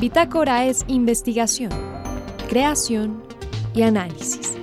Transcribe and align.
Bitácora 0.00 0.64
es 0.64 0.84
investigación, 0.86 1.72
creación 2.48 3.20
y 3.74 3.82
análisis. 3.82 4.56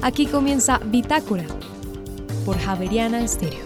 Aquí 0.00 0.24
comienza 0.24 0.78
Bitácora 0.78 1.44
por 2.46 2.58
Javeriana 2.58 3.20
Estéreo. 3.20 3.60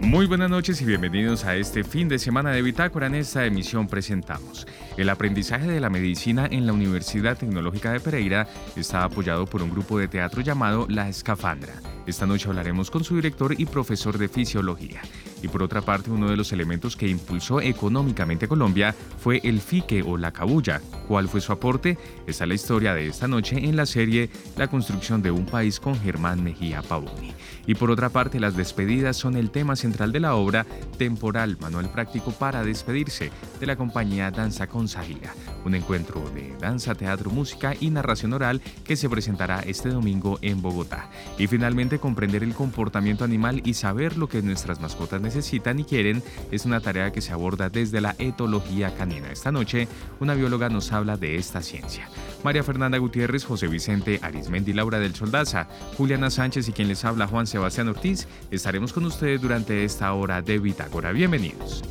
Muy 0.00 0.26
buenas 0.26 0.48
noches 0.48 0.80
y 0.80 0.84
bienvenidos 0.84 1.44
a 1.44 1.56
este 1.56 1.82
fin 1.82 2.08
de 2.08 2.20
semana 2.20 2.52
de 2.52 2.62
Bitácora. 2.62 3.08
En 3.08 3.16
esta 3.16 3.44
emisión 3.44 3.88
presentamos 3.88 4.64
el 4.96 5.08
aprendizaje 5.08 5.66
de 5.66 5.80
la 5.80 5.88
medicina 5.88 6.46
en 6.50 6.66
la 6.66 6.72
Universidad 6.72 7.36
Tecnológica 7.36 7.92
de 7.92 8.00
Pereira 8.00 8.46
está 8.76 9.04
apoyado 9.04 9.46
por 9.46 9.62
un 9.62 9.70
grupo 9.70 9.98
de 9.98 10.08
teatro 10.08 10.40
llamado 10.40 10.86
La 10.88 11.08
Escafandra. 11.08 11.72
Esta 12.10 12.26
noche 12.26 12.48
hablaremos 12.48 12.90
con 12.90 13.04
su 13.04 13.14
director 13.14 13.54
y 13.56 13.66
profesor 13.66 14.18
de 14.18 14.28
fisiología. 14.28 15.00
Y 15.42 15.48
por 15.48 15.62
otra 15.62 15.80
parte, 15.80 16.10
uno 16.10 16.28
de 16.28 16.36
los 16.36 16.52
elementos 16.52 16.96
que 16.96 17.06
impulsó 17.06 17.60
económicamente 17.60 18.48
Colombia 18.48 18.94
fue 19.18 19.40
el 19.44 19.60
fique 19.60 20.02
o 20.02 20.16
la 20.16 20.32
cabulla. 20.32 20.80
¿Cuál 21.06 21.28
fue 21.28 21.40
su 21.40 21.52
aporte? 21.52 21.96
Esta 22.26 22.44
es 22.44 22.48
la 22.48 22.54
historia 22.54 22.94
de 22.94 23.06
esta 23.06 23.28
noche 23.28 23.64
en 23.64 23.76
la 23.76 23.86
serie 23.86 24.28
La 24.56 24.66
construcción 24.66 25.22
de 25.22 25.30
un 25.30 25.46
país 25.46 25.78
con 25.78 25.98
Germán 26.00 26.42
Mejía 26.42 26.82
Pavoni. 26.82 27.32
Y 27.66 27.76
por 27.76 27.92
otra 27.92 28.08
parte, 28.08 28.40
las 28.40 28.56
despedidas 28.56 29.16
son 29.16 29.36
el 29.36 29.52
tema 29.52 29.76
central 29.76 30.10
de 30.10 30.20
la 30.20 30.34
obra 30.34 30.66
Temporal, 30.98 31.58
manual 31.60 31.90
práctico 31.90 32.32
para 32.32 32.64
despedirse 32.64 33.30
de 33.60 33.66
la 33.66 33.76
compañía 33.76 34.32
Danza 34.32 34.66
con 34.66 34.88
Sahira, 34.88 35.32
un 35.64 35.76
encuentro 35.76 36.28
de 36.34 36.56
danza, 36.58 36.96
teatro, 36.96 37.30
música 37.30 37.74
y 37.78 37.90
narración 37.90 38.32
oral 38.32 38.60
que 38.84 38.96
se 38.96 39.08
presentará 39.08 39.60
este 39.60 39.90
domingo 39.90 40.38
en 40.42 40.60
Bogotá. 40.60 41.08
Y 41.38 41.46
finalmente, 41.46 41.99
comprender 42.00 42.42
el 42.42 42.54
comportamiento 42.54 43.24
animal 43.24 43.62
y 43.64 43.74
saber 43.74 44.16
lo 44.16 44.28
que 44.28 44.42
nuestras 44.42 44.80
mascotas 44.80 45.20
necesitan 45.20 45.78
y 45.78 45.84
quieren 45.84 46.22
es 46.50 46.64
una 46.64 46.80
tarea 46.80 47.12
que 47.12 47.20
se 47.20 47.32
aborda 47.32 47.70
desde 47.70 48.00
la 48.00 48.16
etología 48.18 48.94
canina. 48.94 49.30
Esta 49.30 49.52
noche, 49.52 49.86
una 50.18 50.34
bióloga 50.34 50.68
nos 50.68 50.90
habla 50.92 51.16
de 51.16 51.36
esta 51.36 51.62
ciencia. 51.62 52.08
María 52.42 52.64
Fernanda 52.64 52.98
Gutiérrez, 52.98 53.44
José 53.44 53.68
Vicente 53.68 54.18
Arismendi, 54.22 54.72
Laura 54.72 54.98
del 54.98 55.14
Soldaza, 55.14 55.68
Juliana 55.96 56.30
Sánchez 56.30 56.68
y 56.68 56.72
quien 56.72 56.88
les 56.88 57.04
habla 57.04 57.26
Juan 57.26 57.46
Sebastián 57.46 57.88
Ortiz, 57.88 58.26
estaremos 58.50 58.92
con 58.92 59.04
ustedes 59.04 59.40
durante 59.40 59.84
esta 59.84 60.12
hora 60.12 60.42
de 60.42 60.58
Bitácora. 60.58 61.12
Bienvenidos. 61.12 61.84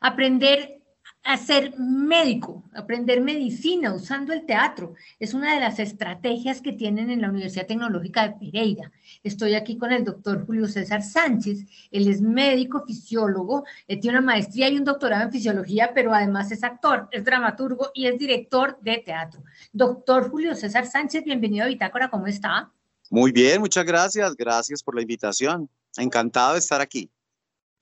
Aprender 0.00 0.83
a 1.24 1.38
ser 1.38 1.74
médico, 1.78 2.62
aprender 2.74 3.22
medicina 3.22 3.94
usando 3.94 4.34
el 4.34 4.44
teatro. 4.44 4.94
Es 5.18 5.32
una 5.32 5.54
de 5.54 5.60
las 5.60 5.78
estrategias 5.78 6.60
que 6.60 6.74
tienen 6.74 7.10
en 7.10 7.22
la 7.22 7.30
Universidad 7.30 7.66
Tecnológica 7.66 8.28
de 8.28 8.34
Pereira. 8.34 8.92
Estoy 9.22 9.54
aquí 9.54 9.78
con 9.78 9.90
el 9.90 10.04
doctor 10.04 10.44
Julio 10.44 10.68
César 10.68 11.02
Sánchez. 11.02 11.64
Él 11.90 12.08
es 12.08 12.20
médico, 12.20 12.84
fisiólogo, 12.86 13.64
tiene 13.86 14.10
una 14.10 14.20
maestría 14.20 14.68
y 14.68 14.76
un 14.76 14.84
doctorado 14.84 15.24
en 15.24 15.32
fisiología, 15.32 15.92
pero 15.94 16.12
además 16.12 16.52
es 16.52 16.62
actor, 16.62 17.08
es 17.10 17.24
dramaturgo 17.24 17.90
y 17.94 18.06
es 18.06 18.18
director 18.18 18.78
de 18.82 18.98
teatro. 18.98 19.42
Doctor 19.72 20.30
Julio 20.30 20.54
César 20.54 20.86
Sánchez, 20.86 21.24
bienvenido 21.24 21.64
a 21.64 21.68
Bitácora, 21.68 22.10
¿cómo 22.10 22.26
está? 22.26 22.70
Muy 23.10 23.32
bien, 23.32 23.60
muchas 23.60 23.86
gracias. 23.86 24.36
Gracias 24.36 24.82
por 24.82 24.94
la 24.94 25.00
invitación. 25.00 25.70
Encantado 25.96 26.52
de 26.52 26.58
estar 26.58 26.82
aquí. 26.82 27.10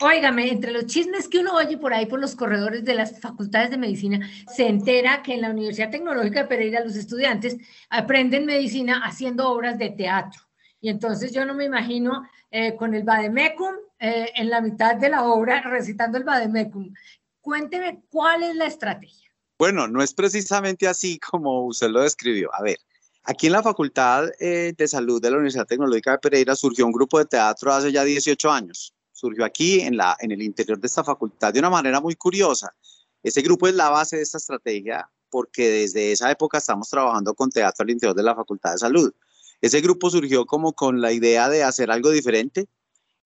Óigame, 0.02 0.50
entre 0.50 0.72
los 0.72 0.86
chismes 0.86 1.28
que 1.28 1.38
uno 1.38 1.54
oye 1.54 1.78
por 1.78 1.94
ahí 1.94 2.06
por 2.06 2.18
los 2.18 2.34
corredores 2.34 2.84
de 2.84 2.94
las 2.94 3.20
facultades 3.20 3.70
de 3.70 3.78
medicina, 3.78 4.28
se 4.52 4.66
entera 4.66 5.22
que 5.22 5.34
en 5.34 5.42
la 5.42 5.50
Universidad 5.50 5.90
Tecnológica 5.90 6.42
de 6.42 6.48
Pereira 6.48 6.84
los 6.84 6.96
estudiantes 6.96 7.56
aprenden 7.88 8.44
medicina 8.44 9.02
haciendo 9.04 9.48
obras 9.48 9.78
de 9.78 9.90
teatro. 9.90 10.42
Y 10.80 10.88
entonces 10.88 11.30
yo 11.30 11.46
no 11.46 11.54
me 11.54 11.66
imagino 11.66 12.28
eh, 12.50 12.74
con 12.74 12.94
el 12.94 13.04
Bademecum 13.04 13.76
eh, 14.00 14.30
en 14.34 14.50
la 14.50 14.60
mitad 14.60 14.96
de 14.96 15.08
la 15.08 15.22
obra 15.22 15.62
recitando 15.62 16.18
el 16.18 16.24
Bademecum. 16.24 16.92
Cuénteme 17.40 18.02
cuál 18.10 18.42
es 18.42 18.56
la 18.56 18.66
estrategia. 18.66 19.30
Bueno, 19.56 19.86
no 19.86 20.02
es 20.02 20.12
precisamente 20.14 20.88
así 20.88 21.20
como 21.20 21.64
usted 21.66 21.90
lo 21.90 22.00
describió. 22.00 22.52
A 22.52 22.62
ver, 22.62 22.78
aquí 23.22 23.46
en 23.46 23.52
la 23.52 23.62
Facultad 23.62 24.30
eh, 24.40 24.74
de 24.76 24.88
Salud 24.88 25.22
de 25.22 25.30
la 25.30 25.36
Universidad 25.36 25.66
Tecnológica 25.66 26.10
de 26.10 26.18
Pereira 26.18 26.56
surgió 26.56 26.86
un 26.86 26.92
grupo 26.92 27.20
de 27.20 27.26
teatro 27.26 27.72
hace 27.72 27.92
ya 27.92 28.02
18 28.02 28.50
años 28.50 28.92
surgió 29.22 29.44
aquí 29.44 29.80
en, 29.80 29.96
la, 29.96 30.16
en 30.18 30.32
el 30.32 30.42
interior 30.42 30.80
de 30.80 30.88
esta 30.88 31.04
facultad 31.04 31.52
de 31.52 31.60
una 31.60 31.70
manera 31.70 32.00
muy 32.00 32.16
curiosa. 32.16 32.74
Ese 33.22 33.40
grupo 33.40 33.68
es 33.68 33.74
la 33.76 33.88
base 33.88 34.16
de 34.16 34.22
esta 34.22 34.38
estrategia 34.38 35.08
porque 35.30 35.68
desde 35.68 36.10
esa 36.10 36.28
época 36.28 36.58
estamos 36.58 36.90
trabajando 36.90 37.32
con 37.32 37.48
teatro 37.48 37.84
al 37.84 37.90
interior 37.90 38.16
de 38.16 38.24
la 38.24 38.34
Facultad 38.34 38.72
de 38.72 38.78
Salud. 38.78 39.14
Ese 39.60 39.80
grupo 39.80 40.10
surgió 40.10 40.44
como 40.44 40.72
con 40.72 41.00
la 41.00 41.12
idea 41.12 41.48
de 41.48 41.62
hacer 41.62 41.92
algo 41.92 42.10
diferente 42.10 42.66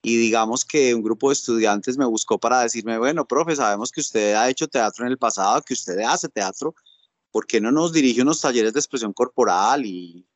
y 0.03 0.19
digamos 0.19 0.67
que 0.67 0.95
un 0.95 1.03
grupo 1.03 1.31
de 1.31 1.33
estudiantes 1.33 1.97
me 1.97 2.05
buscó 2.05 2.39
para 2.39 2.61
decirme, 2.61 2.99
bueno, 2.99 3.27
profe, 3.27 3.57
sabemos 3.57 3.91
que 3.91 4.03
usted 4.03 4.35
ha 4.35 4.51
hecho 4.51 4.69
teatro 4.69 5.07
en 5.07 5.13
el 5.13 5.19
pasado, 5.19 5.63
que 5.63 5.73
usted 5.73 5.99
hace 6.01 6.29
teatro, 6.29 6.75
¿por 7.31 7.47
qué 7.47 7.59
no 7.59 7.73
nos 7.73 7.91
dirige 7.91 8.21
unos 8.21 8.43
talleres 8.43 8.75
de 8.75 8.81
expresión 8.81 9.15
corporal 9.15 9.87
y 9.87 10.27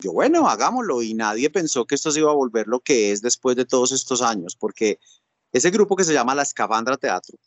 yo, 0.00 0.12
bueno, 0.12 0.48
hagámoslo. 0.48 1.02
Y 1.02 1.14
nadie 1.14 1.50
pensó 1.50 1.86
que 1.86 1.94
esto 1.94 2.10
se 2.10 2.20
iba 2.20 2.30
a 2.30 2.34
volver 2.34 2.66
lo 2.66 2.80
que 2.80 3.12
es 3.12 3.22
después 3.22 3.56
de 3.56 3.64
todos 3.64 3.92
estos 3.92 4.22
años, 4.22 4.56
porque 4.56 4.98
ese 5.52 5.70
grupo 5.70 5.96
que 5.96 6.04
se 6.04 6.12
llama 6.12 6.34
La 6.34 6.42
Escafandra 6.42 6.96
Teatro, 6.96 7.38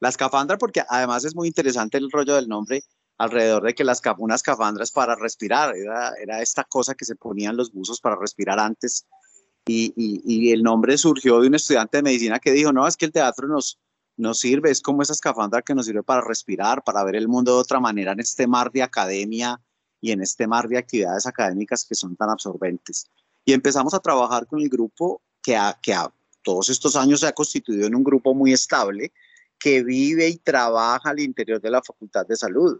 La 0.00 0.08
Escafandra, 0.08 0.58
porque 0.58 0.82
además 0.88 1.24
es 1.24 1.34
muy 1.34 1.48
interesante 1.48 1.98
el 1.98 2.10
rollo 2.10 2.34
del 2.34 2.48
nombre 2.48 2.82
alrededor 3.20 3.64
de 3.64 3.74
que 3.74 3.84
las 3.84 4.00
una 4.16 4.34
escafandra 4.34 4.82
es 4.82 4.90
para 4.90 5.14
respirar, 5.14 5.76
era, 5.76 6.14
era, 6.14 6.40
esta 6.40 6.64
cosa 6.64 6.94
que 6.94 7.04
se 7.04 7.16
ponían 7.16 7.54
los 7.54 7.70
buzos 7.70 8.00
para 8.00 8.16
respirar 8.16 8.58
antes. 8.58 9.06
Y, 9.66 9.92
y, 9.94 10.52
el 10.52 10.62
nombre 10.62 10.96
surgió 10.96 11.38
de 11.38 11.48
un 11.48 11.54
estudiante 11.54 11.98
de 11.98 12.02
medicina 12.02 12.38
que 12.38 12.50
dijo, 12.50 12.72
no, 12.72 12.88
es 12.88 12.96
que 12.96 13.04
el 13.04 13.12
teatro 13.12 13.46
nos, 13.46 13.78
nos 14.16 14.38
sirve, 14.38 14.70
es 14.70 14.80
como 14.80 15.02
esa 15.02 15.12
escafandra 15.12 15.60
que 15.60 15.74
nos 15.74 15.84
sirve 15.84 16.02
para 16.02 16.22
respirar, 16.22 16.82
para 16.82 17.04
ver 17.04 17.14
el 17.14 17.28
mundo 17.28 17.52
de 17.52 17.60
otra 17.60 17.78
manera 17.78 18.12
en 18.12 18.20
este 18.20 18.46
mar 18.46 18.72
de 18.72 18.82
academia, 18.82 19.60
y 20.00 20.12
en 20.12 20.22
este 20.22 20.46
mar 20.46 20.68
de 20.68 20.78
actividades 20.78 21.26
académicas 21.26 21.84
que 21.84 21.94
son 21.94 22.16
tan 22.16 22.30
absorbentes. 22.30 23.06
Y 23.44 23.52
empezamos 23.52 23.94
a 23.94 24.00
trabajar 24.00 24.46
con 24.46 24.60
el 24.60 24.68
grupo 24.68 25.20
que 25.42 25.56
a, 25.56 25.78
que 25.80 25.92
a 25.92 26.12
todos 26.42 26.68
estos 26.68 26.96
años 26.96 27.20
se 27.20 27.26
ha 27.26 27.32
constituido 27.32 27.86
en 27.86 27.94
un 27.94 28.04
grupo 28.04 28.34
muy 28.34 28.52
estable 28.52 29.12
que 29.58 29.82
vive 29.82 30.28
y 30.28 30.36
trabaja 30.38 31.10
al 31.10 31.20
interior 31.20 31.60
de 31.60 31.70
la 31.70 31.82
Facultad 31.82 32.26
de 32.26 32.36
Salud, 32.36 32.78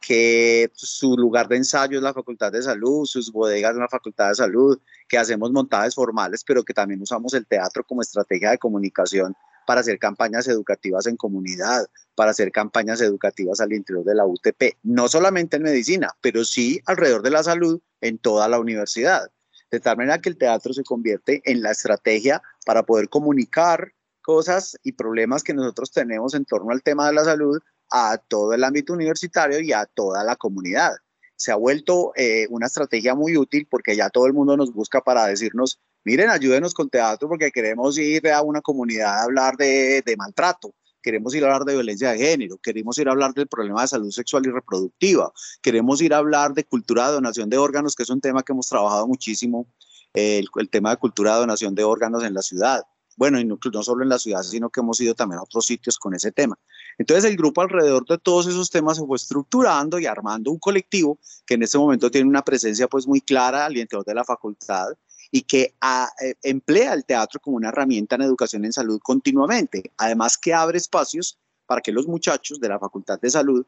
que 0.00 0.70
su 0.74 1.16
lugar 1.16 1.48
de 1.48 1.56
ensayo 1.56 1.98
es 1.98 2.02
la 2.02 2.14
Facultad 2.14 2.50
de 2.50 2.62
Salud, 2.62 3.04
sus 3.04 3.30
bodegas 3.30 3.74
en 3.74 3.80
la 3.80 3.88
Facultad 3.88 4.28
de 4.28 4.36
Salud, 4.36 4.80
que 5.06 5.18
hacemos 5.18 5.50
montajes 5.52 5.94
formales, 5.94 6.42
pero 6.44 6.64
que 6.64 6.72
también 6.72 7.02
usamos 7.02 7.34
el 7.34 7.46
teatro 7.46 7.84
como 7.84 8.00
estrategia 8.00 8.50
de 8.50 8.58
comunicación 8.58 9.34
para 9.68 9.82
hacer 9.82 9.98
campañas 9.98 10.48
educativas 10.48 11.06
en 11.06 11.18
comunidad, 11.18 11.86
para 12.14 12.30
hacer 12.30 12.50
campañas 12.50 13.02
educativas 13.02 13.60
al 13.60 13.74
interior 13.74 14.02
de 14.02 14.14
la 14.14 14.24
UTP, 14.24 14.78
no 14.82 15.08
solamente 15.08 15.58
en 15.58 15.64
medicina, 15.64 16.08
pero 16.22 16.42
sí 16.42 16.80
alrededor 16.86 17.20
de 17.20 17.32
la 17.32 17.42
salud 17.42 17.78
en 18.00 18.16
toda 18.16 18.48
la 18.48 18.58
universidad. 18.58 19.30
De 19.70 19.78
tal 19.78 19.98
manera 19.98 20.22
que 20.22 20.30
el 20.30 20.38
teatro 20.38 20.72
se 20.72 20.84
convierte 20.84 21.42
en 21.44 21.60
la 21.60 21.72
estrategia 21.72 22.40
para 22.64 22.84
poder 22.84 23.10
comunicar 23.10 23.92
cosas 24.22 24.74
y 24.82 24.92
problemas 24.92 25.42
que 25.42 25.52
nosotros 25.52 25.92
tenemos 25.92 26.32
en 26.32 26.46
torno 26.46 26.70
al 26.70 26.82
tema 26.82 27.06
de 27.06 27.12
la 27.12 27.24
salud 27.24 27.60
a 27.90 28.16
todo 28.16 28.54
el 28.54 28.64
ámbito 28.64 28.94
universitario 28.94 29.60
y 29.60 29.74
a 29.74 29.84
toda 29.84 30.24
la 30.24 30.36
comunidad. 30.36 30.92
Se 31.36 31.52
ha 31.52 31.56
vuelto 31.56 32.12
eh, 32.16 32.46
una 32.48 32.68
estrategia 32.68 33.14
muy 33.14 33.36
útil 33.36 33.68
porque 33.70 33.94
ya 33.94 34.08
todo 34.08 34.24
el 34.24 34.32
mundo 34.32 34.56
nos 34.56 34.72
busca 34.72 35.02
para 35.02 35.26
decirnos 35.26 35.78
miren, 36.08 36.30
ayúdenos 36.30 36.72
con 36.72 36.88
teatro 36.88 37.28
porque 37.28 37.50
queremos 37.50 37.98
ir 37.98 38.26
a 38.30 38.40
una 38.40 38.62
comunidad 38.62 39.18
a 39.18 39.22
hablar 39.24 39.58
de, 39.58 40.02
maltrato, 40.16 40.74
queremos 41.02 41.34
ir 41.34 41.44
a 41.44 41.48
hablar 41.48 41.66
de 41.66 41.74
violencia 41.74 42.12
de 42.12 42.18
género, 42.18 42.56
queremos 42.56 42.96
ir 42.96 43.08
a 43.08 43.12
hablar 43.12 43.34
del 43.34 43.46
problema 43.46 43.82
de 43.82 43.88
salud 43.88 44.10
sexual 44.10 44.46
y 44.46 44.50
reproductiva, 44.50 45.30
queremos 45.60 46.00
ir 46.00 46.14
a 46.14 46.16
hablar 46.16 46.54
de 46.54 46.64
cultura 46.64 47.08
de 47.08 47.12
donación 47.12 47.50
de 47.50 47.58
órganos, 47.58 47.94
que 47.94 48.04
es 48.04 48.08
un 48.08 48.22
tema 48.22 48.42
que 48.42 48.54
hemos 48.54 48.68
trabajado 48.68 49.06
muchísimo, 49.06 49.66
el, 50.14 50.48
tema 50.70 50.92
de 50.92 50.96
cultura 50.96 51.34
de 51.34 51.40
donación 51.40 51.74
de 51.74 51.84
órganos 51.84 52.24
en 52.24 52.32
la 52.32 52.40
ciudad. 52.40 52.82
Bueno, 53.18 53.38
y 53.38 53.44
no, 53.44 53.58
no, 53.70 53.82
solo 53.82 54.02
en 54.02 54.08
la 54.08 54.18
ciudad, 54.18 54.42
sino 54.42 54.70
que 54.70 54.80
hemos 54.80 54.98
ido 55.02 55.14
también 55.14 55.40
a 55.40 55.42
otros 55.42 55.66
sitios 55.66 55.98
con 55.98 56.14
ese 56.14 56.32
tema. 56.32 56.58
Entonces 56.96 57.26
el 57.26 57.36
grupo 57.36 57.60
alrededor 57.60 58.06
de 58.06 58.16
todos 58.16 58.46
esos 58.46 58.70
temas 58.70 58.96
se 58.96 59.04
fue 59.04 59.16
estructurando 59.16 59.98
y 59.98 60.06
armando 60.06 60.50
un 60.50 60.58
colectivo 60.58 61.18
que 61.44 61.54
en 61.54 61.64
este 61.64 61.76
momento 61.76 62.10
tiene 62.10 62.30
una 62.30 62.42
presencia 62.42 62.88
pues 62.88 63.06
muy 63.06 63.20
clara 63.20 63.66
al 63.66 63.76
interior 63.76 64.06
de 64.06 64.14
la 64.14 64.24
facultad, 64.24 64.88
y 65.30 65.42
que 65.42 65.74
ah, 65.80 66.08
eh, 66.22 66.34
emplea 66.42 66.94
el 66.94 67.04
teatro 67.04 67.40
como 67.40 67.56
una 67.56 67.68
herramienta 67.68 68.16
en 68.16 68.22
educación 68.22 68.64
en 68.64 68.72
salud 68.72 69.00
continuamente. 69.02 69.92
Además 69.96 70.38
que 70.38 70.54
abre 70.54 70.78
espacios 70.78 71.38
para 71.66 71.80
que 71.80 71.92
los 71.92 72.06
muchachos 72.06 72.60
de 72.60 72.68
la 72.68 72.78
Facultad 72.78 73.20
de 73.20 73.30
Salud 73.30 73.66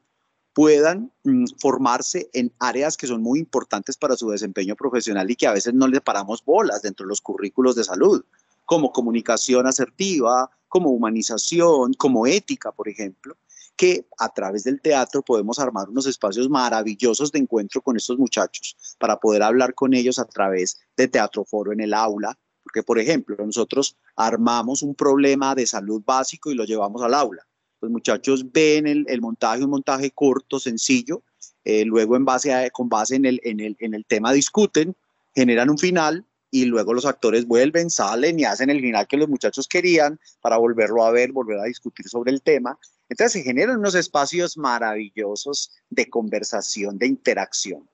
puedan 0.52 1.12
mm, 1.24 1.44
formarse 1.58 2.28
en 2.32 2.52
áreas 2.58 2.96
que 2.96 3.06
son 3.06 3.22
muy 3.22 3.38
importantes 3.38 3.96
para 3.96 4.16
su 4.16 4.30
desempeño 4.30 4.74
profesional 4.74 5.30
y 5.30 5.36
que 5.36 5.46
a 5.46 5.52
veces 5.52 5.74
no 5.74 5.86
le 5.86 6.00
paramos 6.00 6.44
bolas 6.44 6.82
dentro 6.82 7.04
de 7.04 7.10
los 7.10 7.20
currículos 7.20 7.76
de 7.76 7.84
salud, 7.84 8.24
como 8.64 8.92
comunicación 8.92 9.66
asertiva, 9.66 10.50
como 10.70 10.88
humanización, 10.88 11.92
como 11.92 12.26
ética, 12.26 12.72
por 12.72 12.88
ejemplo 12.88 13.36
que 13.80 14.06
a 14.18 14.28
través 14.28 14.64
del 14.64 14.78
teatro 14.78 15.22
podemos 15.22 15.58
armar 15.58 15.88
unos 15.88 16.06
espacios 16.06 16.50
maravillosos 16.50 17.32
de 17.32 17.38
encuentro 17.38 17.80
con 17.80 17.96
estos 17.96 18.18
muchachos 18.18 18.76
para 18.98 19.18
poder 19.18 19.42
hablar 19.42 19.72
con 19.72 19.94
ellos 19.94 20.18
a 20.18 20.26
través 20.26 20.78
de 20.98 21.08
teatro 21.08 21.46
foro 21.46 21.72
en 21.72 21.80
el 21.80 21.94
aula, 21.94 22.38
Porque, 22.62 22.82
por 22.82 22.98
ejemplo, 22.98 23.36
nosotros 23.38 23.96
armamos 24.16 24.82
un 24.82 24.94
problema 24.94 25.54
de 25.54 25.66
salud 25.66 26.02
básico 26.04 26.50
y 26.50 26.54
lo 26.54 26.64
llevamos 26.64 27.00
al 27.00 27.14
aula. 27.14 27.46
Los 27.80 27.90
muchachos 27.90 28.52
ven 28.52 28.86
el, 28.86 29.20
montaje, 29.22 29.64
un 29.64 29.70
montaje 29.70 30.10
corto, 30.10 30.60
sencillo, 30.60 31.22
eh, 31.64 31.86
luego 31.86 32.16
en 32.16 32.26
base 32.26 32.52
a, 32.52 32.68
con 32.68 32.90
base 32.90 33.16
en 33.16 33.24
el, 33.24 33.40
en, 33.44 33.60
el, 33.60 33.78
en 33.80 33.94
el 33.94 34.04
tema 34.04 34.34
discuten, 34.34 34.94
generan 35.34 35.70
un 35.70 35.78
final 35.78 36.26
y 36.50 36.64
luego 36.64 36.94
los 36.94 37.06
actores 37.06 37.46
vuelven, 37.46 37.90
salen 37.90 38.40
y 38.40 38.44
hacen 38.44 38.70
el 38.70 38.80
final 38.80 39.06
que 39.06 39.16
los 39.16 39.28
muchachos 39.28 39.68
querían 39.68 40.18
para 40.40 40.56
volverlo 40.56 41.04
a 41.04 41.10
ver, 41.10 41.32
volver 41.32 41.58
a 41.58 41.64
discutir 41.64 42.08
sobre 42.08 42.32
el 42.32 42.42
tema. 42.42 42.78
Entonces 43.08 43.32
se 43.32 43.42
generan 43.42 43.78
unos 43.78 43.94
espacios 43.94 44.56
maravillosos 44.56 45.70
de 45.88 46.08
conversación, 46.08 46.98
de 46.98 47.06
interacción. 47.06 47.88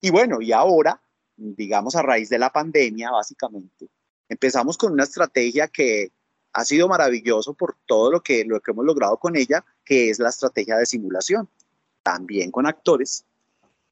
Y 0.00 0.10
bueno, 0.10 0.40
y 0.40 0.52
ahora 0.52 1.00
digamos, 1.36 1.94
a 1.96 2.02
raíz 2.02 2.28
de 2.28 2.38
la 2.38 2.50
pandemia, 2.50 3.10
básicamente. 3.10 3.88
Empezamos 4.28 4.76
con 4.76 4.92
una 4.92 5.04
estrategia 5.04 5.68
que 5.68 6.10
ha 6.52 6.64
sido 6.64 6.88
maravilloso 6.88 7.54
por 7.54 7.76
todo 7.86 8.10
lo 8.10 8.22
que, 8.22 8.44
lo 8.44 8.60
que 8.60 8.70
hemos 8.70 8.84
logrado 8.84 9.18
con 9.18 9.36
ella, 9.36 9.64
que 9.84 10.10
es 10.10 10.18
la 10.18 10.30
estrategia 10.30 10.76
de 10.76 10.86
simulación, 10.86 11.48
también 12.02 12.50
con 12.50 12.66
actores. 12.66 13.24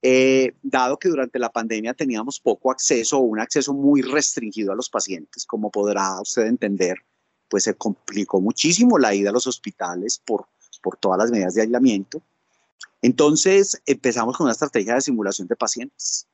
Eh, 0.07 0.53
dado 0.63 0.99
que 0.99 1.09
durante 1.09 1.39
la 1.39 1.51
pandemia 1.51 1.95
teníamos 1.95 2.39
poco 2.39 2.71
acceso 2.71 3.19
o 3.19 3.23
un 3.23 3.41
acceso 3.41 3.73
muy 3.73 4.03
restringido 4.03 4.73
a 4.73 4.77
los 4.77 4.91
pacientes, 4.91 5.47
como 5.47 5.71
podrá 5.71 6.21
usted 6.21 6.43
entender, 6.43 6.99
pues 7.49 7.65
se 7.65 7.75
complicó 7.75 8.39
muchísimo 8.39 8.99
la 8.99 9.15
ida 9.15 9.31
a 9.31 9.33
los 9.33 9.47
hospitales 9.47 10.21
por, 10.23 10.47
por 10.83 10.99
todas 10.99 11.19
las 11.19 11.31
medidas 11.31 11.55
de 11.55 11.63
aislamiento. 11.63 12.21
Entonces 13.01 13.81
empezamos 13.87 14.37
con 14.37 14.45
una 14.45 14.53
estrategia 14.53 14.95
de 14.95 15.01
simulación 15.01 15.49
de 15.49 15.57
pacientes 15.57 16.27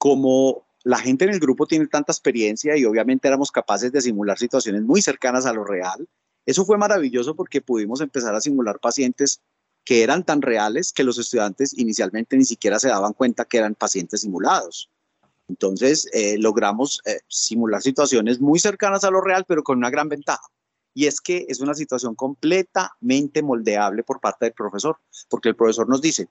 como 0.00 0.66
la 0.82 0.98
gente 0.98 1.26
en 1.26 1.30
el 1.32 1.40
grupo 1.40 1.66
tiene 1.66 1.86
tanta 1.86 2.10
experiencia 2.10 2.74
y 2.74 2.86
obviamente 2.86 3.28
éramos 3.28 3.52
capaces 3.52 3.92
de 3.92 4.00
simular 4.00 4.38
situaciones 4.38 4.80
muy 4.80 5.02
cercanas 5.02 5.44
a 5.44 5.52
lo 5.52 5.62
real, 5.62 6.08
eso 6.46 6.64
fue 6.64 6.78
maravilloso 6.78 7.34
porque 7.36 7.60
pudimos 7.60 8.00
empezar 8.00 8.34
a 8.34 8.40
simular 8.40 8.80
pacientes 8.80 9.42
que 9.90 10.04
eran 10.04 10.22
tan 10.22 10.40
reales 10.40 10.92
que 10.92 11.02
los 11.02 11.18
estudiantes 11.18 11.76
inicialmente 11.76 12.36
ni 12.36 12.44
siquiera 12.44 12.78
se 12.78 12.86
daban 12.86 13.12
cuenta 13.12 13.44
que 13.44 13.58
eran 13.58 13.74
pacientes 13.74 14.20
simulados. 14.20 14.88
Entonces 15.48 16.06
eh, 16.12 16.38
logramos 16.38 17.02
eh, 17.06 17.18
simular 17.26 17.82
situaciones 17.82 18.40
muy 18.40 18.60
cercanas 18.60 19.02
a 19.02 19.10
lo 19.10 19.20
real, 19.20 19.44
pero 19.48 19.64
con 19.64 19.78
una 19.78 19.90
gran 19.90 20.08
ventaja. 20.08 20.46
Y 20.94 21.06
es 21.06 21.20
que 21.20 21.44
es 21.48 21.58
una 21.58 21.74
situación 21.74 22.14
completamente 22.14 23.42
moldeable 23.42 24.04
por 24.04 24.20
parte 24.20 24.44
del 24.44 24.54
profesor, 24.54 24.96
porque 25.28 25.48
el 25.48 25.56
profesor 25.56 25.88
nos 25.88 26.00
dice, 26.00 26.28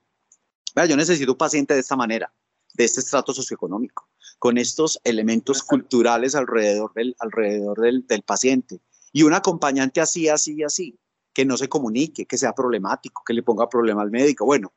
yo 0.87 0.95
necesito 0.95 1.33
un 1.33 1.37
paciente 1.37 1.73
de 1.73 1.81
esta 1.81 1.97
manera, 1.97 2.31
de 2.75 2.85
este 2.85 3.01
estrato 3.01 3.33
socioeconómico, 3.33 4.07
con 4.37 4.57
estos 4.57 5.01
elementos 5.03 5.63
culturales 5.63 6.33
alrededor 6.33 6.93
del, 6.93 7.13
alrededor 7.19 7.81
del, 7.81 8.07
del 8.07 8.21
paciente. 8.21 8.79
Y 9.11 9.23
un 9.23 9.33
acompañante 9.33 9.99
así, 9.99 10.29
así, 10.29 10.63
así, 10.63 10.97
que 11.39 11.45
no 11.45 11.55
se 11.55 11.69
comunique, 11.69 12.25
que 12.25 12.37
sea 12.37 12.51
problemático, 12.51 13.23
que 13.25 13.33
le 13.33 13.43
ponga 13.43 13.69
problema 13.69 14.01
al 14.01 14.11
médico. 14.11 14.43
Bueno, 14.43 14.73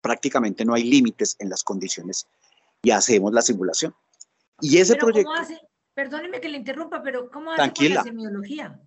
prácticamente 0.00 0.64
no 0.64 0.72
hay 0.72 0.84
límites 0.84 1.36
en 1.38 1.50
las 1.50 1.62
condiciones 1.62 2.26
y 2.82 2.90
hacemos 2.90 3.34
la 3.34 3.42
simulación. 3.42 3.94
Y 4.62 4.78
ese 4.78 4.96
proyecto... 4.96 5.28
¿cómo 5.30 5.42
hace? 5.42 5.60
Perdóneme 5.92 6.40
que 6.40 6.48
le 6.48 6.56
interrumpa, 6.56 7.02
pero 7.02 7.30
¿cómo 7.30 7.50
hace 7.50 7.70
con 7.74 7.94
la 7.94 8.02
semiología? 8.02 8.80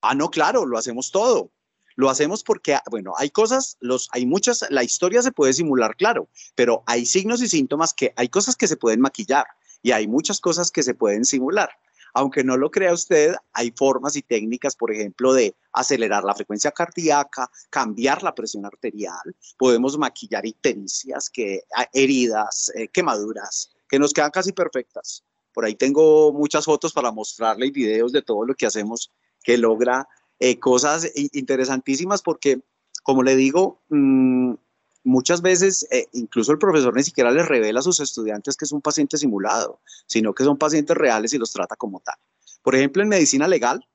Ah, 0.00 0.14
no, 0.14 0.30
claro, 0.30 0.64
lo 0.64 0.78
hacemos 0.78 1.10
todo. 1.10 1.50
Lo 1.94 2.08
hacemos 2.08 2.42
porque, 2.42 2.78
bueno, 2.90 3.12
hay 3.18 3.28
cosas, 3.28 3.76
los, 3.80 4.08
hay 4.12 4.24
muchas, 4.24 4.64
la 4.70 4.82
historia 4.82 5.20
se 5.20 5.30
puede 5.30 5.52
simular, 5.52 5.94
claro, 5.94 6.30
pero 6.54 6.84
hay 6.86 7.04
signos 7.04 7.42
y 7.42 7.48
síntomas 7.48 7.92
que 7.92 8.14
hay 8.16 8.30
cosas 8.30 8.56
que 8.56 8.66
se 8.66 8.78
pueden 8.78 9.02
maquillar 9.02 9.44
y 9.82 9.92
hay 9.92 10.08
muchas 10.08 10.40
cosas 10.40 10.70
que 10.70 10.82
se 10.82 10.94
pueden 10.94 11.26
simular. 11.26 11.68
Aunque 12.14 12.44
no 12.44 12.56
lo 12.56 12.70
crea 12.70 12.92
usted, 12.92 13.34
hay 13.52 13.72
formas 13.76 14.14
y 14.14 14.22
técnicas, 14.22 14.76
por 14.76 14.92
ejemplo, 14.92 15.34
de 15.34 15.54
acelerar 15.72 16.22
la 16.22 16.34
frecuencia 16.34 16.70
cardíaca, 16.70 17.50
cambiar 17.70 18.22
la 18.22 18.34
presión 18.34 18.64
arterial, 18.64 19.36
podemos 19.58 19.98
maquillar 19.98 20.46
ictericias, 20.46 21.28
que, 21.28 21.64
heridas, 21.92 22.70
eh, 22.76 22.88
quemaduras, 22.88 23.70
que 23.88 23.98
nos 23.98 24.12
quedan 24.12 24.30
casi 24.30 24.52
perfectas. 24.52 25.24
Por 25.52 25.64
ahí 25.64 25.74
tengo 25.74 26.32
muchas 26.32 26.64
fotos 26.64 26.92
para 26.92 27.10
mostrarle 27.10 27.66
y 27.66 27.70
videos 27.72 28.12
de 28.12 28.22
todo 28.22 28.44
lo 28.44 28.54
que 28.54 28.66
hacemos 28.66 29.10
que 29.42 29.58
logra 29.58 30.08
eh, 30.38 30.58
cosas 30.58 31.10
interesantísimas 31.14 32.22
porque, 32.22 32.60
como 33.02 33.22
le 33.22 33.36
digo, 33.36 33.82
mm, 33.88 34.54
muchas 35.04 35.42
veces 35.42 35.86
eh, 35.90 36.08
incluso 36.12 36.50
el 36.50 36.58
profesor 36.58 36.94
ni 36.96 37.04
siquiera 37.04 37.30
les 37.30 37.46
revela 37.46 37.80
a 37.80 37.82
sus 37.82 38.00
estudiantes 38.00 38.56
que 38.56 38.64
es 38.64 38.72
un 38.72 38.80
paciente 38.80 39.16
simulado, 39.18 39.80
sino 40.06 40.34
que 40.34 40.44
son 40.44 40.58
pacientes 40.58 40.96
reales 40.96 41.32
y 41.32 41.38
los 41.38 41.52
trata 41.52 41.76
como 41.76 42.00
tal. 42.00 42.16
Por 42.62 42.74
ejemplo, 42.74 43.02
en 43.02 43.10
medicina 43.10 43.46
legal, 43.46 43.86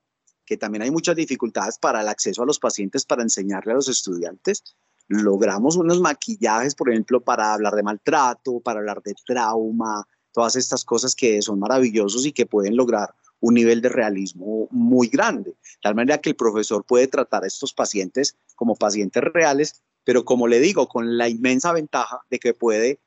que 0.46 0.56
también 0.56 0.82
hay 0.82 0.90
muchas 0.90 1.16
dificultades 1.16 1.78
para 1.78 2.00
el 2.00 2.08
acceso 2.08 2.42
a 2.42 2.46
los 2.46 2.58
pacientes 2.58 3.04
para 3.04 3.22
enseñarle 3.22 3.72
a 3.72 3.76
los 3.76 3.88
estudiantes, 3.88 4.62
logramos 5.08 5.76
unos 5.76 6.00
maquillajes, 6.00 6.74
por 6.74 6.90
ejemplo, 6.90 7.20
para 7.20 7.52
hablar 7.52 7.74
de 7.74 7.82
maltrato, 7.82 8.60
para 8.60 8.78
hablar 8.78 9.02
de 9.02 9.14
trauma, 9.26 10.06
todas 10.32 10.54
estas 10.54 10.84
cosas 10.84 11.14
que 11.16 11.42
son 11.42 11.58
maravillosos 11.58 12.24
y 12.26 12.32
que 12.32 12.46
pueden 12.46 12.76
lograr 12.76 13.14
un 13.40 13.54
nivel 13.54 13.80
de 13.80 13.88
realismo 13.88 14.68
muy 14.70 15.08
grande, 15.08 15.50
de 15.50 15.56
tal 15.82 15.94
manera 15.94 16.18
que 16.18 16.30
el 16.30 16.36
profesor 16.36 16.84
puede 16.84 17.08
tratar 17.08 17.42
a 17.42 17.46
estos 17.46 17.72
pacientes 17.72 18.36
como 18.54 18.76
pacientes 18.76 19.24
reales, 19.24 19.82
pero 20.04 20.24
como 20.24 20.48
le 20.48 20.60
digo, 20.60 20.88
con 20.88 21.18
la 21.18 21.28
inmensa 21.28 21.72
ventaja 21.72 22.20
de 22.30 22.38
que 22.38 22.54
puede 22.54 23.00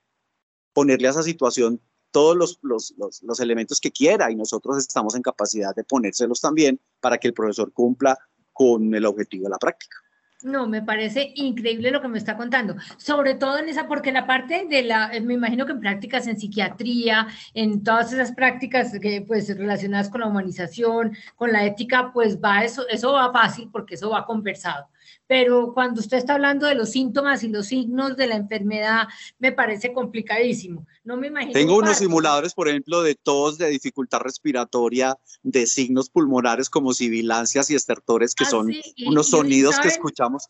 ponerle 0.74 1.08
a 1.08 1.12
esa 1.12 1.24
situación 1.24 1.82
todos 2.12 2.38
los, 2.38 2.60
los, 2.62 3.22
los, 3.24 3.40
elementos 3.40 3.80
que 3.80 3.92
quiera 3.92 4.32
y 4.32 4.36
nosotros 4.36 4.78
estamos 4.78 5.16
en 5.16 5.24
capacidad 5.24 5.74
de 5.76 5.84
ponérselos 5.84 6.40
también 6.40 6.80
para 7.00 7.18
que 7.18 7.28
el 7.28 7.34
profesor 7.34 7.74
cumpla 7.74 8.18
con 8.52 8.94
el 8.94 9.06
objetivo 9.06 9.46
de 9.46 9.50
la 9.50 9.58
práctica. 9.58 9.98
No, 10.44 10.68
me 10.68 10.82
parece 10.82 11.32
increíble 11.36 11.90
lo 11.90 12.02
que 12.02 12.10
me 12.10 12.18
está 12.18 12.36
contando, 12.36 12.76
sobre 12.98 13.34
todo 13.34 13.58
en 13.58 13.70
esa, 13.70 13.88
porque 13.88 14.12
la 14.12 14.28
parte 14.28 14.68
de 14.70 14.84
la, 14.84 15.10
eh, 15.14 15.22
me 15.22 15.36
imagino 15.36 15.66
que 15.66 15.72
en 15.72 15.80
prácticas 15.80 16.28
en 16.28 16.38
psiquiatría, 16.38 17.28
en 17.54 17.82
todas 17.82 18.12
esas 18.12 18.34
prácticas 18.34 18.92
que 19.02 19.24
pues 19.26 19.48
relacionadas 19.58 20.10
con 20.10 20.20
la 20.20 20.28
humanización, 20.28 21.16
con 21.36 21.54
la 21.54 21.66
ética, 21.66 22.12
pues 22.14 22.40
va 22.40 22.64
eso, 22.64 22.88
eso 22.90 23.14
va 23.14 23.32
fácil 23.32 23.70
porque 23.72 23.96
eso 23.96 24.10
va 24.10 24.26
conversado 24.26 24.88
pero 25.28 25.74
cuando 25.74 26.02
usted 26.02 26.18
está 26.18 26.34
hablando 26.34 26.68
de 26.68 26.76
los 26.76 26.92
síntomas 26.92 27.44
y 27.44 27.48
los 27.48 27.68
signos 27.68 28.18
de 28.18 28.28
la 28.28 28.36
enfermedad, 28.36 29.08
me 29.40 29.52
parece 29.52 29.94
complicadísimo. 29.94 30.86
No 31.04 31.18
me 31.18 31.28
imagino. 31.28 31.54
Tengo 31.54 31.78
unos 31.78 31.98
simuladores, 31.98 32.54
por 32.54 32.68
ejemplo, 32.68 33.02
de 33.02 33.16
tos, 33.16 33.58
de 33.58 33.70
dificultad 33.70 34.20
respiratoria, 34.20 35.18
de 35.42 35.68
signos 35.68 36.10
pulmonares 36.10 36.70
como 36.70 36.94
sibilancias 36.94 37.70
y 37.70 37.76
estertores, 37.76 38.36
que 38.36 38.44
ah, 38.46 38.50
son 38.50 38.72
unos 39.06 39.28
sonidos 39.28 39.80
que 39.80 39.88
escuchamos 39.88 40.50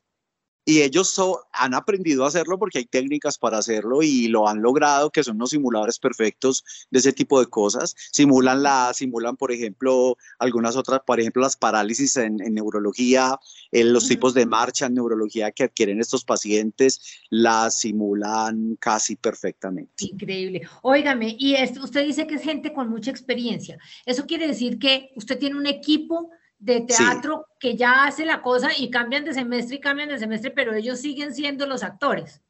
y 0.65 0.81
ellos 0.81 1.19
han 1.51 1.73
aprendido 1.73 2.23
a 2.23 2.27
hacerlo 2.27 2.57
porque 2.57 2.79
hay 2.79 2.85
técnicas 2.85 3.37
para 3.37 3.57
hacerlo 3.57 4.01
y 4.01 4.27
lo 4.27 4.47
han 4.47 4.61
logrado, 4.61 5.09
que 5.09 5.23
son 5.23 5.35
unos 5.35 5.49
simuladores 5.49 5.99
perfectos 5.99 6.63
de 6.89 6.99
ese 6.99 7.11
tipo 7.11 7.39
de 7.39 7.47
cosas. 7.47 7.95
Simulan, 8.11 8.63
la, 8.63 8.93
simulan 8.93 9.35
por 9.35 9.51
ejemplo, 9.51 10.17
algunas 10.39 10.75
otras, 10.75 11.01
por 11.05 11.19
ejemplo, 11.19 11.41
las 11.41 11.57
parálisis 11.57 12.15
en, 12.17 12.37
neurología, 12.37 13.37
en 13.71 13.91
los 13.91 14.07
tipos 14.07 14.33
de 14.33 14.45
marcha 14.45 14.85
en 14.85 14.95
neurología 14.95 15.51
que 15.51 15.63
adquieren 15.63 15.99
estos 15.99 16.23
pacientes, 16.23 17.19
las 17.29 17.77
simulan 17.79 18.77
casi 18.79 19.15
perfectamente. 19.15 20.05
Increíble. 20.05 20.61
Óigame, 20.81 21.35
y 21.37 21.55
usted 21.81 22.05
dice 22.05 22.25
que 22.27 22.35
es 22.35 22.41
gente 22.41 22.73
con 22.73 22.89
mucha 22.89 23.11
experiencia. 23.11 23.77
¿Eso 24.05 24.25
quiere 24.25 24.47
decir 24.47 24.79
que 24.79 25.11
usted 25.15 25.37
tiene 25.37 25.57
un 25.57 25.67
equipo 25.67 26.29
de 26.63 26.79
teatro 26.81 27.45
que 27.59 27.75
ya 27.75 28.05
hace 28.05 28.25
la 28.25 28.41
cosa 28.41 28.69
y 28.77 28.89
cambian 28.89 29.25
de 29.25 29.33
semestre 29.33 29.75
y 29.75 29.79
cambian 29.81 30.07
de 30.07 30.17
semestre, 30.17 30.51
pero 30.51 30.73
ellos 30.73 30.99
siguen 30.99 31.35
siendo 31.35 31.67
los 31.67 31.83
actores. 31.83 32.41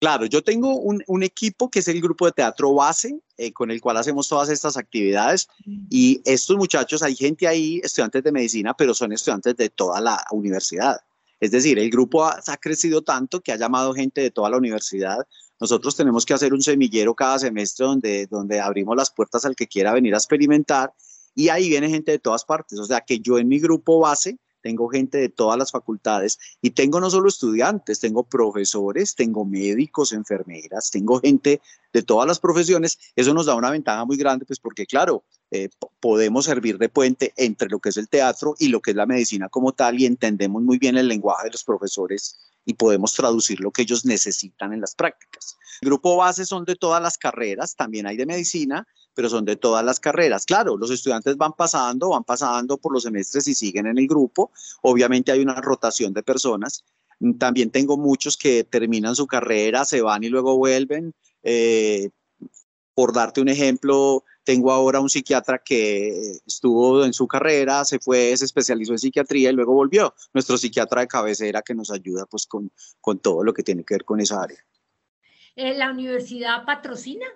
Claro, 0.00 0.26
yo 0.26 0.42
tengo 0.42 0.74
un, 0.80 1.22
equipo 1.22 1.70
que 1.70 1.78
es 1.78 1.86
el 1.86 2.00
grupo 2.00 2.26
de 2.26 2.32
teatro 2.32 2.74
base, 2.74 3.20
eh, 3.36 3.52
con 3.52 3.70
el 3.70 3.80
cual 3.80 3.98
hacemos 3.98 4.28
todas 4.28 4.48
estas 4.48 4.76
actividades. 4.76 5.48
Y 5.88 6.20
estos 6.24 6.56
muchachos, 6.56 7.04
hay 7.04 7.14
gente 7.14 7.46
ahí, 7.46 7.80
estudiantes 7.84 8.24
de 8.24 8.32
medicina, 8.32 8.74
pero 8.74 8.94
son 8.94 9.12
estudiantes 9.12 9.56
de 9.56 9.68
toda 9.68 10.00
la 10.00 10.24
universidad. 10.32 10.96
Es 11.38 11.52
decir, 11.52 11.78
el 11.78 11.88
grupo 11.88 12.24
ha, 12.24 12.40
ha 12.44 12.56
crecido 12.56 13.02
tanto 13.02 13.40
que 13.40 13.52
ha 13.52 13.56
llamado 13.56 13.94
gente 13.94 14.20
de 14.20 14.32
toda 14.32 14.50
la 14.50 14.56
universidad. 14.56 15.18
Nosotros 15.60 15.94
tenemos 15.94 16.26
que 16.26 16.34
hacer 16.34 16.52
un 16.52 16.62
semillero 16.62 17.14
cada 17.14 17.38
semestre 17.38 17.86
donde, 17.86 18.26
donde 18.26 18.58
abrimos 18.58 18.96
las 18.96 19.12
puertas 19.12 19.44
al 19.44 19.54
que 19.54 19.68
quiera 19.68 19.92
venir 19.92 20.14
a 20.14 20.18
experimentar 20.18 20.92
y 21.34 21.48
ahí 21.48 21.68
viene 21.68 21.88
gente 21.88 22.12
de 22.12 22.18
todas 22.18 22.44
partes. 22.44 22.78
O 22.78 22.84
sea 22.84 23.00
que 23.00 23.20
yo 23.20 23.38
en 23.38 23.48
mi 23.48 23.58
grupo 23.58 24.00
base 24.00 24.38
tengo 24.62 24.88
gente 24.88 25.18
de 25.18 25.28
todas 25.28 25.58
las 25.58 25.72
facultades 25.72 26.38
y 26.62 26.70
tengo 26.70 27.00
no 27.00 27.10
solo 27.10 27.28
estudiantes, 27.28 27.98
tengo 27.98 28.22
profesores, 28.22 29.14
tengo 29.14 29.44
médicos, 29.44 30.12
enfermeras, 30.12 30.90
tengo 30.90 31.20
gente 31.20 31.60
de 31.92 32.02
todas 32.02 32.26
las 32.28 32.38
profesiones. 32.38 32.98
Eso 33.16 33.34
nos 33.34 33.46
da 33.46 33.56
una 33.56 33.70
ventaja 33.70 34.04
muy 34.04 34.16
grande, 34.16 34.46
pues 34.46 34.60
porque 34.60 34.86
claro, 34.86 35.24
eh, 35.50 35.68
podemos 36.00 36.44
servir 36.44 36.78
de 36.78 36.88
puente 36.88 37.32
entre 37.36 37.68
lo 37.68 37.80
que 37.80 37.90
es 37.90 37.96
el 37.96 38.08
teatro 38.08 38.54
y 38.58 38.68
lo 38.68 38.80
que 38.80 38.92
es 38.92 38.96
la 38.96 39.06
medicina 39.06 39.48
como 39.48 39.72
tal 39.72 40.00
y 40.00 40.06
entendemos 40.06 40.62
muy 40.62 40.78
bien 40.78 40.96
el 40.96 41.08
lenguaje 41.08 41.44
de 41.44 41.50
los 41.50 41.64
profesores 41.64 42.38
y 42.64 42.74
podemos 42.74 43.12
traducir 43.12 43.60
lo 43.60 43.72
que 43.72 43.82
ellos 43.82 44.04
necesitan 44.04 44.72
en 44.72 44.80
las 44.80 44.94
prácticas. 44.94 45.56
El 45.80 45.88
grupo 45.88 46.16
base 46.16 46.46
son 46.46 46.64
de 46.64 46.76
todas 46.76 47.02
las 47.02 47.18
carreras, 47.18 47.74
también 47.74 48.06
hay 48.06 48.16
de 48.16 48.26
medicina, 48.26 48.86
pero 49.14 49.28
son 49.28 49.44
de 49.44 49.56
todas 49.56 49.84
las 49.84 50.00
carreras. 50.00 50.44
Claro, 50.44 50.76
los 50.76 50.90
estudiantes 50.90 51.36
van 51.36 51.52
pasando, 51.52 52.10
van 52.10 52.24
pasando 52.24 52.76
por 52.78 52.92
los 52.92 53.02
semestres 53.02 53.46
y 53.48 53.54
siguen 53.54 53.86
en 53.86 53.98
el 53.98 54.06
grupo. 54.06 54.50
Obviamente 54.82 55.32
hay 55.32 55.40
una 55.40 55.60
rotación 55.60 56.12
de 56.12 56.22
personas. 56.22 56.84
También 57.38 57.70
tengo 57.70 57.96
muchos 57.96 58.36
que 58.36 58.64
terminan 58.64 59.14
su 59.14 59.26
carrera, 59.26 59.84
se 59.84 60.02
van 60.02 60.24
y 60.24 60.28
luego 60.28 60.56
vuelven. 60.56 61.14
Eh, 61.42 62.10
por 62.94 63.12
darte 63.12 63.40
un 63.40 63.48
ejemplo, 63.48 64.24
tengo 64.44 64.72
ahora 64.72 65.00
un 65.00 65.08
psiquiatra 65.08 65.58
que 65.58 66.32
estuvo 66.46 67.04
en 67.04 67.12
su 67.12 67.26
carrera, 67.26 67.84
se 67.84 67.98
fue, 67.98 68.36
se 68.36 68.44
especializó 68.44 68.92
en 68.92 68.98
psiquiatría 68.98 69.50
y 69.50 69.52
luego 69.54 69.72
volvió. 69.72 70.14
Nuestro 70.34 70.58
psiquiatra 70.58 71.02
de 71.02 71.08
cabecera 71.08 71.62
que 71.62 71.74
nos 71.74 71.90
ayuda 71.90 72.26
pues 72.26 72.46
con, 72.46 72.70
con 73.00 73.18
todo 73.18 73.44
lo 73.44 73.54
que 73.54 73.62
tiene 73.62 73.84
que 73.84 73.94
ver 73.94 74.04
con 74.04 74.20
esa 74.20 74.42
área. 74.42 74.58
Eh, 75.54 75.74
¿La 75.74 75.90
universidad 75.90 76.64
patrocina? 76.64 77.26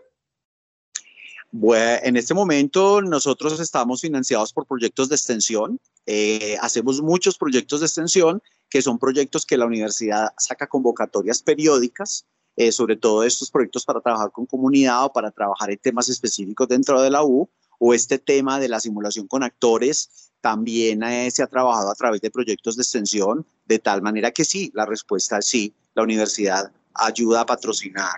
Bueno, 1.52 2.00
en 2.02 2.16
este 2.16 2.34
momento 2.34 3.00
nosotros 3.00 3.60
estamos 3.60 4.00
financiados 4.00 4.52
por 4.52 4.66
proyectos 4.66 5.08
de 5.08 5.14
extensión. 5.14 5.80
Eh, 6.04 6.56
hacemos 6.60 7.00
muchos 7.00 7.38
proyectos 7.38 7.80
de 7.80 7.86
extensión 7.86 8.42
que 8.68 8.82
son 8.82 8.98
proyectos 8.98 9.46
que 9.46 9.56
la 9.56 9.66
universidad 9.66 10.32
saca 10.36 10.66
convocatorias 10.66 11.42
periódicas 11.42 12.26
eh, 12.56 12.72
sobre 12.72 12.96
todo 12.96 13.22
estos 13.22 13.50
proyectos 13.50 13.84
para 13.84 14.00
trabajar 14.00 14.32
con 14.32 14.46
comunidad 14.46 15.04
o 15.04 15.12
para 15.12 15.30
trabajar 15.30 15.70
en 15.70 15.78
temas 15.78 16.08
específicos 16.08 16.66
dentro 16.66 17.02
de 17.02 17.10
la 17.10 17.22
U, 17.22 17.50
o 17.78 17.92
este 17.92 18.18
tema 18.18 18.58
de 18.58 18.68
la 18.68 18.80
simulación 18.80 19.28
con 19.28 19.42
actores, 19.42 20.32
también 20.40 21.02
eh, 21.02 21.30
se 21.30 21.42
ha 21.42 21.46
trabajado 21.48 21.90
a 21.90 21.94
través 21.94 22.22
de 22.22 22.30
proyectos 22.30 22.76
de 22.76 22.82
extensión, 22.82 23.46
de 23.66 23.78
tal 23.78 24.00
manera 24.00 24.30
que 24.30 24.46
sí, 24.46 24.70
la 24.74 24.86
respuesta 24.86 25.38
es 25.38 25.46
sí, 25.46 25.74
la 25.94 26.02
universidad 26.02 26.72
ayuda 26.94 27.42
a 27.42 27.46
patrocinar 27.46 28.16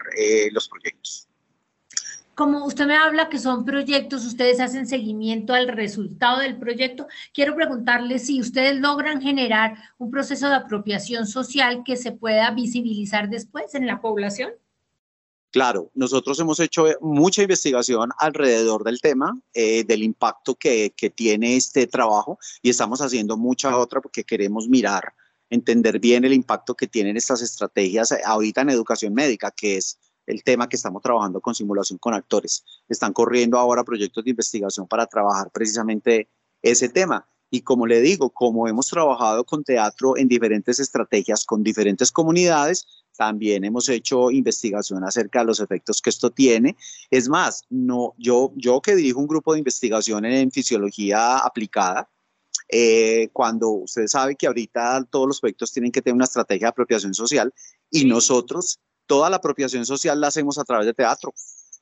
los 0.53 0.69
proyectos 0.69 1.28
como 2.39 2.65
usted 2.65 2.87
me 2.87 2.95
habla 2.95 3.29
que 3.29 3.41
son 3.41 3.65
proyectos, 3.65 4.25
ustedes 4.25 4.61
hacen 4.61 4.87
seguimiento 4.87 5.55
al 5.55 5.67
resultado 5.67 6.39
del 6.39 6.57
proyecto, 6.57 7.09
quiero 7.35 7.57
preguntarle 7.57 8.21
si 8.21 8.41
ustedes 8.41 8.77
logran 8.77 9.21
generar 9.21 9.77
un 9.99 10.13
proceso 10.13 10.49
de 10.49 10.55
apropiación 10.55 11.27
social 11.27 11.83
que 11.85 11.97
se 11.97 12.13
pueda 12.13 12.49
visibilizar 12.53 13.29
después 13.29 13.75
en 13.75 13.89
la 13.89 14.01
población. 14.01 14.53
Claro, 15.51 15.91
nosotros 15.95 16.39
hemos 16.39 16.61
hecho 16.61 16.87
mucha 17.01 17.43
investigación 17.43 18.11
alrededor 18.21 18.85
del 18.85 19.01
tema, 19.01 19.37
eh, 19.53 19.83
del 19.83 20.05
impacto 20.05 20.55
que, 20.55 20.95
que 20.97 21.11
tiene 21.11 21.57
este 21.57 21.89
trabajo 21.89 22.39
y 22.63 22.71
estamos 22.71 23.01
haciendo 23.01 23.37
mucha 23.37 23.77
otra 23.77 24.01
porque 24.01 24.23
queremos 24.23 24.69
mirar, 24.69 25.13
entender 25.51 25.99
bien 25.99 26.25
el 26.25 26.35
impacto 26.35 26.77
que 26.77 26.87
tienen 26.87 27.17
estas 27.17 27.43
estrategias 27.43 28.15
ahorita 28.25 28.61
en 28.61 28.71
educación 28.71 29.13
médica, 29.13 29.51
que 29.51 29.79
es 29.79 29.99
el 30.29 30.45
tema 30.45 30.69
que 30.69 30.77
estamos 30.77 31.03
trabajando 31.03 31.41
con 31.41 31.55
simulación 31.55 31.99
con 31.99 32.15
actores. 32.15 32.65
Están 32.89 33.13
corriendo 33.13 33.59
ahora 33.59 33.83
proyectos 33.83 34.25
de 34.25 34.31
investigación 34.31 34.87
para 34.87 35.07
trabajar 35.07 35.51
precisamente 35.51 36.29
ese 36.63 36.89
tema. 36.89 37.27
Y 37.51 37.63
como 37.63 37.87
le 37.87 38.03
digo, 38.03 38.29
como 38.29 38.69
hemos 38.69 38.89
trabajado 38.89 39.45
con 39.45 39.65
teatro 39.65 40.19
en 40.19 40.29
diferentes 40.29 40.79
estrategias, 40.79 41.47
con 41.47 41.63
diferentes 41.63 42.13
comunidades, 42.13 42.87
también 43.17 43.65
hemos 43.65 43.89
hecho 43.89 44.31
investigación 44.31 45.03
acerca 45.03 45.41
de 45.41 45.47
los 45.47 45.61
efectos 45.61 46.03
que 46.03 46.11
esto 46.11 46.31
tiene. 46.31 46.77
Es 47.11 47.29
más, 47.29 47.65
no, 47.71 48.15
yo, 48.19 48.53
yo 48.55 48.83
que 48.83 48.95
dirijo 48.95 49.21
un 49.21 49.27
grupo 49.27 49.55
de 49.55 49.61
investigación 49.61 50.27
en 50.27 50.51
fisiología 50.51 51.39
aplicada, 51.39 52.11
eh, 52.69 53.31
cuando 53.33 53.71
usted 53.71 54.07
sabe 54.09 54.37
que 54.37 54.47
ahorita 54.47 55.03
todos 55.11 55.27
los 55.27 55.41
proyectos 55.41 55.73
tienen 55.73 55.91
que 55.91 56.03
tener 56.03 56.15
una 56.15 56.27
estrategia 56.27 56.67
de 56.67 56.71
apropiación 56.71 57.15
social 57.15 57.53
y 57.91 58.05
nosotros 58.05 58.79
toda 59.09 59.31
la 59.31 59.39
apropiación 59.39 59.85
social 59.85 60.21
la 60.21 60.29
hacemos 60.29 60.59
a 60.59 60.65
través 60.65 60.87
de 60.87 60.95
teatro. 60.95 61.35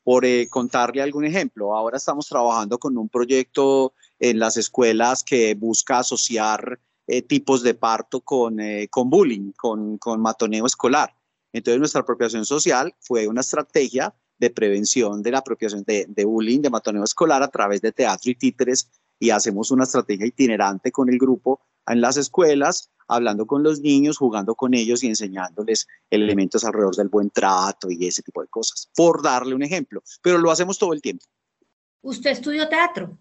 Por 0.02 0.24
eh, 0.24 0.48
contarle 0.48 1.02
algún 1.02 1.24
ejemplo, 1.26 1.76
ahora 1.76 1.98
estamos 1.98 2.28
trabajando 2.28 2.78
con 2.78 2.96
un 2.96 3.08
proyecto 3.08 3.92
en 4.18 4.38
las 4.38 4.56
escuelas 4.56 5.24
que 5.24 5.54
busca 5.54 5.98
asociar 5.98 6.78
eh, 7.08 7.22
tipos 7.22 7.62
de 7.62 7.74
parto 7.74 8.20
con, 8.20 8.60
eh, 8.60 8.88
con 8.88 9.10
bullying, 9.10 9.52
con, 9.56 9.98
con 9.98 10.22
matoneo 10.22 10.64
escolar. 10.64 11.12
Entonces 11.52 11.80
nuestra 11.80 12.02
apropiación 12.02 12.44
social 12.46 12.94
fue 13.00 13.26
una 13.26 13.40
estrategia 13.40 14.14
de 14.38 14.50
prevención 14.50 15.22
de 15.22 15.32
la 15.32 15.38
apropiación 15.38 15.82
de, 15.84 16.06
de, 16.08 16.24
bullying, 16.24 16.60
de 16.60 16.70
matoneo 16.70 17.02
escolar 17.02 17.42
a 17.42 17.48
través 17.48 17.80
de 17.80 17.90
teatro 17.90 18.30
y 18.30 18.36
títeres 18.36 18.88
y 19.18 19.30
hacemos 19.30 19.70
una 19.72 19.84
estrategia 19.84 20.26
itinerante 20.26 20.92
con 20.92 21.08
el 21.08 21.18
grupo 21.18 21.60
en 21.86 22.00
las 22.00 22.16
escuelas 22.16 22.90
hablando 23.08 23.46
con 23.46 23.62
los 23.62 23.80
niños, 23.80 24.18
jugando 24.18 24.54
con 24.54 24.74
ellos 24.74 25.02
y 25.02 25.06
enseñándoles 25.06 25.86
elementos 26.10 26.64
alrededor 26.64 26.96
del 26.96 27.08
buen 27.08 27.30
trato 27.30 27.90
y 27.90 28.06
ese 28.06 28.22
tipo 28.22 28.42
de 28.42 28.48
cosas, 28.48 28.90
por 28.94 29.22
darle 29.22 29.54
un 29.54 29.62
ejemplo, 29.62 30.02
pero 30.22 30.38
lo 30.38 30.50
hacemos 30.50 30.78
todo 30.78 30.92
el 30.92 31.00
tiempo. 31.00 31.24
¿Usted 32.02 32.30
estudió 32.30 32.68
teatro? 32.68 33.16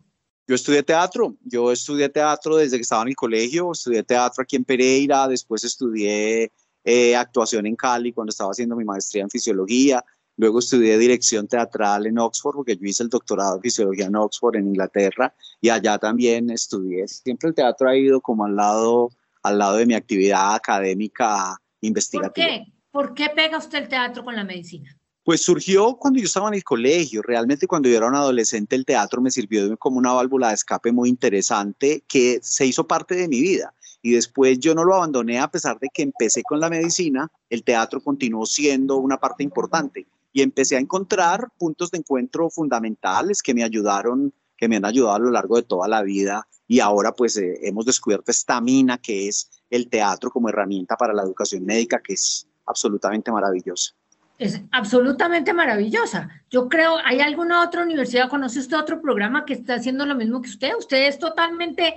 Yo 0.48 0.56
estudié 0.56 0.84
teatro, 0.84 1.36
yo 1.44 1.72
estudié 1.72 2.08
teatro 2.10 2.58
desde 2.58 2.78
que 2.78 2.84
estaba 2.84 3.02
en 3.02 3.10
el 3.10 3.16
colegio, 3.16 3.72
estudié 3.72 4.04
teatro 4.04 4.44
aquí 4.44 4.56
en 4.56 4.64
Pereira, 4.64 5.28
después 5.28 5.64
estudié 5.64 6.52
eh, 6.84 7.16
actuación 7.16 7.66
en 7.66 7.76
Cali 7.76 8.14
cuando 8.14 8.30
estaba 8.30 8.52
haciendo 8.52 8.76
mi 8.76 8.86
maestría 8.86 9.24
en 9.24 9.30
fisiología, 9.30 10.06
luego 10.38 10.60
estudié 10.60 10.98
dirección 10.98 11.48
teatral 11.48 12.08
en 12.08 12.20
Oxford, 12.20 12.56
porque 12.56 12.76
yo 12.76 12.86
hice 12.86 13.04
el 13.04 13.10
doctorado 13.10 13.56
en 13.56 13.62
fisiología 13.62 14.06
en 14.06 14.16
Oxford, 14.16 14.56
en 14.56 14.68
Inglaterra, 14.68 15.34
y 15.62 15.70
allá 15.70 15.98
también 15.98 16.50
estudié. 16.50 17.08
Siempre 17.08 17.50
el 17.50 17.56
teatro 17.56 17.90
ha 17.90 17.96
ido 17.96 18.22
como 18.22 18.46
al 18.46 18.56
lado 18.56 19.10
al 19.46 19.60
lado 19.60 19.78
de 19.78 19.86
mi 19.86 19.94
actividad 19.94 20.56
académica 20.56 21.62
investigativa. 21.82 22.48
¿Por 22.48 22.56
qué? 22.56 22.74
¿Por 22.92 23.14
qué 23.14 23.30
pega 23.36 23.58
usted 23.58 23.84
el 23.84 23.90
teatro 23.90 24.24
con 24.24 24.36
la 24.36 24.44
medicina? 24.44 24.98
Pues 25.24 25.42
surgió 25.42 25.98
cuando 25.98 26.20
yo 26.20 26.26
estaba 26.26 26.48
en 26.48 26.56
el 26.56 26.64
colegio. 26.64 27.22
Realmente 27.22 27.68
cuando 27.68 27.90
yo 27.90 27.98
era 27.98 28.08
un 28.08 28.16
adolescente 28.16 28.76
el 28.76 28.86
teatro 28.86 29.22
me 29.22 29.30
sirvió 29.30 29.76
como 29.78 29.98
una 29.98 30.14
válvula 30.14 30.50
de 30.50 30.56
escape 30.56 30.92
muy 30.92 31.10
interesante 31.10 32.04
que 32.08 32.40
se 32.42 32.66
hizo 32.66 32.88
parte 32.88 33.16
de 33.16 33.28
mi 33.28 33.42
vida. 33.42 33.74
Y 34.02 34.12
después 34.12 34.60
yo 34.60 34.74
no 34.74 34.84
lo 34.84 34.96
abandoné 34.96 35.40
a 35.40 35.50
pesar 35.50 35.78
de 35.80 35.90
que 35.94 36.04
empecé 36.04 36.42
con 36.44 36.60
la 36.60 36.70
medicina, 36.70 37.32
el 37.50 37.64
teatro 37.64 38.02
continuó 38.02 38.46
siendo 38.46 38.98
una 38.98 39.18
parte 39.18 39.44
importante. 39.44 40.08
Y 40.36 40.42
empecé 40.42 40.76
a 40.76 40.80
encontrar 40.80 41.48
puntos 41.58 41.92
de 41.92 42.00
encuentro 42.00 42.50
fundamentales 42.50 43.42
que 43.42 43.54
me 43.54 43.64
ayudaron, 43.64 44.34
que 44.58 44.68
me 44.68 44.76
han 44.76 44.84
ayudado 44.84 45.16
a 45.16 45.20
lo 45.20 45.32
largo 45.32 45.56
de 45.56 45.64
toda 45.64 45.88
la 45.88 46.02
vida 46.02 46.46
y 46.68 46.82
ahora 46.82 47.14
pues 47.14 47.38
eh, 47.38 47.60
hemos 47.64 47.86
descubierto 47.86 48.32
esta 48.32 48.60
mina 48.60 48.98
que 48.98 49.30
es 49.30 49.50
el 49.70 49.88
teatro 49.88 50.30
como 50.30 50.50
herramienta 50.50 50.98
para 50.98 51.14
la 51.14 51.24
educación 51.24 51.64
médica 51.64 52.02
que 52.04 52.16
es 52.16 52.46
absolutamente 52.66 53.32
maravillosa. 53.32 53.94
Es 54.38 54.62
absolutamente 54.74 55.54
maravillosa. 55.54 56.30
Yo 56.50 56.68
creo, 56.68 56.98
¿hay 57.06 57.22
alguna 57.22 57.64
otra 57.64 57.84
universidad, 57.84 58.30
conoce 58.30 58.60
usted 58.60 58.78
otro 58.78 59.02
programa 59.02 59.46
que 59.46 59.54
está 59.54 59.76
haciendo 59.76 60.06
lo 60.06 60.16
mismo 60.16 60.42
que 60.42 60.50
usted? 60.50 60.72
Usted 60.78 61.08
es 61.08 61.18
totalmente 61.18 61.96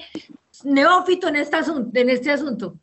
neófito 0.63 1.27
en 1.27 1.35
este 1.35 1.59
este 1.59 2.31
asunto. 2.31 2.77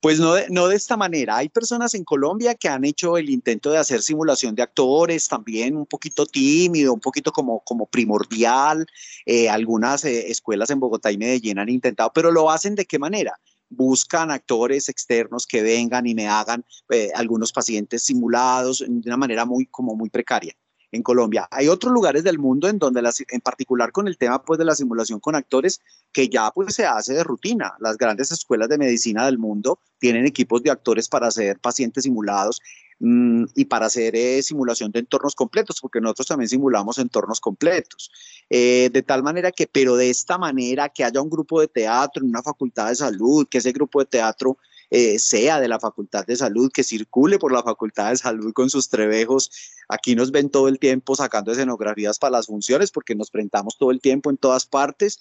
Pues 0.00 0.20
no 0.20 0.34
de, 0.34 0.46
no 0.48 0.68
de 0.68 0.76
esta 0.76 0.96
manera. 0.96 1.38
Hay 1.38 1.48
personas 1.48 1.92
en 1.94 2.04
Colombia 2.04 2.54
que 2.54 2.68
han 2.68 2.84
hecho 2.84 3.16
el 3.16 3.30
intento 3.30 3.70
de 3.70 3.78
hacer 3.78 4.00
simulación 4.00 4.54
de 4.54 4.62
actores, 4.62 5.26
también 5.26 5.76
un 5.76 5.86
poquito 5.86 6.24
tímido, 6.24 6.94
un 6.94 7.00
poquito 7.00 7.32
como, 7.32 7.60
como 7.64 7.86
primordial. 7.86 8.86
Eh, 9.26 9.48
algunas 9.48 10.04
eh, 10.04 10.30
escuelas 10.30 10.70
en 10.70 10.78
Bogotá 10.78 11.10
y 11.10 11.18
Medellín 11.18 11.58
han 11.58 11.68
intentado, 11.68 12.12
pero 12.14 12.30
lo 12.30 12.48
hacen 12.48 12.76
de 12.76 12.86
qué 12.86 12.98
manera? 13.00 13.40
Buscan 13.70 14.30
actores 14.30 14.88
externos 14.88 15.46
que 15.46 15.62
vengan 15.62 16.06
y 16.06 16.14
me 16.14 16.28
hagan 16.28 16.64
eh, 16.90 17.10
algunos 17.14 17.52
pacientes 17.52 18.04
simulados 18.04 18.84
de 18.86 19.08
una 19.08 19.16
manera 19.16 19.44
muy, 19.44 19.66
como 19.66 19.96
muy 19.96 20.10
precaria 20.10 20.56
en 20.92 21.02
Colombia. 21.02 21.46
Hay 21.50 21.68
otros 21.68 21.92
lugares 21.92 22.24
del 22.24 22.38
mundo 22.38 22.68
en 22.68 22.78
donde, 22.78 23.00
en 23.28 23.40
particular 23.40 23.92
con 23.92 24.08
el 24.08 24.16
tema 24.16 24.42
pues, 24.42 24.58
de 24.58 24.64
la 24.64 24.74
simulación 24.74 25.20
con 25.20 25.34
actores, 25.34 25.80
que 26.12 26.28
ya 26.28 26.50
pues, 26.50 26.74
se 26.74 26.86
hace 26.86 27.14
de 27.14 27.24
rutina. 27.24 27.74
Las 27.80 27.96
grandes 27.98 28.32
escuelas 28.32 28.68
de 28.68 28.78
medicina 28.78 29.26
del 29.26 29.38
mundo 29.38 29.80
tienen 29.98 30.26
equipos 30.26 30.62
de 30.62 30.70
actores 30.70 31.08
para 31.08 31.28
hacer 31.28 31.58
pacientes 31.58 32.04
simulados 32.04 32.60
mmm, 33.00 33.44
y 33.54 33.66
para 33.66 33.86
hacer 33.86 34.16
eh, 34.16 34.42
simulación 34.42 34.90
de 34.90 35.00
entornos 35.00 35.34
completos, 35.34 35.78
porque 35.80 36.00
nosotros 36.00 36.28
también 36.28 36.48
simulamos 36.48 36.98
entornos 36.98 37.40
completos. 37.40 38.10
Eh, 38.48 38.90
de 38.92 39.02
tal 39.02 39.22
manera 39.22 39.52
que, 39.52 39.66
pero 39.66 39.96
de 39.96 40.10
esta 40.10 40.38
manera, 40.38 40.88
que 40.88 41.04
haya 41.04 41.20
un 41.20 41.30
grupo 41.30 41.60
de 41.60 41.68
teatro 41.68 42.22
en 42.22 42.30
una 42.30 42.42
facultad 42.42 42.88
de 42.88 42.94
salud, 42.94 43.46
que 43.50 43.58
ese 43.58 43.72
grupo 43.72 44.00
de 44.00 44.06
teatro 44.06 44.56
eh, 44.90 45.18
sea 45.18 45.60
de 45.60 45.68
la 45.68 45.78
Facultad 45.78 46.26
de 46.26 46.36
Salud, 46.36 46.70
que 46.72 46.82
circule 46.82 47.38
por 47.38 47.52
la 47.52 47.62
Facultad 47.62 48.10
de 48.10 48.16
Salud 48.16 48.52
con 48.52 48.70
sus 48.70 48.88
trebejos. 48.88 49.50
Aquí 49.88 50.14
nos 50.14 50.30
ven 50.30 50.48
todo 50.48 50.68
el 50.68 50.78
tiempo 50.78 51.14
sacando 51.14 51.52
escenografías 51.52 52.18
para 52.18 52.32
las 52.32 52.46
funciones 52.46 52.90
porque 52.90 53.14
nos 53.14 53.30
presentamos 53.30 53.76
todo 53.76 53.90
el 53.90 54.00
tiempo 54.00 54.30
en 54.30 54.38
todas 54.38 54.66
partes. 54.66 55.20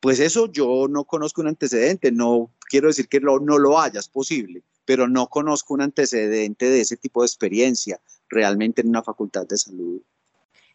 Pues 0.00 0.20
eso 0.20 0.50
yo 0.52 0.86
no 0.88 1.04
conozco 1.04 1.40
un 1.40 1.48
antecedente, 1.48 2.12
no 2.12 2.52
quiero 2.68 2.88
decir 2.88 3.08
que 3.08 3.20
no 3.20 3.38
lo 3.38 3.80
haya, 3.80 3.98
es 3.98 4.08
posible, 4.08 4.62
pero 4.84 5.08
no 5.08 5.28
conozco 5.28 5.74
un 5.74 5.80
antecedente 5.80 6.70
de 6.70 6.82
ese 6.82 6.96
tipo 6.96 7.22
de 7.22 7.26
experiencia 7.26 8.00
realmente 8.28 8.82
en 8.82 8.88
una 8.88 9.02
facultad 9.02 9.46
de 9.46 9.56
salud. 9.56 10.00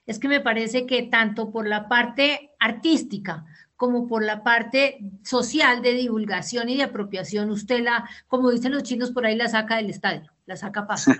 Es 0.06 0.20
que 0.20 0.28
me 0.28 0.42
parece 0.42 0.86
que 0.86 1.04
tanto 1.04 1.52
por 1.52 1.68
la 1.68 1.88
parte 1.88 2.52
artística 2.60 3.46
como 3.84 4.08
por 4.08 4.24
la 4.24 4.46
parte 4.46 5.00
social 5.26 5.82
de 5.82 5.92
divulgación 5.92 6.70
y 6.70 6.78
de 6.78 6.84
apropiación, 6.84 7.52
usted 7.52 7.82
la, 7.82 8.10
como 8.30 8.50
dicen 8.50 8.72
los 8.72 8.84
chinos 8.84 9.12
por 9.12 9.26
ahí, 9.26 9.36
la 9.36 9.50
saca 9.50 9.76
del 9.76 9.90
estadio, 9.90 10.32
la 10.46 10.56
saca 10.56 10.88
paso. 10.88 11.12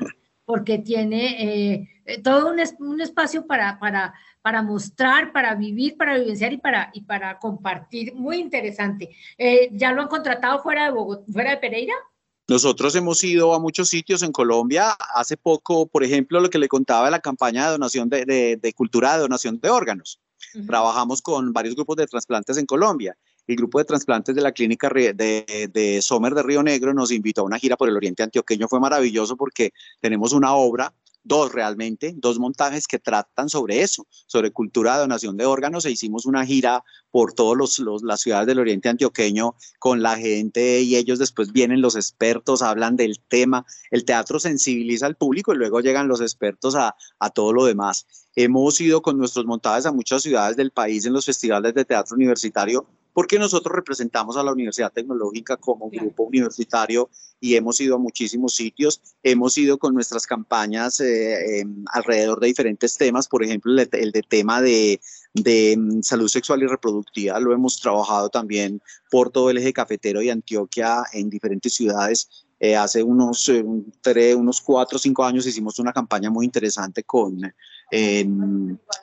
porque 0.46 0.78
tiene 0.78 1.84
eh, 2.06 2.22
todo 2.24 2.50
un, 2.50 2.62
un, 2.80 3.02
espacio 3.02 3.46
para, 3.46 3.78
para, 3.80 4.14
para 4.42 4.62
mostrar, 4.62 5.34
para 5.34 5.56
vivir, 5.56 5.98
para 5.98 6.18
vivenciar 6.18 6.54
y 6.54 6.58
para, 6.58 6.90
y 6.94 7.02
para 7.02 7.38
compartir. 7.38 8.16
Muy 8.16 8.38
interesante. 8.38 9.10
Eh, 9.38 9.68
¿Ya 9.74 9.92
lo 9.92 10.02
han 10.02 10.08
contratado 10.08 10.64
fuera 10.64 10.86
de, 10.86 10.92
Bogotá, 10.92 11.26
fuera 11.34 11.52
de 11.52 11.58
Pereira? 11.58 11.94
Nosotros 12.48 12.96
hemos 12.96 13.22
ido 13.26 13.54
a 13.54 13.60
muchos 13.60 13.90
sitios 13.90 14.24
en 14.24 14.32
Colombia. 14.32 14.96
Hace 15.14 15.36
poco, 15.36 15.86
por 15.88 16.06
ejemplo, 16.06 16.40
lo 16.40 16.50
que 16.50 16.60
le 16.60 16.70
contaba 16.70 17.06
de 17.06 17.12
la 17.12 17.20
campaña 17.20 17.66
de 17.66 17.72
donación 17.72 18.08
de, 18.08 18.58
de, 18.62 18.74
cultura 18.74 19.16
de 19.16 19.20
donación 19.20 19.60
de 19.60 19.70
órganos. 19.70 20.22
Trabajamos 20.68 21.22
con 21.22 21.54
varios 21.54 21.76
grupos 21.76 21.98
de 21.98 22.08
trasplantes 22.08 22.58
en 22.58 22.66
Colombia. 22.66 23.18
El 23.46 23.56
grupo 23.56 23.80
de 23.80 23.86
trasplantes 23.86 24.34
de 24.36 24.42
la 24.42 24.52
clínica 24.52 24.90
de, 24.90 25.70
de 25.72 26.02
Sommer 26.02 26.34
de 26.34 26.44
Río 26.44 26.64
Negro 26.64 26.94
nos 26.94 27.12
invitó 27.12 27.42
a 27.42 27.46
una 27.46 27.60
gira 27.60 27.76
por 27.76 27.90
el 27.90 27.98
Oriente 27.98 28.24
Antioqueño. 28.24 28.68
Fue 28.68 28.80
maravilloso 28.80 29.36
porque 29.36 29.74
tenemos 30.00 30.32
una 30.32 30.54
obra 30.54 30.94
dos 31.24 31.52
realmente, 31.52 32.14
dos 32.18 32.40
montajes 32.40 32.88
que 32.88 33.00
tratan 33.00 33.50
sobre 33.50 33.82
eso, 33.82 34.06
sobre 34.28 34.52
cultura 34.52 34.94
de 34.96 35.02
donación 35.02 35.38
de 35.38 35.46
órganos 35.46 35.86
e 35.86 35.92
hicimos 35.92 36.26
una 36.26 36.46
gira 36.46 36.84
por 37.12 37.34
todas 37.34 37.80
las 38.04 38.22
ciudades 38.22 38.48
del 38.48 38.60
oriente 38.60 38.90
antioqueño 38.90 39.56
con 39.80 40.02
la 40.02 40.18
gente 40.18 40.82
y 40.82 40.96
ellos 40.96 41.20
después 41.20 41.52
vienen 41.52 41.82
los 41.82 41.96
expertos, 41.96 42.62
hablan 42.62 42.96
del 42.96 43.20
tema, 43.20 43.66
el 43.92 44.04
teatro 44.06 44.40
sensibiliza 44.40 45.06
al 45.06 45.16
público 45.16 45.54
y 45.54 45.58
luego 45.58 45.80
llegan 45.80 46.08
los 46.08 46.22
expertos 46.22 46.76
a, 46.76 46.96
todo 47.34 47.54
lo 47.54 47.66
demás. 47.66 48.06
Hemos 48.36 48.80
ido 48.82 49.02
con 49.02 49.18
nuestros 49.18 49.46
montajes 49.46 49.86
a 49.86 49.92
muchas 49.92 50.24
ciudades 50.24 50.58
del 50.58 50.72
país 50.72 51.06
en 51.06 51.14
los 51.14 51.26
festivales 51.26 51.74
de 51.74 51.86
teatro 51.86 52.16
universitario 52.16 52.86
porque 53.14 53.40
nosotros 53.40 53.76
representamos 53.76 54.38
a 54.38 54.44
la 54.44 54.52
Universidad 54.52 54.92
Tecnológica 54.92 55.58
como 55.58 55.90
grupo 55.90 56.24
universitario 56.24 57.10
y 57.40 57.56
hemos 57.56 57.80
ido 57.82 57.96
a 57.96 58.00
muchísimos 58.00 58.56
sitios, 58.56 59.02
hemos 59.22 59.58
ido 59.58 59.78
con 59.78 59.94
nuestras 59.94 60.26
campañas 60.26 61.00
eh, 61.00 61.60
em, 61.60 61.84
alrededor 61.92 62.40
de 62.40 62.48
diferentes 62.48 62.98
temas, 62.98 63.28
por 63.28 63.44
ejemplo, 63.44 63.74
el, 63.74 64.12
de 64.12 64.22
tema 64.22 64.62
de, 64.62 65.00
de, 65.34 65.76
mm, 65.78 66.02
salud 66.02 66.28
sexual 66.28 66.64
y 66.64 66.68
reproductiva, 66.68 67.40
lo 67.40 67.54
hemos 67.54 67.80
trabajado 67.80 68.30
también 68.30 68.82
por 69.12 69.30
todo 69.30 69.50
el 69.50 69.58
eje 69.58 69.74
cafetero 69.74 70.22
y 70.22 70.30
Antioquia 70.30 71.04
en 71.12 71.30
diferentes 71.30 71.74
ciudades. 71.74 72.30
Eh, 72.60 72.78
hace 72.78 73.04
unos, 73.04 73.50
eh, 73.50 73.66
tres, 74.02 74.36
unos 74.36 74.62
cuatro 74.62 74.96
o 74.96 75.00
cinco 75.00 75.26
años 75.26 75.46
hicimos 75.46 75.80
una 75.80 75.92
campaña 75.92 76.30
muy 76.30 76.46
interesante 76.46 77.04
con 77.04 77.42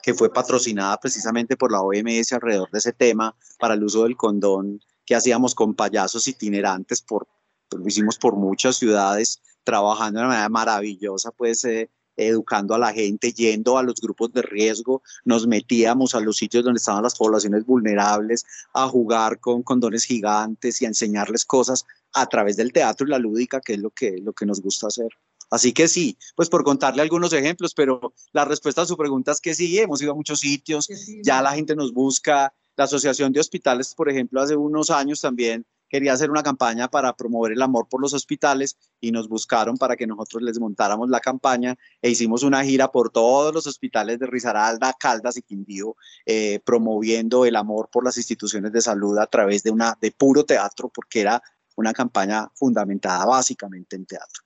que 0.03 0.13
fue 0.13 0.33
patrocinada 0.33 0.97
precisamente 0.99 1.55
por 1.55 1.71
la 1.71 1.81
OMS 1.81 2.33
alrededor 2.33 2.69
de 2.71 2.79
ese 2.79 2.91
tema 2.91 3.33
para 3.57 3.75
el 3.75 3.83
uso 3.83 4.03
del 4.03 4.17
condón 4.17 4.81
que 5.05 5.15
hacíamos 5.15 5.55
con 5.55 5.73
payasos 5.73 6.27
itinerantes, 6.27 7.01
por, 7.01 7.27
lo 7.71 7.87
hicimos 7.87 8.17
por 8.17 8.35
muchas 8.35 8.75
ciudades, 8.75 9.41
trabajando 9.63 10.19
de 10.19 10.25
una 10.25 10.33
manera 10.33 10.49
maravillosa, 10.49 11.31
pues 11.31 11.63
eh, 11.63 11.89
educando 12.17 12.75
a 12.75 12.79
la 12.79 12.91
gente, 12.91 13.31
yendo 13.31 13.77
a 13.77 13.83
los 13.83 13.95
grupos 13.95 14.33
de 14.33 14.41
riesgo, 14.41 15.01
nos 15.23 15.47
metíamos 15.47 16.13
a 16.13 16.19
los 16.19 16.37
sitios 16.37 16.63
donde 16.63 16.79
estaban 16.79 17.03
las 17.03 17.17
poblaciones 17.17 17.65
vulnerables, 17.65 18.45
a 18.73 18.87
jugar 18.87 19.39
con 19.39 19.63
condones 19.63 20.03
gigantes 20.03 20.81
y 20.81 20.85
a 20.85 20.89
enseñarles 20.89 21.45
cosas 21.45 21.85
a 22.13 22.25
través 22.27 22.57
del 22.57 22.73
teatro 22.73 23.07
y 23.07 23.09
la 23.09 23.19
lúdica, 23.19 23.61
que 23.61 23.73
es 23.73 23.79
lo 23.79 23.89
que, 23.91 24.17
lo 24.21 24.33
que 24.33 24.45
nos 24.45 24.61
gusta 24.61 24.87
hacer. 24.87 25.09
Así 25.51 25.73
que 25.73 25.89
sí, 25.89 26.17
pues 26.35 26.49
por 26.49 26.63
contarle 26.63 27.01
algunos 27.01 27.33
ejemplos, 27.33 27.73
pero 27.75 28.13
la 28.31 28.45
respuesta 28.45 28.83
a 28.83 28.85
su 28.85 28.95
pregunta 28.95 29.33
es 29.33 29.41
que 29.41 29.53
sí, 29.53 29.77
hemos 29.77 30.01
ido 30.01 30.13
a 30.13 30.15
muchos 30.15 30.39
sitios, 30.39 30.87
ya 31.23 31.41
la 31.41 31.51
gente 31.51 31.75
nos 31.75 31.93
busca. 31.93 32.53
La 32.77 32.85
Asociación 32.85 33.33
de 33.33 33.41
Hospitales, 33.41 33.93
por 33.93 34.09
ejemplo, 34.09 34.41
hace 34.41 34.55
unos 34.55 34.89
años 34.89 35.19
también 35.19 35.65
quería 35.89 36.13
hacer 36.13 36.31
una 36.31 36.41
campaña 36.41 36.87
para 36.87 37.13
promover 37.17 37.51
el 37.51 37.61
amor 37.61 37.89
por 37.89 37.99
los 37.99 38.13
hospitales 38.13 38.77
y 39.01 39.11
nos 39.11 39.27
buscaron 39.27 39.75
para 39.75 39.97
que 39.97 40.07
nosotros 40.07 40.41
les 40.41 40.57
montáramos 40.57 41.09
la 41.09 41.19
campaña 41.19 41.77
e 42.01 42.09
hicimos 42.09 42.43
una 42.43 42.63
gira 42.63 42.89
por 42.89 43.11
todos 43.11 43.53
los 43.53 43.67
hospitales 43.67 44.17
de 44.19 44.27
Risaralda, 44.27 44.95
Caldas 44.97 45.35
y 45.35 45.41
Quindío, 45.41 45.97
eh, 46.25 46.61
promoviendo 46.63 47.43
el 47.43 47.57
amor 47.57 47.89
por 47.91 48.05
las 48.05 48.15
instituciones 48.15 48.71
de 48.71 48.79
salud 48.79 49.17
a 49.17 49.27
través 49.27 49.63
de, 49.63 49.71
una, 49.71 49.97
de 49.99 50.11
puro 50.11 50.45
teatro, 50.45 50.87
porque 50.87 51.19
era 51.19 51.43
una 51.75 51.91
campaña 51.91 52.49
fundamentada 52.55 53.25
básicamente 53.25 53.97
en 53.97 54.05
teatro. 54.05 54.43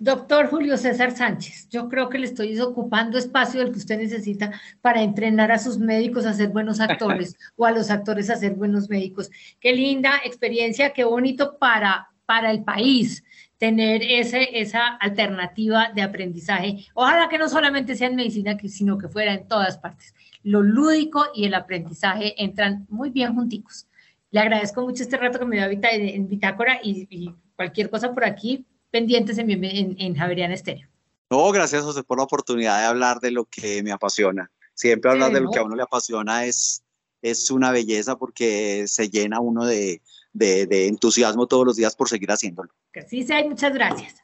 Doctor 0.00 0.46
Julio 0.46 0.76
César 0.76 1.10
Sánchez, 1.10 1.68
yo 1.70 1.88
creo 1.88 2.08
que 2.08 2.18
le 2.18 2.26
estoy 2.26 2.58
ocupando 2.60 3.18
espacio 3.18 3.60
del 3.60 3.72
que 3.72 3.78
usted 3.78 3.98
necesita 3.98 4.52
para 4.80 5.02
entrenar 5.02 5.50
a 5.50 5.58
sus 5.58 5.78
médicos 5.78 6.24
a 6.24 6.34
ser 6.34 6.50
buenos 6.50 6.78
actores 6.78 7.36
o 7.56 7.66
a 7.66 7.72
los 7.72 7.90
actores 7.90 8.30
a 8.30 8.36
ser 8.36 8.54
buenos 8.54 8.88
médicos. 8.88 9.28
Qué 9.58 9.72
linda 9.72 10.20
experiencia, 10.24 10.92
qué 10.92 11.02
bonito 11.02 11.58
para, 11.58 12.10
para 12.26 12.52
el 12.52 12.62
país 12.62 13.24
tener 13.56 14.02
ese, 14.02 14.60
esa 14.60 14.86
alternativa 14.86 15.90
de 15.92 16.02
aprendizaje. 16.02 16.86
Ojalá 16.94 17.28
que 17.28 17.38
no 17.38 17.48
solamente 17.48 17.96
sea 17.96 18.06
en 18.06 18.14
medicina, 18.14 18.56
sino 18.68 18.98
que 18.98 19.08
fuera 19.08 19.34
en 19.34 19.48
todas 19.48 19.78
partes. 19.78 20.14
Lo 20.44 20.62
lúdico 20.62 21.26
y 21.34 21.46
el 21.46 21.54
aprendizaje 21.54 22.40
entran 22.40 22.86
muy 22.88 23.10
bien 23.10 23.34
junticos. 23.34 23.88
Le 24.30 24.40
agradezco 24.40 24.82
mucho 24.82 25.02
este 25.02 25.16
rato 25.16 25.40
que 25.40 25.44
me 25.44 25.56
dio 25.56 25.66
en 25.66 26.28
Bitácora 26.28 26.78
y, 26.82 27.08
y 27.10 27.34
cualquier 27.56 27.90
cosa 27.90 28.14
por 28.14 28.24
aquí, 28.24 28.64
pendientes 28.90 29.38
en, 29.38 29.50
en, 29.50 29.96
en 29.98 30.14
Javeriana 30.14 30.54
Estéreo. 30.54 30.88
No, 31.30 31.50
gracias 31.52 31.84
José 31.84 32.02
por 32.02 32.18
la 32.18 32.24
oportunidad 32.24 32.80
de 32.80 32.86
hablar 32.86 33.20
de 33.20 33.30
lo 33.30 33.44
que 33.44 33.82
me 33.82 33.92
apasiona. 33.92 34.50
Siempre 34.74 35.10
hablar 35.10 35.32
de 35.32 35.40
lo 35.40 35.50
que 35.50 35.58
a 35.58 35.64
uno 35.64 35.76
le 35.76 35.82
apasiona 35.82 36.44
es, 36.44 36.82
es 37.20 37.50
una 37.50 37.70
belleza 37.70 38.16
porque 38.16 38.84
se 38.86 39.08
llena 39.08 39.40
uno 39.40 39.66
de, 39.66 40.00
de, 40.32 40.66
de 40.66 40.86
entusiasmo 40.86 41.46
todos 41.46 41.66
los 41.66 41.76
días 41.76 41.96
por 41.96 42.08
seguir 42.08 42.30
haciéndolo. 42.30 42.70
Que 42.92 43.00
así 43.00 43.24
sea 43.24 43.44
muchas 43.44 43.74
gracias. 43.74 44.14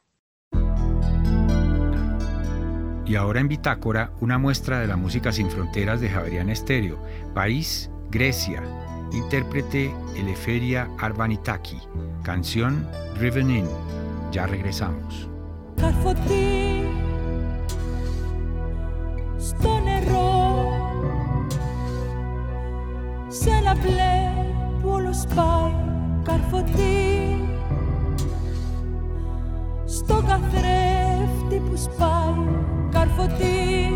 Y 3.05 3.15
ahora 3.15 3.39
en 3.39 3.49
Bitácora, 3.49 4.11
una 4.19 4.39
muestra 4.39 4.79
de 4.79 4.87
la 4.87 4.95
música 4.95 5.31
sin 5.31 5.51
fronteras 5.51 6.01
de 6.01 6.09
Javeriana 6.09 6.53
Estéreo, 6.53 6.99
país, 7.35 7.91
Grecia, 8.09 8.63
intérprete 9.11 9.93
Eleferia 10.15 10.89
Arvanitaki, 10.97 11.77
canción 12.23 12.89
Driven 13.19 13.51
In. 13.51 13.67
Ya 14.35 14.45
regresamos. 14.45 15.29
Καρφωτή 15.75 16.87
στο 19.37 19.79
νερό 19.83 20.69
σε 23.27 23.49
ένα 23.49 23.75
μπλε 23.75 24.43
που 24.81 24.89
όλος 24.89 25.21
σπάει 25.21 25.73
καρφωτή 26.23 27.39
στο 29.85 30.13
καθρέφτη 30.13 31.69
που 31.69 31.77
σπάει. 31.77 32.63
Καρφωτή 32.91 33.91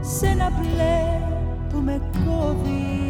σε 0.00 0.26
ένα 0.26 0.50
μπλε 0.50 1.20
που 1.68 1.78
με 1.78 2.00
κόβει. 2.24 3.02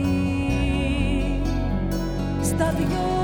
Στα 2.42 2.74
δυο 2.76 3.14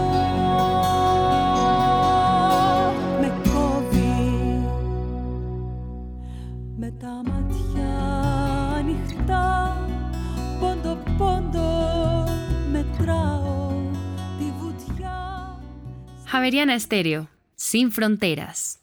Javeriana 16.31 16.77
Estéreo, 16.77 17.29
sin 17.57 17.91
fronteras. 17.91 18.79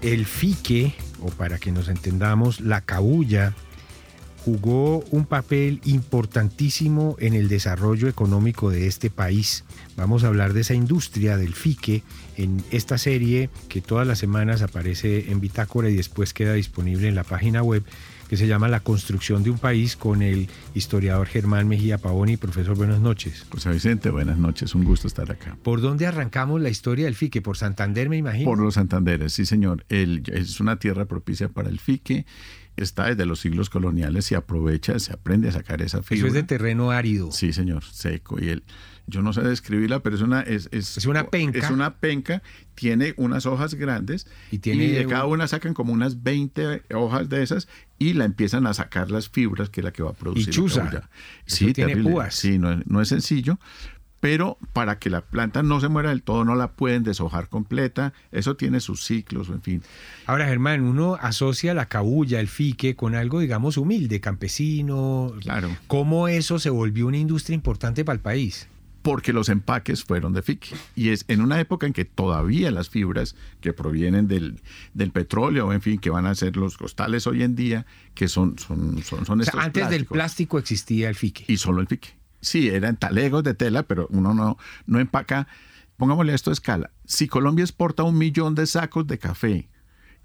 El 0.00 0.24
fique, 0.24 0.94
o 1.20 1.30
para 1.30 1.58
que 1.58 1.72
nos 1.72 1.88
entendamos, 1.88 2.60
la 2.60 2.82
cabulla, 2.82 3.52
jugó 4.44 5.00
un 5.10 5.26
papel 5.26 5.80
importantísimo 5.86 7.16
en 7.18 7.34
el 7.34 7.48
desarrollo 7.48 8.06
económico 8.06 8.70
de 8.70 8.86
este 8.86 9.10
país. 9.10 9.64
Vamos 9.96 10.22
a 10.22 10.28
hablar 10.28 10.52
de 10.52 10.60
esa 10.60 10.74
industria 10.74 11.36
del 11.36 11.54
fique 11.54 12.04
en 12.36 12.62
esta 12.70 12.96
serie 12.96 13.50
que 13.68 13.80
todas 13.80 14.06
las 14.06 14.20
semanas 14.20 14.62
aparece 14.62 15.32
en 15.32 15.40
Bitácora 15.40 15.90
y 15.90 15.96
después 15.96 16.32
queda 16.32 16.52
disponible 16.52 17.08
en 17.08 17.16
la 17.16 17.24
página 17.24 17.64
web 17.64 17.82
que 18.34 18.38
se 18.38 18.48
llama 18.48 18.66
La 18.66 18.80
construcción 18.80 19.44
de 19.44 19.50
un 19.50 19.58
país 19.58 19.96
con 19.96 20.20
el 20.20 20.48
historiador 20.74 21.28
Germán 21.28 21.68
Mejía 21.68 21.98
Pavoni. 21.98 22.36
Profesor, 22.36 22.76
buenas 22.76 22.98
noches. 22.98 23.46
José 23.48 23.70
Vicente, 23.70 24.10
buenas 24.10 24.38
noches, 24.38 24.74
un 24.74 24.82
gusto 24.82 25.06
estar 25.06 25.30
acá. 25.30 25.56
¿Por 25.62 25.80
dónde 25.80 26.04
arrancamos 26.04 26.60
la 26.60 26.68
historia 26.68 27.04
del 27.04 27.14
fique? 27.14 27.42
¿Por 27.42 27.56
Santander, 27.56 28.08
me 28.08 28.16
imagino? 28.16 28.44
Por 28.44 28.58
los 28.58 28.74
Santanderes, 28.74 29.34
sí, 29.34 29.46
señor. 29.46 29.84
es 29.88 30.58
una 30.58 30.80
tierra 30.80 31.04
propicia 31.04 31.48
para 31.48 31.68
el 31.68 31.78
fique 31.78 32.26
está 32.76 33.06
desde 33.06 33.24
los 33.24 33.38
siglos 33.38 33.70
coloniales, 33.70 34.24
se 34.24 34.34
aprovecha, 34.34 34.98
se 34.98 35.12
aprende 35.12 35.48
a 35.48 35.52
sacar 35.52 35.80
esa 35.80 36.02
fibra. 36.02 36.18
Eso 36.18 36.26
es 36.26 36.32
de 36.32 36.42
terreno 36.42 36.90
árido. 36.90 37.30
Sí, 37.30 37.52
señor, 37.52 37.84
seco. 37.84 38.42
Y 38.42 38.48
el, 38.48 38.64
yo 39.06 39.22
no 39.22 39.32
sé 39.32 39.42
describirla, 39.42 40.00
pero 40.00 40.16
es 40.16 40.22
una 40.22 40.40
es, 40.40 40.68
es, 40.72 41.04
una 41.06 41.28
penca. 41.28 41.58
Es 41.58 41.70
una 41.70 41.96
penca, 41.96 42.42
tiene 42.74 43.14
unas 43.16 43.46
hojas 43.46 43.74
grandes 43.74 44.26
y, 44.50 44.58
tiene 44.58 44.88
de 44.88 45.06
cada 45.06 45.26
una 45.26 45.46
sacan 45.46 45.74
como 45.74 45.92
unas 45.92 46.22
20 46.22 46.82
hojas 46.94 47.28
de 47.28 47.42
esas 47.42 47.68
y 48.04 48.12
la 48.12 48.24
empiezan 48.24 48.66
a 48.66 48.74
sacar 48.74 49.10
las 49.10 49.28
fibras 49.28 49.70
que 49.70 49.80
es 49.80 49.84
la 49.84 49.92
que 49.92 50.02
va 50.02 50.10
a 50.10 50.14
producir. 50.14 50.48
Y 50.48 50.52
chuza. 50.52 51.08
Sí, 51.46 51.72
tiene 51.72 51.96
púas. 51.96 52.34
Sí, 52.34 52.58
no, 52.58 52.80
no 52.84 53.00
es 53.00 53.08
sencillo, 53.08 53.58
pero 54.20 54.58
para 54.72 54.98
que 54.98 55.10
la 55.10 55.20
planta 55.20 55.62
no 55.62 55.80
se 55.80 55.88
muera 55.88 56.08
del 56.08 56.22
todo 56.22 56.44
no 56.44 56.54
la 56.54 56.72
pueden 56.72 57.02
deshojar 57.02 57.48
completa, 57.48 58.12
eso 58.32 58.56
tiene 58.56 58.80
sus 58.80 59.04
ciclos, 59.04 59.48
en 59.48 59.60
fin. 59.62 59.82
Ahora, 60.26 60.46
Germán, 60.46 60.82
uno 60.82 61.16
asocia 61.20 61.74
la 61.74 61.86
cabulla, 61.86 62.40
el 62.40 62.48
fique, 62.48 62.96
con 62.96 63.14
algo, 63.14 63.40
digamos, 63.40 63.76
humilde, 63.76 64.20
campesino. 64.20 65.32
Claro. 65.40 65.68
¿Cómo 65.86 66.28
eso 66.28 66.58
se 66.58 66.70
volvió 66.70 67.06
una 67.06 67.18
industria 67.18 67.54
importante 67.54 68.04
para 68.04 68.16
el 68.16 68.22
país? 68.22 68.68
Porque 69.04 69.34
los 69.34 69.50
empaques 69.50 70.02
fueron 70.02 70.32
de 70.32 70.40
fique. 70.40 70.74
Y 70.96 71.10
es 71.10 71.26
en 71.28 71.42
una 71.42 71.60
época 71.60 71.86
en 71.86 71.92
que 71.92 72.06
todavía 72.06 72.70
las 72.70 72.88
fibras 72.88 73.36
que 73.60 73.74
provienen 73.74 74.28
del, 74.28 74.62
del 74.94 75.10
petróleo, 75.10 75.74
en 75.74 75.82
fin, 75.82 75.98
que 75.98 76.08
van 76.08 76.24
a 76.24 76.34
ser 76.34 76.56
los 76.56 76.78
costales 76.78 77.26
hoy 77.26 77.42
en 77.42 77.54
día, 77.54 77.84
que 78.14 78.28
son, 78.28 78.58
son, 78.58 79.02
son, 79.04 79.26
son 79.26 79.40
O 79.40 79.42
sea, 79.44 79.50
estos 79.50 79.62
antes 79.62 79.90
del 79.90 80.06
plástico 80.06 80.58
existía 80.58 81.10
el 81.10 81.16
fique. 81.16 81.44
y 81.48 81.58
solo 81.58 81.82
el 81.82 81.86
fique. 81.86 82.16
Sí, 82.40 82.70
eran 82.70 82.96
talegos 82.96 83.44
de 83.44 83.52
tela, 83.52 83.82
pero 83.82 84.06
uno 84.08 84.32
no, 84.32 84.56
no 84.86 84.98
empaca. 84.98 85.48
Pongámosle 85.98 86.32
esto 86.32 86.48
a 86.48 86.54
escala. 86.54 86.90
Si 87.04 87.28
Colombia 87.28 87.62
exporta 87.62 88.04
un 88.04 88.16
millón 88.16 88.54
de 88.54 88.66
sacos 88.66 89.06
de 89.06 89.18
café, 89.18 89.68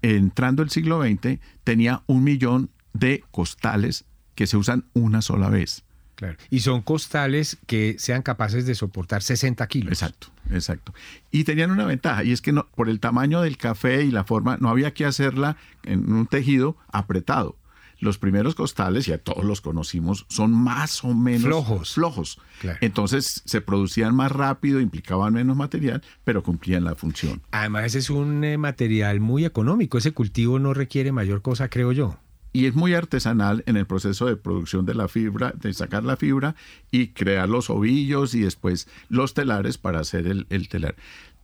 entrando 0.00 0.62
el 0.62 0.70
siglo 0.70 1.02
XX, 1.02 1.38
tenía 1.64 2.02
un 2.06 2.24
millón 2.24 2.70
de 2.94 3.24
costales 3.30 4.06
que 4.34 4.46
se 4.46 4.56
usan 4.56 4.86
una 4.94 5.20
sola 5.20 5.50
vez. 5.50 5.84
Claro. 6.20 6.36
Y 6.50 6.60
son 6.60 6.82
costales 6.82 7.56
que 7.66 7.96
sean 7.98 8.20
capaces 8.20 8.66
de 8.66 8.74
soportar 8.74 9.22
60 9.22 9.66
kilos. 9.68 9.90
Exacto, 9.90 10.26
exacto. 10.50 10.92
Y 11.30 11.44
tenían 11.44 11.70
una 11.70 11.86
ventaja, 11.86 12.24
y 12.24 12.32
es 12.32 12.42
que 12.42 12.52
no, 12.52 12.66
por 12.74 12.90
el 12.90 13.00
tamaño 13.00 13.40
del 13.40 13.56
café 13.56 14.04
y 14.04 14.10
la 14.10 14.24
forma, 14.24 14.58
no 14.58 14.68
había 14.68 14.92
que 14.92 15.06
hacerla 15.06 15.56
en 15.82 16.12
un 16.12 16.26
tejido 16.26 16.76
apretado. 16.92 17.56
Los 18.00 18.18
primeros 18.18 18.54
costales, 18.54 19.06
ya 19.06 19.16
todos 19.16 19.44
los 19.44 19.62
conocimos, 19.62 20.26
son 20.28 20.52
más 20.52 21.04
o 21.04 21.14
menos 21.14 21.44
Flojos. 21.44 21.94
flojos. 21.94 22.38
Claro. 22.60 22.78
Entonces 22.82 23.42
se 23.46 23.62
producían 23.62 24.14
más 24.14 24.30
rápido, 24.30 24.80
implicaban 24.80 25.32
menos 25.32 25.56
material, 25.56 26.02
pero 26.24 26.42
cumplían 26.42 26.84
la 26.84 26.96
función. 26.96 27.40
Además, 27.50 27.94
es 27.94 28.10
un 28.10 28.44
eh, 28.44 28.58
material 28.58 29.20
muy 29.20 29.46
económico. 29.46 29.96
Ese 29.96 30.12
cultivo 30.12 30.58
no 30.58 30.74
requiere 30.74 31.12
mayor 31.12 31.40
cosa, 31.40 31.70
creo 31.70 31.92
yo. 31.92 32.18
Y 32.52 32.66
es 32.66 32.74
muy 32.74 32.94
artesanal 32.94 33.62
en 33.66 33.76
el 33.76 33.86
proceso 33.86 34.26
de 34.26 34.36
producción 34.36 34.86
de 34.86 34.94
la 34.94 35.08
fibra, 35.08 35.52
de 35.60 35.72
sacar 35.72 36.04
la 36.04 36.16
fibra 36.16 36.54
y 36.90 37.08
crear 37.08 37.48
los 37.48 37.70
ovillos 37.70 38.34
y 38.34 38.40
después 38.40 38.88
los 39.08 39.34
telares 39.34 39.78
para 39.78 40.00
hacer 40.00 40.26
el, 40.26 40.46
el 40.50 40.68
telar. 40.68 40.96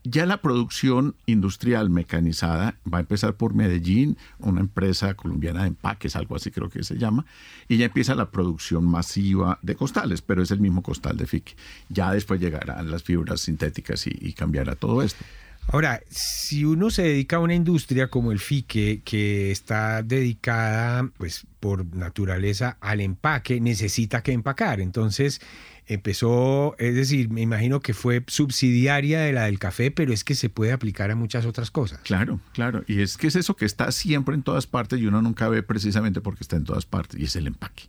Ya 0.09 0.25
la 0.25 0.40
producción 0.40 1.16
industrial 1.27 1.90
mecanizada 1.90 2.77
va 2.92 2.99
a 2.99 3.01
empezar 3.01 3.35
por 3.35 3.55
Medellín, 3.55 4.16
una 4.38 4.61
empresa 4.61 5.14
colombiana 5.14 5.62
de 5.62 5.69
empaques, 5.69 6.14
algo 6.14 6.37
así 6.37 6.53
creo 6.53 6.69
que 6.71 6.85
se 6.85 6.97
llama, 6.97 7.27
y 7.66 7.79
ya 7.79 7.87
empieza 7.87 8.14
la 8.14 8.31
producción 8.31 8.85
masiva 8.85 9.59
de 9.62 9.75
costales, 9.75 10.23
pero 10.23 10.45
es 10.45 10.53
el 10.53 10.61
mismo 10.61 10.83
costal 10.83 11.16
de 11.16 11.27
fique. 11.27 11.57
Ya 11.88 12.12
después 12.12 12.40
llegarán 12.40 12.88
las 12.88 13.03
fibras 13.03 13.40
sintéticas 13.40 14.07
y 14.07 14.33
cambiará 14.33 14.77
todo 14.77 15.03
esto. 15.03 15.25
Ahora, 15.68 16.00
si 16.09 16.64
uno 16.64 16.90
se 16.90 17.02
dedica 17.02 17.37
a 17.37 17.40
una 17.40 17.55
industria 17.55 18.09
como 18.09 18.31
el 18.31 18.38
FIQUE, 18.38 19.02
que 19.05 19.50
está 19.50 20.02
dedicada, 20.02 21.11
pues, 21.18 21.46
por 21.59 21.85
naturaleza 21.94 22.76
al 22.81 23.00
empaque, 23.00 23.61
necesita 23.61 24.22
que 24.22 24.33
empacar. 24.33 24.81
Entonces, 24.81 25.40
empezó, 25.87 26.76
es 26.79 26.94
decir, 26.94 27.31
me 27.31 27.40
imagino 27.42 27.81
que 27.81 27.94
fue 27.94 28.22
subsidiaria 28.26 29.20
de 29.20 29.33
la 29.33 29.44
del 29.44 29.59
café, 29.59 29.90
pero 29.90 30.12
es 30.12 30.24
que 30.24 30.35
se 30.35 30.48
puede 30.48 30.72
aplicar 30.72 31.11
a 31.11 31.16
muchas 31.16 31.46
otras 31.46 31.70
cosas. 31.70 32.00
Claro, 32.05 32.40
claro. 32.52 32.85
Y 32.87 33.00
es 33.00 33.16
que 33.16 33.26
es 33.26 33.37
eso 33.37 33.57
que 33.57 33.64
está 33.64 33.90
siempre 33.92 34.35
en 34.35 34.42
todas 34.42 34.66
partes 34.66 35.00
y 35.00 35.07
uno 35.07 35.22
nunca 35.22 35.48
ve 35.48 35.62
precisamente 35.62 36.20
porque 36.20 36.44
está 36.44 36.57
en 36.57 36.64
todas 36.64 36.87
partes, 36.87 37.20
y 37.20 37.24
es 37.24 37.37
el 37.37 37.46
empaque. 37.46 37.85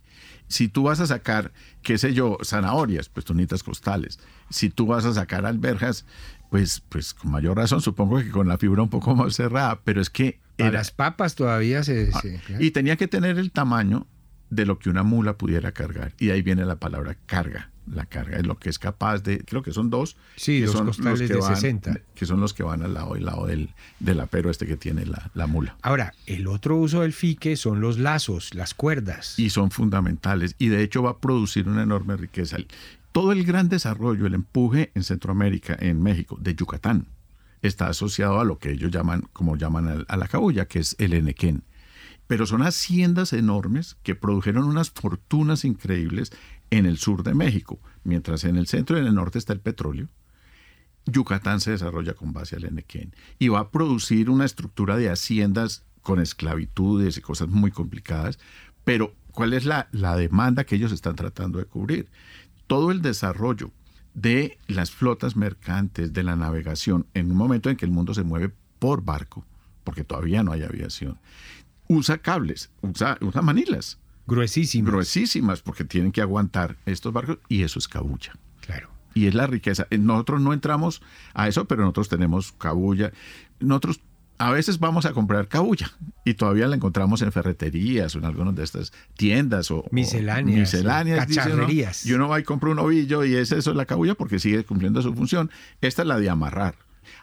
Si 0.48 0.68
tú 0.68 0.84
vas 0.84 0.98
a 1.00 1.06
sacar, 1.06 1.52
qué 1.82 1.98
sé 1.98 2.14
yo, 2.14 2.38
zanahorias, 2.42 3.10
pues 3.10 3.26
tú 3.26 3.34
necesitas 3.34 3.62
costales. 3.62 4.18
Si 4.48 4.70
tú 4.70 4.86
vas 4.86 5.04
a 5.04 5.12
sacar 5.12 5.44
alberjas, 5.44 6.06
pues, 6.50 6.82
pues 6.88 7.14
con 7.14 7.30
mayor 7.30 7.56
razón, 7.56 7.80
supongo 7.80 8.18
que 8.18 8.30
con 8.30 8.48
la 8.48 8.58
fibra 8.58 8.82
un 8.82 8.90
poco 8.90 9.14
más 9.16 9.34
cerrada, 9.34 9.80
pero 9.84 10.00
es 10.00 10.10
que... 10.10 10.40
Era- 10.56 10.72
las 10.72 10.90
papas 10.90 11.34
todavía 11.34 11.82
se... 11.84 12.10
Ah, 12.12 12.20
se- 12.20 12.40
y 12.58 12.70
tenía 12.72 12.96
que 12.96 13.06
tener 13.08 13.38
el 13.38 13.50
tamaño 13.52 14.06
de 14.50 14.64
lo 14.66 14.78
que 14.78 14.88
una 14.90 15.02
mula 15.02 15.36
pudiera 15.36 15.72
cargar. 15.72 16.12
Y 16.18 16.30
ahí 16.30 16.42
viene 16.42 16.64
la 16.64 16.76
palabra 16.76 17.16
carga. 17.26 17.70
La 17.90 18.04
carga 18.04 18.36
es 18.38 18.46
lo 18.46 18.58
que 18.58 18.68
es 18.68 18.78
capaz 18.78 19.22
de, 19.22 19.38
creo 19.44 19.62
que 19.62 19.72
son 19.72 19.88
dos. 19.88 20.16
Sí, 20.36 20.58
que 20.60 20.66
dos 20.66 20.74
son 20.74 20.86
los 20.86 20.96
costales 20.96 21.28
que 21.28 21.34
de 21.34 21.40
van- 21.40 21.54
60. 21.54 22.00
Que 22.14 22.26
son 22.26 22.40
los 22.40 22.52
que 22.54 22.62
van 22.62 22.82
al 22.82 22.92
lado 22.94 23.16
y 23.16 23.20
lado 23.20 23.46
del, 23.46 23.70
del 24.00 24.20
apero 24.20 24.50
este 24.50 24.66
que 24.66 24.76
tiene 24.76 25.06
la, 25.06 25.30
la 25.34 25.46
mula. 25.46 25.76
Ahora, 25.80 26.12
el 26.26 26.46
otro 26.48 26.76
uso 26.76 27.00
del 27.02 27.12
fique 27.14 27.56
son 27.56 27.80
los 27.80 27.98
lazos, 27.98 28.52
las 28.54 28.74
cuerdas. 28.74 29.38
Y 29.38 29.50
son 29.50 29.70
fundamentales. 29.70 30.54
Y 30.58 30.68
de 30.68 30.82
hecho 30.82 31.02
va 31.02 31.10
a 31.12 31.18
producir 31.18 31.66
una 31.68 31.82
enorme 31.82 32.16
riqueza. 32.16 32.56
Todo 33.12 33.32
el 33.32 33.44
gran 33.44 33.68
desarrollo, 33.68 34.26
el 34.26 34.34
empuje 34.34 34.92
en 34.94 35.02
Centroamérica, 35.02 35.76
en 35.78 36.02
México, 36.02 36.36
de 36.40 36.54
Yucatán, 36.54 37.08
está 37.62 37.88
asociado 37.88 38.40
a 38.40 38.44
lo 38.44 38.58
que 38.58 38.72
ellos 38.72 38.90
llaman, 38.90 39.28
como 39.32 39.56
llaman 39.56 40.04
a, 40.06 40.16
la 40.16 40.28
cabulla, 40.28 40.66
que 40.66 40.80
es 40.80 40.94
el 40.98 41.12
enequén. 41.12 41.64
Pero 42.26 42.46
son 42.46 42.62
haciendas 42.62 43.32
enormes 43.32 43.96
que 44.02 44.14
produjeron 44.14 44.64
unas 44.64 44.90
fortunas 44.90 45.64
increíbles 45.64 46.30
en 46.70 46.86
el 46.86 46.98
sur 46.98 47.22
de 47.22 47.34
México, 47.34 47.80
mientras 48.04 48.44
en 48.44 48.56
el 48.56 48.66
centro 48.66 48.96
y 48.96 49.00
en 49.00 49.06
el 49.06 49.14
norte 49.14 49.38
está 49.38 49.52
el 49.52 49.60
petróleo. 49.60 50.08
Yucatán 51.06 51.60
se 51.60 51.70
desarrolla 51.70 52.12
con 52.12 52.34
base 52.34 52.56
al 52.56 52.64
enequén 52.64 53.14
y 53.38 53.48
va 53.48 53.60
a 53.60 53.70
producir 53.70 54.28
una 54.28 54.44
estructura 54.44 54.96
de 54.96 55.08
haciendas 55.08 55.84
con 56.02 56.20
esclavitudes 56.20 57.16
y 57.16 57.22
cosas 57.22 57.48
muy 57.48 57.70
complicadas, 57.70 58.38
pero 58.84 59.14
¿cuál 59.32 59.54
es 59.54 59.64
la, 59.64 59.88
la 59.92 60.16
demanda 60.16 60.64
que 60.64 60.76
ellos 60.76 60.92
están 60.92 61.16
tratando 61.16 61.58
de 61.58 61.64
cubrir? 61.64 62.10
Todo 62.68 62.92
el 62.92 63.02
desarrollo 63.02 63.72
de 64.14 64.58
las 64.68 64.92
flotas 64.92 65.34
mercantes, 65.36 66.12
de 66.12 66.22
la 66.22 66.36
navegación, 66.36 67.06
en 67.14 67.30
un 67.32 67.36
momento 67.36 67.70
en 67.70 67.76
que 67.76 67.84
el 67.84 67.90
mundo 67.90 68.14
se 68.14 68.22
mueve 68.22 68.52
por 68.78 69.02
barco, 69.02 69.44
porque 69.84 70.04
todavía 70.04 70.42
no 70.44 70.52
hay 70.52 70.62
aviación, 70.62 71.18
usa 71.88 72.18
cables, 72.18 72.70
usa, 72.82 73.18
usa 73.20 73.42
manilas 73.42 73.98
Gruesísimas. 74.26 74.92
gruesísimas 74.92 75.62
porque 75.62 75.84
tienen 75.84 76.12
que 76.12 76.20
aguantar 76.20 76.76
estos 76.84 77.12
barcos 77.12 77.38
y 77.48 77.62
eso 77.62 77.78
es 77.78 77.88
cabulla. 77.88 78.34
Claro. 78.60 78.90
Y 79.14 79.26
es 79.26 79.34
la 79.34 79.46
riqueza. 79.46 79.86
Eh, 79.90 79.96
Nosotros 79.96 80.42
no 80.42 80.52
entramos 80.52 81.00
a 81.32 81.48
eso, 81.48 81.64
pero 81.64 81.80
nosotros 81.80 82.10
tenemos 82.10 82.52
cabulla. 82.52 83.10
Nosotros 83.58 84.00
a 84.38 84.50
veces 84.52 84.78
vamos 84.78 85.04
a 85.06 85.12
comprar 85.12 85.48
cabulla 85.48 85.90
y 86.24 86.34
todavía 86.34 86.66
la 86.68 86.76
encontramos 86.76 87.22
en 87.22 87.32
ferreterías 87.32 88.14
o 88.14 88.18
en 88.18 88.24
algunas 88.24 88.54
de 88.54 88.64
estas 88.64 88.92
tiendas 89.16 89.70
o 89.70 89.78
o 89.78 89.84
Misceláneas, 89.90 90.58
misceláneas 90.60 91.26
dice 91.26 91.40
uno. 91.40 91.50
cacharrerías. 91.50 92.06
y 92.06 92.12
uno 92.12 92.28
va 92.28 92.40
y 92.40 92.42
compra 92.44 92.70
un 92.70 92.78
ovillo 92.78 93.24
y 93.24 93.34
es 93.34 93.52
eso 93.52 93.70
es 93.70 93.76
la 93.76 93.86
cabulla 93.86 94.14
porque 94.14 94.38
sigue 94.38 94.64
cumpliendo 94.64 95.02
su 95.02 95.14
función. 95.14 95.50
Esta 95.80 96.02
es 96.02 96.08
la 96.08 96.18
de 96.18 96.30
amarrar. 96.30 96.74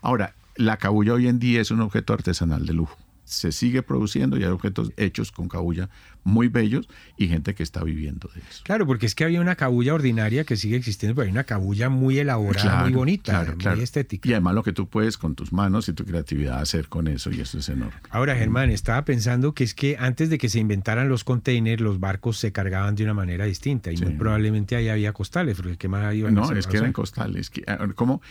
Ahora, 0.02 0.36
la 0.56 0.78
cabulla 0.78 1.14
hoy 1.14 1.28
en 1.28 1.40
día 1.40 1.62
es 1.62 1.72
un 1.72 1.82
objeto 1.82 2.14
artesanal 2.14 2.66
de 2.66 2.74
lujo. 2.74 2.98
Se 3.26 3.52
sigue 3.52 3.82
produciendo 3.84 4.38
y 4.38 4.44
hay 4.44 4.50
objetos 4.50 4.92
hechos 4.98 5.32
con 5.32 5.50
cabulla 5.50 5.90
muy 6.24 6.48
bellos 6.48 6.88
y 7.18 7.28
gente 7.28 7.54
que 7.54 7.62
está 7.64 7.84
viviendo 7.84 8.30
de 8.34 8.40
eso. 8.42 8.62
Claro, 8.64 8.88
porque 8.88 9.06
es 9.06 9.14
que 9.14 9.24
había 9.26 9.42
una 9.42 9.56
cabulla 9.56 9.94
ordinaria 9.94 10.44
que 10.44 10.56
sigue 10.56 10.76
existiendo, 10.76 11.16
pero 11.16 11.26
hay 11.26 11.32
una 11.32 11.44
cabulla 11.44 11.90
muy 11.90 12.18
elaborada, 12.18 12.82
muy 12.84 12.94
bonita, 12.94 13.32
claro, 13.34 13.52
muy 13.54 13.58
claro. 13.58 13.82
estética. 13.82 14.28
Y 14.30 14.34
además 14.34 14.56
lo 14.56 14.64
que 14.64 14.74
tú 14.74 14.88
puedes 14.88 15.18
con 15.18 15.36
tus 15.36 15.54
manos 15.54 15.88
y 15.90 15.94
tu 15.94 16.04
creatividad 16.06 16.60
hacer 16.62 16.88
con 16.88 17.08
eso, 17.08 17.30
y 17.32 17.42
eso 17.42 17.60
es 17.60 17.70
enorme. 17.70 17.94
Ahora, 18.10 18.36
Germán, 18.36 18.70
estaba 18.72 19.06
pensando 19.06 19.54
que 19.54 19.64
es 19.64 19.74
que 19.76 19.98
antes 20.00 20.30
de 20.32 20.38
que 20.40 20.50
se 20.50 20.60
inventaran 20.60 21.10
los 21.10 21.24
containers, 21.24 21.82
los 21.82 22.00
barcos 22.00 22.38
se 22.38 22.52
cargaban 22.52 22.96
de 22.96 23.04
una 23.04 23.14
manera 23.14 23.46
distinta 23.46 23.92
y 23.92 23.98
Sí. 23.98 24.06
muy 24.06 24.14
probablemente 24.14 24.76
ahí 24.76 24.90
había 24.90 25.14
costales, 25.14 25.58
porque 25.58 25.78
¿qué 25.78 25.88
más 25.88 26.14
iban 26.16 26.34
a 26.34 26.42
No, 26.42 26.44
hacer? 26.46 26.58
es 26.58 26.66
que 26.68 26.78
eran 26.78 26.92
costales. 26.94 27.50
Que, 27.52 27.64
¿Cómo 27.96 28.22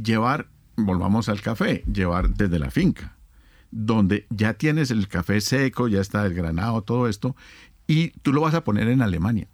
llevar, 0.00 0.48
volvamos 0.76 1.28
al 1.28 1.40
café, 1.40 1.84
llevar 1.92 2.30
desde 2.30 2.58
la 2.58 2.70
finca, 2.70 3.16
donde 3.76 4.24
ya 4.30 4.54
tienes 4.54 4.92
el 4.92 5.08
café 5.08 5.40
seco, 5.40 5.88
ya 5.88 6.00
está 6.00 6.24
el 6.24 6.32
granado, 6.34 6.82
todo 6.82 7.08
esto, 7.08 7.34
y 7.88 8.10
tú 8.22 8.32
lo 8.32 8.40
vas 8.42 8.54
a 8.54 8.62
poner 8.62 8.86
en 8.88 9.02
Alemania. 9.02 9.48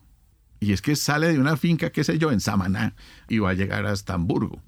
Y 0.60 0.72
es 0.72 0.82
que 0.82 0.94
sale 0.94 1.32
de 1.32 1.38
una 1.38 1.56
finca, 1.56 1.90
qué 1.90 2.04
sé 2.04 2.18
yo, 2.18 2.30
en 2.30 2.40
Samaná, 2.40 2.94
y 3.30 3.38
va 3.38 3.50
a 3.50 3.54
llegar 3.54 3.86
hasta 3.86 4.12
Hamburgo. 4.14 4.60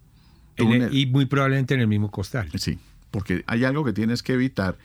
el- 0.57 0.95
y 0.95 1.07
muy 1.07 1.27
probablemente 1.27 1.75
en 1.75 1.81
el 1.81 1.87
mismo 1.87 2.11
costal. 2.11 2.49
Sí, 2.55 2.79
porque 3.11 3.45
hay 3.47 3.65
algo 3.65 3.85
que 3.85 3.93
tienes 3.93 4.23
que 4.23 4.33
evitar. 4.33 4.79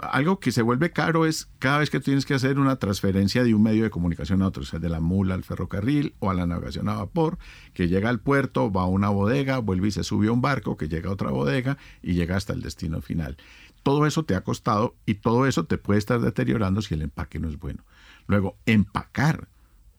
Algo 0.00 0.40
que 0.40 0.52
se 0.52 0.62
vuelve 0.62 0.90
caro 0.90 1.26
es 1.26 1.50
cada 1.58 1.78
vez 1.78 1.90
que 1.90 2.00
tienes 2.00 2.24
que 2.24 2.32
hacer 2.32 2.58
una 2.58 2.76
transferencia 2.76 3.44
de 3.44 3.54
un 3.54 3.62
medio 3.62 3.82
de 3.82 3.90
comunicación 3.90 4.40
a 4.40 4.46
otro, 4.46 4.62
o 4.62 4.66
sea, 4.66 4.78
de 4.78 4.88
la 4.88 5.00
mula 5.00 5.34
al 5.34 5.44
ferrocarril 5.44 6.14
o 6.18 6.30
a 6.30 6.34
la 6.34 6.46
navegación 6.46 6.88
a 6.88 6.94
vapor, 6.94 7.38
que 7.74 7.88
llega 7.88 8.08
al 8.08 8.20
puerto, 8.20 8.72
va 8.72 8.82
a 8.82 8.86
una 8.86 9.10
bodega, 9.10 9.58
vuelve 9.58 9.88
y 9.88 9.90
se 9.90 10.02
sube 10.02 10.28
a 10.28 10.32
un 10.32 10.40
barco, 10.40 10.76
que 10.76 10.88
llega 10.88 11.10
a 11.10 11.12
otra 11.12 11.30
bodega 11.30 11.76
y 12.02 12.14
llega 12.14 12.36
hasta 12.36 12.54
el 12.54 12.62
destino 12.62 13.02
final. 13.02 13.36
Todo 13.82 14.06
eso 14.06 14.24
te 14.24 14.34
ha 14.34 14.44
costado 14.44 14.94
y 15.04 15.14
todo 15.14 15.46
eso 15.46 15.64
te 15.64 15.76
puede 15.76 15.98
estar 15.98 16.20
deteriorando 16.20 16.80
si 16.80 16.94
el 16.94 17.02
empaque 17.02 17.38
no 17.38 17.48
es 17.48 17.58
bueno. 17.58 17.84
Luego, 18.26 18.56
empacar 18.64 19.48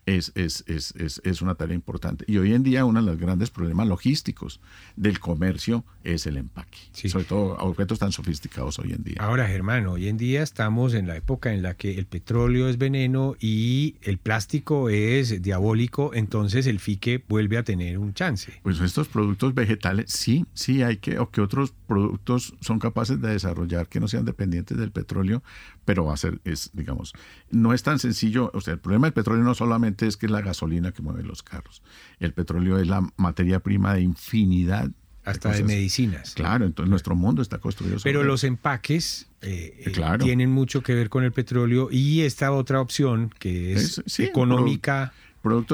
es, 0.06 0.32
es, 0.36 0.64
es, 0.68 0.94
es, 1.24 1.42
una 1.42 1.56
tarea 1.56 1.76
importante. 1.76 2.26
Y 2.28 2.38
hoy 2.38 2.54
en 2.54 2.64
día 2.64 2.86
uno 2.86 3.02
de 3.02 3.06
los 3.06 3.18
grandes 3.18 3.50
problemas 3.50 3.88
logísticos 3.88 4.60
del 4.96 5.20
comercio 5.20 5.86
es 6.04 6.28
el 6.28 6.38
empaque, 6.38 6.78
sobre 6.92 7.24
todo 7.24 7.56
objetos 7.58 8.00
tan 8.00 8.12
sofisticados 8.12 8.80
hoy 8.80 8.92
en 8.92 9.04
día. 9.04 9.16
Ahora, 9.20 9.48
Germán, 9.48 9.88
hoy 9.88 10.10
en 10.10 10.18
día 10.18 10.44
estamos 10.44 10.94
en 10.94 11.08
la 11.08 11.16
época 11.16 11.54
en 11.54 11.62
la 11.62 11.76
que 11.76 11.98
el 11.98 12.06
petróleo 12.06 12.68
es 12.68 12.78
veneno 12.78 13.36
y 13.40 13.96
el 14.02 14.18
plástico 14.18 14.90
es 14.90 15.42
diabólico, 15.42 16.12
entonces 16.14 16.68
el 16.68 16.80
FIQUE 16.80 17.24
vuelve 17.30 17.58
a 17.58 17.64
tener 17.64 17.98
un 17.98 18.14
chance. 18.14 18.54
Pues 18.64 18.82
estos 18.82 19.08
productos 19.08 19.54
vegetales, 19.54 20.12
sí, 20.12 20.46
sí 20.54 20.84
hay 20.84 20.98
que, 20.98 21.20
o 21.20 21.30
que 21.30 21.40
otros 21.40 21.74
productos 21.88 22.56
son 22.60 22.80
capaces 22.80 23.22
de 23.22 23.30
desarrollar 23.30 23.88
que 23.88 24.00
no 24.00 24.08
sean 24.08 24.26
dependientes 24.26 24.78
del 24.78 24.92
petróleo, 24.92 25.44
pero 25.86 26.06
va 26.06 26.14
a 26.14 26.18
ser, 26.18 26.42
es, 26.44 26.72
digamos, 26.74 27.14
no 27.52 27.74
es 27.74 27.84
tan 27.84 28.00
sencillo, 28.00 28.52
o 28.54 28.62
sea, 28.62 28.74
el 28.74 28.80
problema 28.80 29.08
del 29.08 29.14
petróleo 29.14 29.44
no 29.44 29.54
solamente 29.54 29.93
es 30.02 30.18
que 30.18 30.26
es 30.26 30.32
la 30.32 30.42
gasolina 30.42 30.92
que 30.92 31.02
mueve 31.02 31.24
los 31.24 31.44
carros, 31.44 31.82
el 32.20 32.34
petróleo 32.34 32.80
es 32.80 32.88
la 32.88 33.08
materia 33.18 33.60
prima 33.60 33.94
de 33.94 34.02
infinidad 34.02 34.90
hasta 35.26 35.52
de, 35.52 35.64
medicinas. 35.64 36.34
Claro, 36.34 36.66
entonces 36.66 36.90
nuestro 36.90 37.16
mundo 37.16 37.42
está 37.42 37.60
construido 37.60 37.98
sobre 38.00 38.12
Pero 38.12 38.24
los 38.24 38.44
empaques 38.44 39.28
eh, 39.42 39.84
eh, 39.86 40.18
tienen 40.20 40.52
mucho 40.52 40.82
que 40.84 40.94
ver 40.94 41.10
con 41.10 41.24
el 41.24 41.32
petróleo 41.32 41.88
y 41.92 42.22
esta 42.22 42.52
otra 42.52 42.82
opción 42.82 43.34
que 43.40 43.74
es, 43.74 44.02
económica 44.20 45.14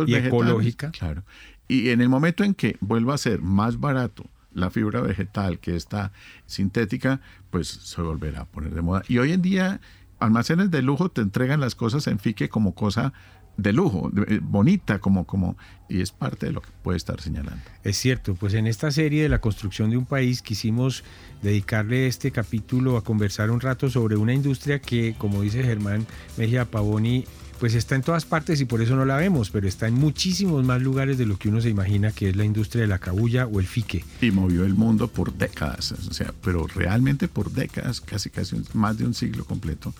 y 0.05 0.15
ecológica. 0.15 0.91
Claro. 0.91 1.23
Y 1.67 1.89
en 1.89 2.01
el 2.01 2.09
momento 2.09 2.43
en 2.43 2.53
que 2.53 2.77
vuelva 2.79 3.15
a 3.15 3.17
ser 3.17 3.41
más 3.41 3.79
barato 3.79 4.25
la 4.53 4.69
fibra 4.69 5.01
vegetal 5.01 5.59
que 5.59 5.75
está 5.75 6.11
sintética, 6.45 7.21
pues 7.49 7.67
se 7.67 8.01
volverá 8.01 8.41
a 8.41 8.45
poner 8.45 8.73
de 8.73 8.81
moda. 8.81 9.03
Y 9.07 9.17
hoy 9.19 9.31
en 9.31 9.41
día 9.41 9.79
almacenes 10.19 10.69
de 10.69 10.81
lujo 10.81 11.09
te 11.09 11.21
entregan 11.21 11.59
las 11.59 11.75
cosas 11.75 12.07
en 12.07 12.19
fique 12.19 12.49
como 12.49 12.75
cosa 12.75 13.13
de 13.61 13.73
lujo, 13.73 14.11
eh, 14.27 14.39
bonita, 14.41 14.99
como, 14.99 15.25
como, 15.25 15.57
y 15.87 16.01
es 16.01 16.11
parte 16.11 16.47
de 16.47 16.51
lo 16.51 16.61
que 16.61 16.69
puede 16.83 16.97
estar 16.97 17.19
señalando. 17.21 17.61
Es 17.83 17.97
cierto, 17.97 18.35
pues 18.35 18.53
en 18.53 18.67
esta 18.67 18.91
serie 18.91 19.23
de 19.23 19.29
la 19.29 19.41
construcción 19.41 19.89
de 19.89 19.97
un 19.97 20.05
país 20.05 20.41
quisimos 20.41 21.03
dedicarle 21.41 22.07
este 22.07 22.31
capítulo 22.31 22.97
a 22.97 23.03
conversar 23.03 23.51
un 23.51 23.59
rato 23.59 23.89
sobre 23.89 24.15
una 24.15 24.33
industria 24.33 24.79
que, 24.79 25.15
como 25.17 25.41
dice 25.41 25.63
Germán 25.63 26.05
Mejía 26.37 26.65
Pavoni, 26.65 27.25
pues 27.59 27.75
está 27.75 27.95
en 27.95 28.03
todas 28.03 28.23
partes 28.23 28.61
y 28.61 28.65
por 28.65 28.81
eso 28.81 28.95
no 28.95 29.03
la 29.03 29.17
vemos, 29.17 29.49
pero 29.49 29.67
está 29.67 29.87
en 29.87 29.95
muchísimos 29.95 30.63
más 30.63 30.81
lugares 30.81 31.17
de 31.17 31.25
lo 31.25 31.37
que 31.37 31.49
uno 31.49 31.59
se 31.59 31.69
imagina 31.69 32.11
que 32.11 32.29
es 32.29 32.35
la 32.37 32.45
industria 32.45 32.83
de 32.83 32.87
la 32.87 32.99
cabulla 32.99 33.45
o 33.47 33.59
el 33.59 33.67
fique. 33.67 34.05
Y 34.21 34.31
movió 34.31 34.63
el 34.63 34.75
mundo 34.75 35.09
por 35.09 35.33
décadas, 35.33 35.91
o 35.91 36.13
sea, 36.13 36.33
pero 36.41 36.67
realmente 36.67 37.27
por 37.27 37.51
décadas, 37.51 37.99
casi 37.99 38.29
casi 38.29 38.55
más 38.73 38.97
de 38.97 39.05
un 39.05 39.13
siglo 39.13 39.43
completo, 39.43 39.93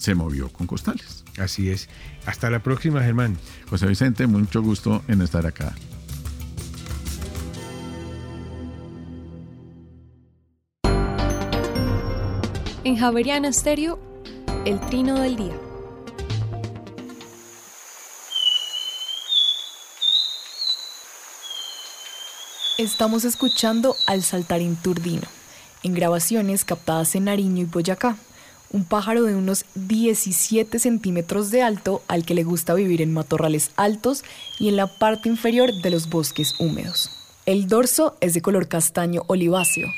se 0.00 0.14
movió 0.14 0.48
con 0.48 0.66
costales. 0.66 1.24
Así 1.38 1.70
es. 1.70 1.88
Hasta 2.24 2.50
la 2.50 2.60
próxima, 2.60 3.02
Germán. 3.02 3.36
José 3.68 3.86
Vicente, 3.86 4.26
mucho 4.26 4.62
gusto 4.62 5.02
en 5.08 5.20
estar 5.20 5.46
acá. 5.46 5.74
En 12.82 12.96
Javeriana 12.96 13.48
Estéreo, 13.48 14.00
el 14.64 14.80
trino 14.80 15.20
del 15.20 15.36
día. 15.36 15.56
Estamos 22.78 23.26
escuchando 23.26 23.94
al 24.06 24.22
saltarín 24.22 24.76
turdino, 24.76 25.28
en 25.82 25.92
grabaciones 25.92 26.64
captadas 26.64 27.14
en 27.14 27.24
Nariño 27.24 27.64
y 27.64 27.66
Boyacá 27.66 28.16
un 28.72 28.84
pájaro 28.84 29.24
de 29.24 29.34
unos 29.34 29.64
17 29.74 30.78
centímetros 30.78 31.50
de 31.50 31.62
alto 31.62 32.02
al 32.08 32.24
que 32.24 32.34
le 32.34 32.44
gusta 32.44 32.74
vivir 32.74 33.02
en 33.02 33.12
matorrales 33.12 33.70
altos 33.76 34.24
y 34.58 34.68
en 34.68 34.76
la 34.76 34.86
parte 34.86 35.28
inferior 35.28 35.72
de 35.72 35.90
los 35.90 36.08
bosques 36.08 36.54
húmedos. 36.58 37.10
El 37.46 37.66
dorso 37.66 38.16
es 38.20 38.34
de 38.34 38.42
color 38.42 38.68
castaño 38.68 39.22
oliváceo, 39.26 39.88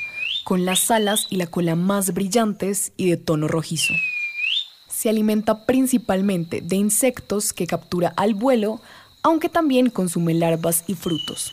con 0.45 0.65
las 0.65 0.91
alas 0.91 1.27
y 1.29 1.37
la 1.37 1.47
cola 1.47 1.77
más 1.77 2.15
brillantes 2.15 2.93
y 2.97 3.11
de 3.11 3.17
tono 3.17 3.47
rojizo. 3.47 3.95
Se 4.89 5.09
alimenta 5.09 5.67
principalmente 5.67 6.61
de 6.61 6.77
insectos 6.77 7.53
que 7.53 7.67
captura 7.67 8.13
al 8.17 8.35
vuelo, 8.35 8.81
aunque 9.23 9.49
también 9.49 9.91
consume 9.91 10.35
larvas 10.35 10.85
y 10.87 10.95
frutos. 10.95 11.53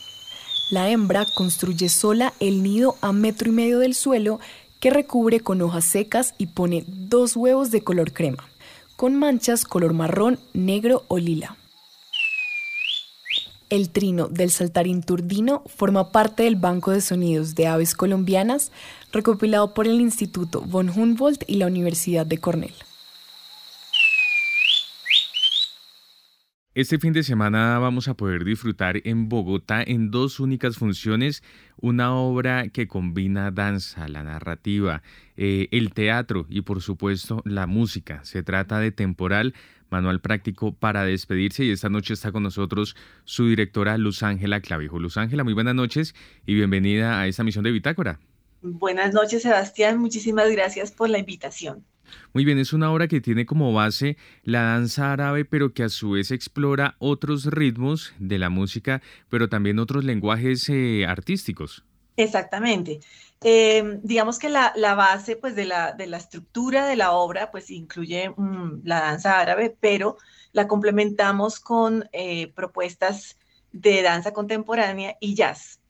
La 0.70 0.88
hembra 0.88 1.26
construye 1.34 1.88
sola 1.88 2.32
el 2.38 2.62
nido 2.62 2.96
a 3.00 3.12
metro 3.12 3.50
y 3.50 3.52
medio 3.52 3.80
del 3.80 3.94
suelo 3.94 4.38
que 4.80 4.90
recubre 4.90 5.40
con 5.40 5.62
hojas 5.62 5.84
secas 5.84 6.34
y 6.38 6.46
pone 6.48 6.84
dos 6.86 7.36
huevos 7.36 7.70
de 7.70 7.82
color 7.82 8.12
crema, 8.12 8.48
con 8.96 9.14
manchas 9.14 9.64
color 9.64 9.92
marrón, 9.92 10.38
negro 10.52 11.04
o 11.08 11.18
lila. 11.18 11.56
El 13.68 13.90
trino 13.90 14.26
del 14.26 14.50
saltarín 14.50 15.02
turdino 15.02 15.62
forma 15.66 16.10
parte 16.10 16.42
del 16.42 16.56
Banco 16.56 16.90
de 16.90 17.00
Sonidos 17.00 17.54
de 17.54 17.68
Aves 17.68 17.94
Colombianas, 17.94 18.72
recopilado 19.12 19.74
por 19.74 19.86
el 19.86 20.00
Instituto 20.00 20.60
von 20.62 20.88
Humboldt 20.88 21.44
y 21.46 21.54
la 21.54 21.66
Universidad 21.66 22.26
de 22.26 22.38
Cornell. 22.38 22.74
Este 26.72 27.00
fin 27.00 27.12
de 27.12 27.24
semana 27.24 27.80
vamos 27.80 28.06
a 28.06 28.14
poder 28.14 28.44
disfrutar 28.44 29.00
en 29.02 29.28
Bogotá 29.28 29.82
en 29.82 30.12
dos 30.12 30.38
únicas 30.38 30.76
funciones 30.76 31.42
una 31.76 32.14
obra 32.14 32.68
que 32.68 32.86
combina 32.86 33.50
danza, 33.50 34.06
la 34.06 34.22
narrativa, 34.22 35.02
eh, 35.36 35.66
el 35.72 35.92
teatro 35.92 36.46
y 36.48 36.60
por 36.60 36.80
supuesto 36.80 37.42
la 37.44 37.66
música. 37.66 38.24
Se 38.24 38.44
trata 38.44 38.78
de 38.78 38.92
Temporal, 38.92 39.52
manual 39.90 40.20
práctico 40.20 40.72
para 40.72 41.02
despedirse 41.02 41.64
y 41.64 41.72
esta 41.72 41.88
noche 41.88 42.14
está 42.14 42.30
con 42.30 42.44
nosotros 42.44 42.94
su 43.24 43.48
directora 43.48 43.98
Luz 43.98 44.22
Ángela 44.22 44.60
Clavijo. 44.60 45.00
Luz 45.00 45.16
Ángela, 45.16 45.42
muy 45.42 45.54
buenas 45.54 45.74
noches 45.74 46.14
y 46.46 46.54
bienvenida 46.54 47.18
a 47.18 47.26
esta 47.26 47.42
misión 47.42 47.64
de 47.64 47.72
Bitácora. 47.72 48.20
Buenas 48.62 49.12
noches 49.12 49.42
Sebastián, 49.42 49.98
muchísimas 49.98 50.48
gracias 50.52 50.92
por 50.92 51.10
la 51.10 51.18
invitación. 51.18 51.84
Muy 52.32 52.44
bien, 52.44 52.58
es 52.58 52.72
una 52.72 52.90
obra 52.90 53.08
que 53.08 53.20
tiene 53.20 53.46
como 53.46 53.72
base 53.72 54.16
la 54.42 54.62
danza 54.62 55.12
árabe, 55.12 55.44
pero 55.44 55.72
que 55.72 55.82
a 55.82 55.88
su 55.88 56.12
vez 56.12 56.30
explora 56.30 56.96
otros 56.98 57.46
ritmos 57.46 58.12
de 58.18 58.38
la 58.38 58.50
música, 58.50 59.02
pero 59.28 59.48
también 59.48 59.78
otros 59.78 60.04
lenguajes 60.04 60.68
eh, 60.68 61.06
artísticos. 61.06 61.84
Exactamente. 62.16 63.00
Em, 63.42 64.00
digamos 64.02 64.38
que 64.38 64.50
la, 64.50 64.72
base 64.94 65.36
pues, 65.36 65.56
de, 65.56 65.64
la, 65.64 65.92
de 65.92 66.06
la 66.06 66.18
estructura 66.18 66.86
de 66.86 66.96
la 66.96 67.12
obra 67.12 67.50
pues, 67.50 67.70
incluye 67.70 68.30
mm, 68.36 68.82
la 68.84 69.00
danza 69.00 69.40
árabe, 69.40 69.74
pero 69.80 70.18
la 70.52 70.68
complementamos 70.68 71.58
con 71.60 72.08
eh, 72.12 72.52
propuestas 72.54 73.38
de 73.72 74.02
danza 74.02 74.32
contemporánea 74.32 75.16
y 75.20 75.34
jazz. 75.34 75.80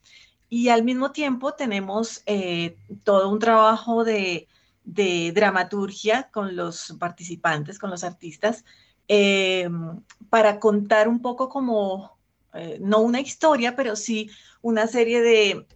Y 0.48 0.68
al 0.68 0.82
mismo 0.84 1.12
tiempo 1.12 1.54
tenemos 1.54 2.22
eh, 2.26 2.76
todo 3.04 3.30
un 3.30 3.38
trabajo 3.38 4.04
de 4.04 4.48
de 4.84 5.32
dramaturgia 5.34 6.30
con 6.30 6.56
los 6.56 6.96
participantes, 6.98 7.78
con 7.78 7.90
los 7.90 8.04
artistas, 8.04 8.64
eh, 9.08 9.68
para 10.28 10.60
contar 10.60 11.08
un 11.08 11.20
poco 11.20 11.48
como, 11.48 12.16
eh, 12.54 12.78
no 12.80 13.00
una 13.00 13.20
historia, 13.20 13.74
pero 13.74 13.96
sí 13.96 14.30
una 14.62 14.86
serie 14.86 15.20
de 15.20 15.66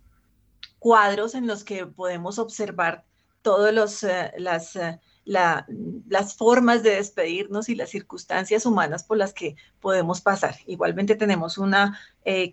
cuadros 0.78 1.34
en 1.34 1.46
los 1.46 1.64
que 1.64 1.86
podemos 1.86 2.38
observar 2.38 3.04
todas 3.42 4.04
eh, 4.04 4.32
las, 4.38 4.78
las 5.24 6.36
formas 6.36 6.82
de 6.82 6.96
despedirnos 6.96 7.68
y 7.68 7.74
las 7.74 7.90
circunstancias 7.90 8.66
humanas 8.66 9.02
por 9.02 9.16
las 9.16 9.32
que 9.32 9.56
podemos 9.80 10.20
pasar. 10.20 10.56
Igualmente 10.66 11.16
tenemos 11.16 11.58
una 11.58 11.98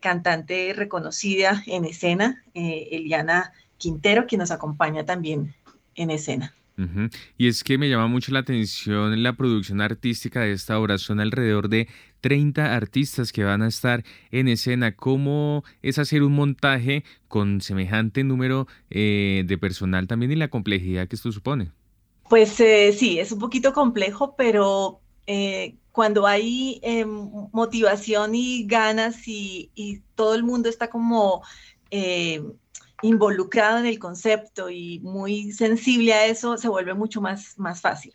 cantante 0.01 0.73
reconocida 0.75 1.63
en 1.67 1.85
escena, 1.85 2.43
Eliana 2.53 3.53
Quintero, 3.77 4.25
que 4.25 4.37
nos 4.37 4.51
acompaña 4.51 5.05
también 5.05 5.53
en 6.01 6.11
escena. 6.11 6.53
Y 7.37 7.47
es 7.47 7.63
que 7.63 7.77
me 7.77 7.89
llama 7.89 8.07
mucho 8.07 8.31
la 8.31 8.39
atención 8.39 9.21
la 9.21 9.33
producción 9.33 9.81
artística 9.81 10.41
de 10.41 10.53
esta 10.53 10.79
obra. 10.79 10.97
Son 10.97 11.19
alrededor 11.19 11.69
de 11.69 11.87
30 12.21 12.75
artistas 12.75 13.31
que 13.31 13.43
van 13.43 13.61
a 13.61 13.67
estar 13.67 14.03
en 14.31 14.47
escena. 14.47 14.95
¿Cómo 14.95 15.63
es 15.81 15.99
hacer 15.99 16.23
un 16.23 16.33
montaje 16.33 17.03
con 17.27 17.61
semejante 17.61 18.23
número 18.23 18.67
eh, 18.89 19.43
de 19.45 19.57
personal 19.57 20.07
también 20.07 20.31
y 20.31 20.35
la 20.35 20.49
complejidad 20.49 21.07
que 21.07 21.15
esto 21.15 21.31
supone? 21.31 21.71
Pues 22.29 22.59
eh, 22.59 22.93
sí, 22.97 23.19
es 23.19 23.31
un 23.31 23.39
poquito 23.39 23.73
complejo, 23.73 24.35
pero 24.35 25.01
eh, 25.27 25.75
cuando 25.91 26.25
hay 26.25 26.81
motivación 27.51 28.33
y 28.33 28.65
ganas 28.65 29.27
y, 29.27 29.69
y, 29.75 29.99
todo 30.15 30.35
el 30.35 30.43
mundo 30.43 30.69
está 30.69 30.89
como 30.89 31.43
involucrado 33.01 33.79
en 33.79 33.85
el 33.85 33.99
concepto 33.99 34.69
y 34.69 34.99
muy 34.99 35.51
sensible 35.51 36.13
a 36.13 36.25
eso, 36.25 36.57
se 36.57 36.67
vuelve 36.69 36.93
mucho 36.93 37.21
más, 37.21 37.57
más 37.57 37.81
fácil. 37.81 38.13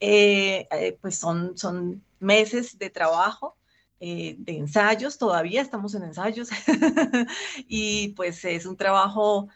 Eh, 0.00 0.66
eh, 0.70 0.98
pues 1.00 1.16
son, 1.16 1.56
son 1.56 2.02
meses 2.18 2.78
de 2.78 2.90
trabajo, 2.90 3.56
eh, 4.00 4.34
de 4.38 4.56
ensayos, 4.56 5.16
todavía 5.16 5.62
estamos 5.62 5.94
en 5.94 6.02
ensayos, 6.02 6.48
y 7.68 8.08
pues 8.10 8.44
es 8.44 8.66
un 8.66 8.76
trabajo 8.76 9.48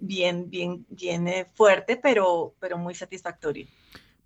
bien, 0.00 0.50
bien, 0.50 0.84
bien 0.90 1.26
fuerte, 1.54 1.96
pero, 1.96 2.54
pero 2.60 2.76
muy 2.76 2.94
satisfactorio. 2.94 3.66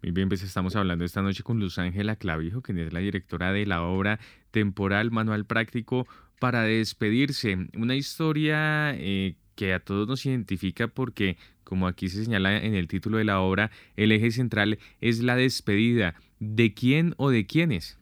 Muy 0.02 0.12
bien, 0.12 0.28
pues 0.28 0.42
estamos 0.42 0.76
hablando 0.76 1.04
esta 1.04 1.22
noche 1.22 1.42
con 1.42 1.58
Luz 1.58 1.78
Ángela 1.78 2.14
Clavijo, 2.16 2.62
quien 2.62 2.78
es 2.78 2.92
la 2.92 3.00
directora 3.00 3.52
de 3.52 3.66
la 3.66 3.82
obra 3.82 4.20
Temporal 4.52 5.10
Manual 5.10 5.44
Práctico 5.44 6.06
para 6.38 6.62
Despedirse. 6.62 7.68
Una 7.76 7.96
historia 7.96 8.94
eh, 8.94 9.36
que 9.58 9.74
a 9.74 9.80
todos 9.80 10.06
nos 10.06 10.24
identifica 10.24 10.86
porque, 10.86 11.36
como 11.64 11.88
aquí 11.88 12.08
se 12.08 12.22
señala 12.22 12.56
en 12.58 12.76
el 12.76 12.86
título 12.86 13.18
de 13.18 13.24
la 13.24 13.40
obra, 13.40 13.72
el 13.96 14.12
eje 14.12 14.30
central 14.30 14.78
es 15.00 15.18
la 15.18 15.34
despedida. 15.34 16.14
¿De 16.38 16.74
quién 16.74 17.14
o 17.16 17.30
de 17.30 17.44
quiénes? 17.44 17.98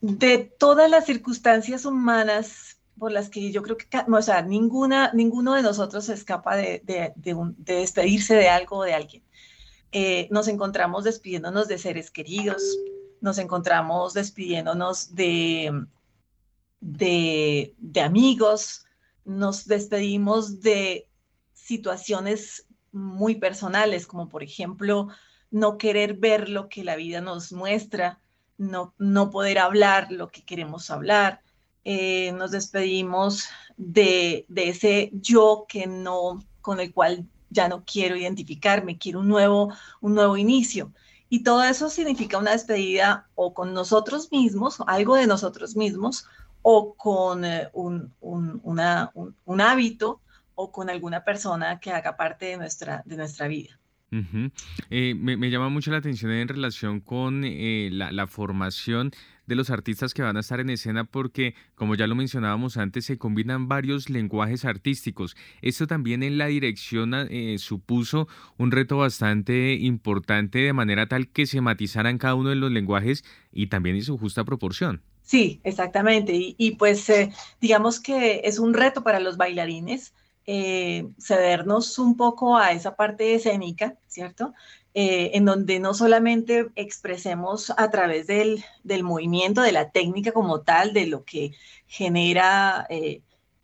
De 0.00 0.38
todas 0.38 0.90
las 0.90 1.06
circunstancias 1.06 1.84
humanas 1.84 2.78
por 2.98 3.12
las 3.12 3.30
que 3.30 3.52
yo 3.52 3.62
creo 3.62 3.76
que, 3.76 3.86
o 4.10 4.22
sea, 4.22 4.42
ninguna, 4.42 5.12
ninguno 5.14 5.54
de 5.54 5.62
nosotros 5.62 6.06
se 6.06 6.14
escapa 6.14 6.56
de, 6.56 6.82
de, 6.84 7.12
de 7.14 7.74
despedirse 7.74 8.34
de 8.34 8.48
algo 8.48 8.78
o 8.78 8.82
de 8.82 8.94
alguien. 8.94 9.22
Eh, 9.92 10.26
nos 10.32 10.48
encontramos 10.48 11.04
despidiéndonos 11.04 11.68
de 11.68 11.78
seres 11.78 12.10
queridos, 12.10 12.76
nos 13.20 13.38
encontramos 13.38 14.14
despidiéndonos 14.14 15.14
de, 15.14 15.86
de, 16.80 18.00
amigos, 18.02 18.84
nos 19.28 19.66
despedimos 19.66 20.60
de 20.60 21.06
situaciones 21.52 22.66
muy 22.92 23.34
personales, 23.34 24.06
como 24.06 24.28
por 24.28 24.42
ejemplo 24.42 25.08
no 25.50 25.76
querer 25.78 26.14
ver 26.14 26.48
lo 26.48 26.68
que 26.68 26.82
la 26.82 26.96
vida 26.96 27.20
nos 27.20 27.52
muestra, 27.52 28.20
no, 28.56 28.94
no 28.98 29.30
poder 29.30 29.58
hablar 29.58 30.10
lo 30.10 30.28
que 30.28 30.44
queremos 30.44 30.90
hablar. 30.90 31.42
Eh, 31.84 32.32
nos 32.32 32.50
despedimos 32.50 33.44
de, 33.76 34.46
de, 34.48 34.70
ese 34.70 35.10
yo 35.12 35.66
que 35.68 35.86
no, 35.86 36.42
con 36.60 36.80
el 36.80 36.92
cual 36.92 37.26
ya 37.50 37.68
no 37.68 37.84
quiero 37.84 38.16
identificarme, 38.16 38.98
quiero 38.98 39.20
un 39.20 39.28
nuevo, 39.28 39.72
un 40.00 40.14
nuevo 40.14 40.36
inicio. 40.36 40.92
Y 41.28 41.42
todo 41.42 41.62
eso 41.62 41.90
significa 41.90 42.38
una 42.38 42.52
despedida 42.52 43.28
o 43.34 43.52
con 43.52 43.74
nosotros 43.74 44.32
mismos, 44.32 44.78
algo 44.86 45.16
de 45.16 45.26
nosotros 45.26 45.76
mismos, 45.76 46.26
o 46.62 46.94
con 46.94 47.44
eh, 47.44 47.70
un, 47.72 48.12
un, 48.20 48.37
hábito 49.60 50.20
o 50.54 50.72
con 50.72 50.90
alguna 50.90 51.24
persona 51.24 51.78
que 51.80 51.92
haga 51.92 52.16
parte 52.16 52.46
de 52.46 52.56
nuestra, 52.56 53.02
de 53.04 53.16
nuestra 53.16 53.48
vida. 53.48 53.78
Eh, 54.90 55.14
me, 55.14 55.50
llama 55.50 55.68
mucho 55.68 55.90
la 55.90 55.98
atención 55.98 56.32
en 56.32 56.48
relación 56.48 57.00
con 57.00 57.42
eh, 57.44 57.90
la, 57.92 58.10
la, 58.10 58.26
formación 58.26 59.12
de 59.46 59.54
los 59.54 59.68
artistas 59.68 60.14
que 60.14 60.22
van 60.22 60.38
a 60.38 60.40
estar 60.40 60.60
en 60.60 60.70
escena 60.70 61.04
porque, 61.04 61.54
como 61.74 61.94
ya 61.94 62.06
lo 62.06 62.14
mencionábamos 62.14 62.78
antes, 62.78 63.04
se 63.04 63.18
combinan 63.18 63.68
varios 63.68 64.08
lenguajes 64.08 64.64
artísticos. 64.64 65.36
Esto 65.60 65.86
también 65.86 66.22
en 66.22 66.38
la 66.38 66.46
dirección 66.46 67.12
eh, 67.14 67.56
supuso 67.58 68.28
un 68.56 68.70
reto 68.70 68.96
bastante 68.96 69.74
importante 69.74 70.58
de 70.58 70.72
manera 70.72 71.06
tal 71.06 71.28
que 71.28 71.46
se 71.46 71.60
matizaran 71.60 72.18
cada 72.18 72.34
uno 72.34 72.48
de 72.48 72.56
los 72.56 72.72
lenguajes 72.72 73.24
y 73.52 73.66
también 73.66 73.96
en 73.96 74.02
su 74.02 74.16
justa 74.16 74.44
proporción. 74.44 75.02
Sí, 75.28 75.60
exactamente. 75.62 76.32
Y, 76.34 76.76
pues 76.76 77.06
eh, 77.10 77.30
digamos 77.60 78.00
que 78.00 78.40
es 78.44 78.58
un 78.58 78.72
reto 78.72 79.02
para 79.02 79.20
los 79.20 79.36
bailarines. 79.36 80.14
Eh, 80.46 81.06
cedernos 81.20 81.98
un 81.98 82.16
poco 82.16 82.56
a 82.56 82.72
esa 82.72 82.96
parte 82.96 83.34
escénica, 83.34 83.98
¿cierto? 84.06 84.54
Eh, 84.94 85.32
en 85.34 85.44
donde 85.44 85.80
no 85.80 85.92
solamente 85.92 86.68
expresemos 86.76 87.70
a 87.76 87.90
través 87.90 88.26
del, 88.26 88.64
movimiento, 89.02 89.60
de 89.60 89.72
la 89.72 89.90
técnica 89.90 90.32
como 90.32 90.62
tal, 90.62 90.94
de 90.94 91.06
lo 91.06 91.24
que 91.24 91.52
genera 91.86 92.86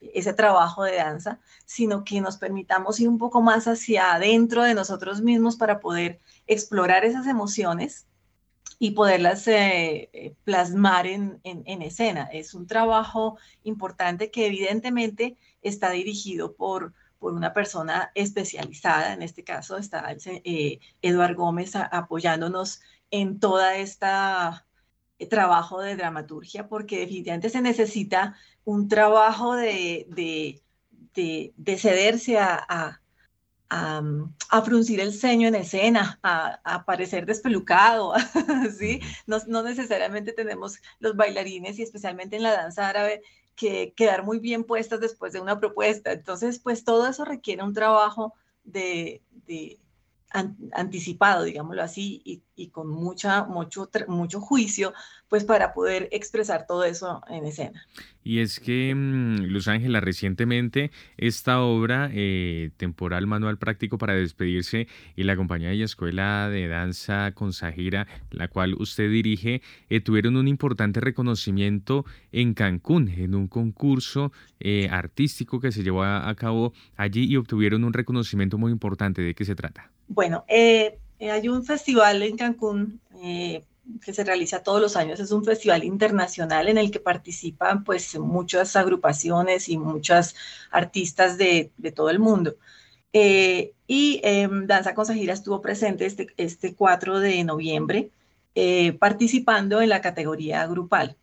ese 0.01 0.35
trabajo 0.35 0.85
de 0.85 0.97
danza, 0.97 1.41
sino 1.65 2.05
que 2.05 2.21
nos 2.21 2.37
permitamos 2.37 3.01
ir 3.01 3.09
un 3.09 3.17
poco 3.17 3.41
más 3.41 3.67
hacia 3.69 4.13
adentro 4.13 4.65
de 4.65 4.75
nosotros 4.75 5.23
mismos 5.23 5.57
para 5.57 5.81
poder 5.81 6.21
explorar 6.47 7.07
esas 7.07 7.27
emociones 7.27 8.07
y 8.85 8.91
poderlas 8.91 9.49
eh, 9.49 10.37
plasmar 10.45 11.07
en, 11.07 11.41
en, 11.43 11.81
escena. 11.81 12.29
Es 12.31 12.53
un 12.53 12.67
trabajo 12.67 13.39
importante 13.63 14.31
que 14.31 14.47
evidentemente 14.47 15.39
está 15.63 15.89
dirigido 15.91 16.55
por 16.55 16.93
por 17.19 17.33
una 17.33 17.55
persona 17.55 18.13
especializada, 18.15 19.15
en 19.15 19.23
este 19.23 19.43
caso 19.45 19.79
está 19.79 20.15
eh, 20.27 20.79
Eduard 21.01 21.35
Gómez 21.35 21.75
apoyándonos 21.75 22.83
en 23.11 23.41
toda 23.41 23.77
esta 23.79 24.67
eh, 25.19 25.27
trabajo 25.27 25.81
de 25.81 25.97
dramaturgia, 25.97 26.69
porque 26.69 26.99
definitivamente 26.99 27.49
se 27.49 27.63
necesita 27.63 28.37
un 28.67 28.89
trabajo 28.89 29.57
de, 29.57 30.61
de, 31.15 31.79
cederse 31.79 32.37
a, 32.39 32.63
a, 32.69 33.01
fruncir 34.65 35.01
el 35.01 35.13
ceño 35.13 35.49
en 35.49 35.55
escena, 35.57 36.19
a, 36.23 36.61
a 36.65 36.85
parecer 36.85 37.27
despelucado, 37.27 38.15
¿sí? 38.79 39.01
No, 39.27 39.39
no, 39.47 39.63
necesariamente 39.63 40.33
tenemos 40.33 40.79
los 41.01 41.17
bailarines 41.17 41.79
y 41.79 41.83
especialmente 41.83 42.37
en 42.37 42.43
la 42.43 42.53
danza 42.53 42.89
árabe 42.89 43.23
que 43.57 43.93
quedar 43.97 44.25
muy 44.25 44.39
bien 44.39 44.65
puestas 44.65 45.01
después 45.01 45.33
de 45.33 45.41
una 45.41 45.59
propuesta. 45.59 46.13
Entonces, 46.13 46.59
pues 46.59 46.85
todo 46.85 47.07
eso 47.09 47.25
requiere 47.25 47.63
un 47.63 47.75
trabajo 47.75 48.35
de, 48.65 49.23
anticipado, 50.73 51.45
digámoslo 51.45 51.83
así, 51.83 52.21
y, 52.57 52.69
con 52.69 52.89
mucha, 52.89 53.45
mucho, 53.45 53.89
mucho 54.09 54.41
juicio, 54.41 54.93
pues 55.29 55.45
para 55.45 55.73
poder 55.73 56.09
expresar 56.13 56.67
todo 56.67 56.85
eso 56.85 57.23
en 57.29 57.45
escena. 57.47 57.87
Y 58.25 58.41
es 58.41 58.59
que, 58.59 58.95
mm, 58.95 59.45
Luz 59.45 59.69
Ángela, 59.69 60.01
recientemente 60.01 60.91
esta 61.17 61.61
obra, 61.61 62.11
eh, 62.13 62.71
Temporal 62.77 63.27
Manual 63.27 63.59
Práctico 63.59 63.99
para 63.99 64.15
Despedirse, 64.15 64.89
y 65.15 65.23
la 65.23 65.37
compañía 65.37 65.69
de 65.69 65.83
Escuela 65.83 66.49
de 66.49 66.67
Danza 66.69 67.33
Consajira, 67.33 68.07
la 68.31 68.49
cual 68.49 68.75
usted 68.75 69.11
dirige, 69.11 69.63
eh, 69.89 70.01
tuvieron 70.01 70.37
un 70.37 70.49
importante 70.49 71.01
reconocimiento 71.01 72.05
en 72.33 72.55
Cancún, 72.55 73.09
en 73.09 73.35
un 73.35 73.47
concurso 73.47 74.33
eh, 74.59 74.89
artístico 74.91 75.61
que 75.61 75.71
se 75.71 75.83
llevó 75.83 76.03
a 76.05 76.35
cabo 76.35 76.73
allí 76.97 77.25
y 77.25 77.37
obtuvieron 77.37 77.85
un 77.85 77.93
reconocimiento 77.93 78.59
muy 78.59 78.73
importante. 78.73 79.23
¿De 79.23 79.35
qué 79.35 79.45
se 79.45 79.55
trata? 79.55 79.94
Bueno, 80.09 80.45
eh, 80.49 80.99
eh, 81.19 81.31
hay 81.31 81.49
un 81.49 81.65
festival 81.65 82.23
en 82.23 82.37
Cancún 82.37 83.01
eh, 83.23 83.65
que 84.03 84.13
se 84.13 84.25
realiza 84.25 84.63
todos 84.63 84.81
los 84.81 84.97
años, 84.97 85.21
es 85.21 85.31
un 85.31 85.45
festival 85.45 85.85
internacional 85.85 86.69
en 86.69 86.79
el 86.79 86.91
que 86.91 87.01
participan 87.01 87.85
pues 87.85 88.19
muchas 88.19 88.77
agrupaciones 88.77 89.69
y 89.69 89.77
muchas 89.79 90.35
artistas 90.71 91.37
de, 91.39 91.71
todo 91.95 92.11
el 92.11 92.19
mundo. 92.19 92.57
y 93.13 94.21
em, 94.25 94.67
Danza 94.67 94.95
con 94.95 95.07
estuvo 95.11 95.61
presente 95.61 96.07
este, 96.07 96.29
este 96.37 96.75
4 96.75 97.21
de 97.21 97.45
noviembre 97.45 98.11
participando 98.99 99.81
en 99.83 99.89
la 99.89 100.01
categoría 100.01 100.67
grupal 100.67 101.17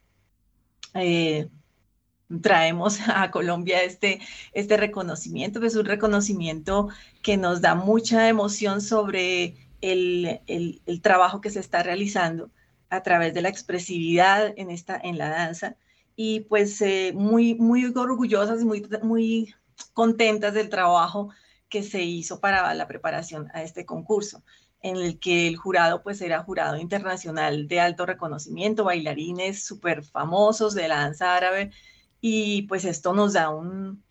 traemos 2.41 2.99
a 3.07 3.31
Colombia 3.31 3.83
este, 3.83 4.21
este 4.53 4.77
reconocimiento, 4.77 5.59
que 5.59 5.67
es 5.67 5.75
un 5.75 5.85
reconocimiento 5.85 6.89
que 7.21 7.37
nos 7.37 7.61
da 7.61 7.75
mucha 7.75 8.29
emoción 8.29 8.81
sobre 8.81 9.55
el, 9.81 10.41
el, 10.47 11.01
trabajo 11.01 11.41
que 11.41 11.49
se 11.49 11.59
está 11.59 11.83
realizando 11.83 12.51
a 12.89 13.03
través 13.03 13.33
de 13.33 13.41
la 13.41 13.49
expresividad 13.49 14.53
en, 14.55 14.69
esta, 14.69 14.99
en 15.01 15.17
la 15.17 15.29
danza. 15.29 15.75
Y 16.15 16.41
pues 16.41 16.81
eh, 16.81 17.13
muy, 17.15 17.55
muy 17.55 17.85
orgullosas 17.85 18.61
y 18.61 18.65
muy, 18.65 18.87
muy 19.01 19.55
contentas 19.93 20.53
del 20.53 20.69
trabajo 20.69 21.29
que 21.69 21.83
se 21.83 22.03
hizo 22.03 22.39
para 22.39 22.73
la 22.75 22.87
preparación 22.87 23.49
a 23.53 23.63
este 23.63 23.85
concurso 23.85 24.43
en 24.81 24.97
el 24.97 25.19
que 25.19 25.47
el 25.47 25.57
jurado 25.57 26.01
pues 26.01 26.21
era 26.21 26.43
jurado 26.43 26.77
internacional 26.77 27.67
de 27.67 27.79
alto 27.79 28.05
reconocimiento, 28.05 28.83
bailarines 28.83 29.63
súper 29.63 30.03
famosos 30.03 30.73
de 30.73 30.87
la 30.87 30.97
danza 30.97 31.35
árabe, 31.35 31.71
y 32.21 32.61
pues 32.63 32.85
esto 32.85 33.13
nos 33.13 33.33
da 33.33 33.49
un, 33.49 34.03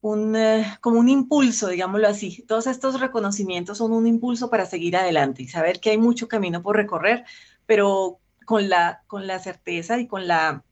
un 0.00 0.36
eh, 0.36 0.76
como 0.80 0.98
un 0.98 1.08
impulso, 1.08 1.68
digámoslo 1.68 2.08
así. 2.08 2.44
Todos 2.46 2.66
estos 2.66 3.00
reconocimientos 3.00 3.78
son 3.78 3.92
un 3.92 4.06
impulso 4.06 4.50
para 4.50 4.66
seguir 4.66 4.96
adelante 4.96 5.42
y 5.44 5.48
saber 5.48 5.80
que 5.80 5.90
hay 5.90 5.98
mucho 5.98 6.28
camino 6.28 6.62
por 6.62 6.76
recorrer, 6.76 7.24
pero 7.64 8.18
con 8.44 8.68
la, 8.68 9.04
con 9.06 9.26
la 9.26 9.38
certeza 9.38 9.98
y 9.98 10.08
con 10.08 10.26
la 10.26 10.64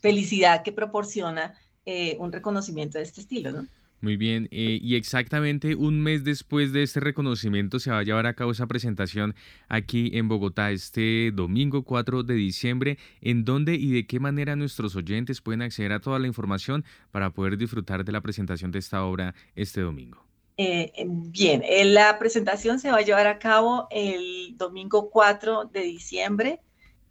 felicidad 0.00 0.62
que 0.62 0.72
proporciona 0.72 1.54
eh, 1.84 2.16
un 2.18 2.32
reconocimiento 2.32 2.98
de 2.98 3.04
este 3.04 3.20
estilo, 3.20 3.52
¿no? 3.52 3.66
Muy 4.02 4.16
bien, 4.16 4.48
eh, 4.50 4.78
y 4.82 4.94
exactamente 4.94 5.74
un 5.74 6.00
mes 6.02 6.22
después 6.22 6.72
de 6.72 6.82
este 6.82 7.00
reconocimiento 7.00 7.78
se 7.78 7.90
va 7.90 8.00
a 8.00 8.02
llevar 8.02 8.26
a 8.26 8.34
cabo 8.34 8.52
esa 8.52 8.66
presentación 8.66 9.34
aquí 9.68 10.10
en 10.12 10.28
Bogotá 10.28 10.70
este 10.70 11.30
domingo 11.32 11.82
4 11.82 12.22
de 12.22 12.34
diciembre, 12.34 12.98
en 13.22 13.44
dónde 13.44 13.74
y 13.74 13.92
de 13.92 14.06
qué 14.06 14.20
manera 14.20 14.54
nuestros 14.54 14.96
oyentes 14.96 15.40
pueden 15.40 15.62
acceder 15.62 15.92
a 15.92 16.00
toda 16.00 16.18
la 16.18 16.26
información 16.26 16.84
para 17.10 17.30
poder 17.30 17.56
disfrutar 17.56 18.04
de 18.04 18.12
la 18.12 18.20
presentación 18.20 18.70
de 18.70 18.80
esta 18.80 19.02
obra 19.02 19.34
este 19.54 19.80
domingo. 19.80 20.26
Eh, 20.58 20.92
bien, 21.06 21.62
eh, 21.64 21.84
la 21.84 22.18
presentación 22.18 22.78
se 22.78 22.90
va 22.90 22.98
a 22.98 23.02
llevar 23.02 23.26
a 23.26 23.38
cabo 23.38 23.88
el 23.90 24.56
domingo 24.56 25.10
4 25.10 25.64
de 25.64 25.80
diciembre 25.80 26.60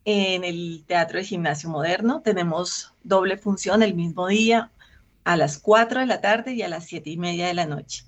en 0.03 0.43
el 0.43 0.83
Teatro 0.87 1.19
de 1.19 1.25
Gimnasio 1.25 1.69
Moderno. 1.69 2.21
Tenemos 2.21 2.93
doble 3.03 3.37
función 3.37 3.83
el 3.83 3.95
mismo 3.95 4.27
día, 4.27 4.71
a 5.25 5.35
las 5.35 5.59
4 5.59 5.99
de 5.99 6.05
la 6.05 6.21
tarde 6.21 6.53
y 6.53 6.61
a 6.61 6.69
las 6.69 6.85
7 6.85 7.09
y 7.09 7.17
media 7.17 7.47
de 7.47 7.53
la 7.53 7.65
noche. 7.65 8.05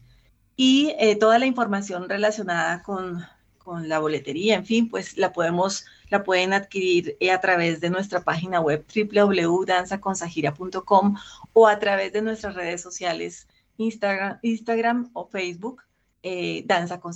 Y 0.56 0.96
eh, 1.00 1.18
toda 1.18 1.40
la 1.40 1.46
información 1.46 2.08
relacionada 2.08 2.82
con, 2.84 3.26
con 3.58 3.90
la 3.90 4.00
boletería, 4.00 4.56
en 4.56 4.66
fin, 4.66 4.88
pues 4.90 5.18
la 5.18 5.34
podemos, 5.34 5.86
la 6.10 6.24
pueden 6.24 6.54
adquirir 6.54 7.18
eh, 7.20 7.32
a 7.32 7.42
través 7.42 7.82
de 7.82 7.90
nuestra 7.90 8.24
página 8.24 8.62
web 8.62 8.86
www.danzaconsajira.com 8.96 11.18
o 11.54 11.68
a 11.68 11.80
través 11.80 12.14
de 12.14 12.22
nuestras 12.22 12.56
redes 12.56 12.82
sociales 12.82 13.48
Instagram, 13.78 14.40
Instagram 14.42 15.10
o 15.14 15.28
Facebook, 15.28 15.84
eh, 16.24 16.64
Danza 16.66 17.00
con 17.00 17.14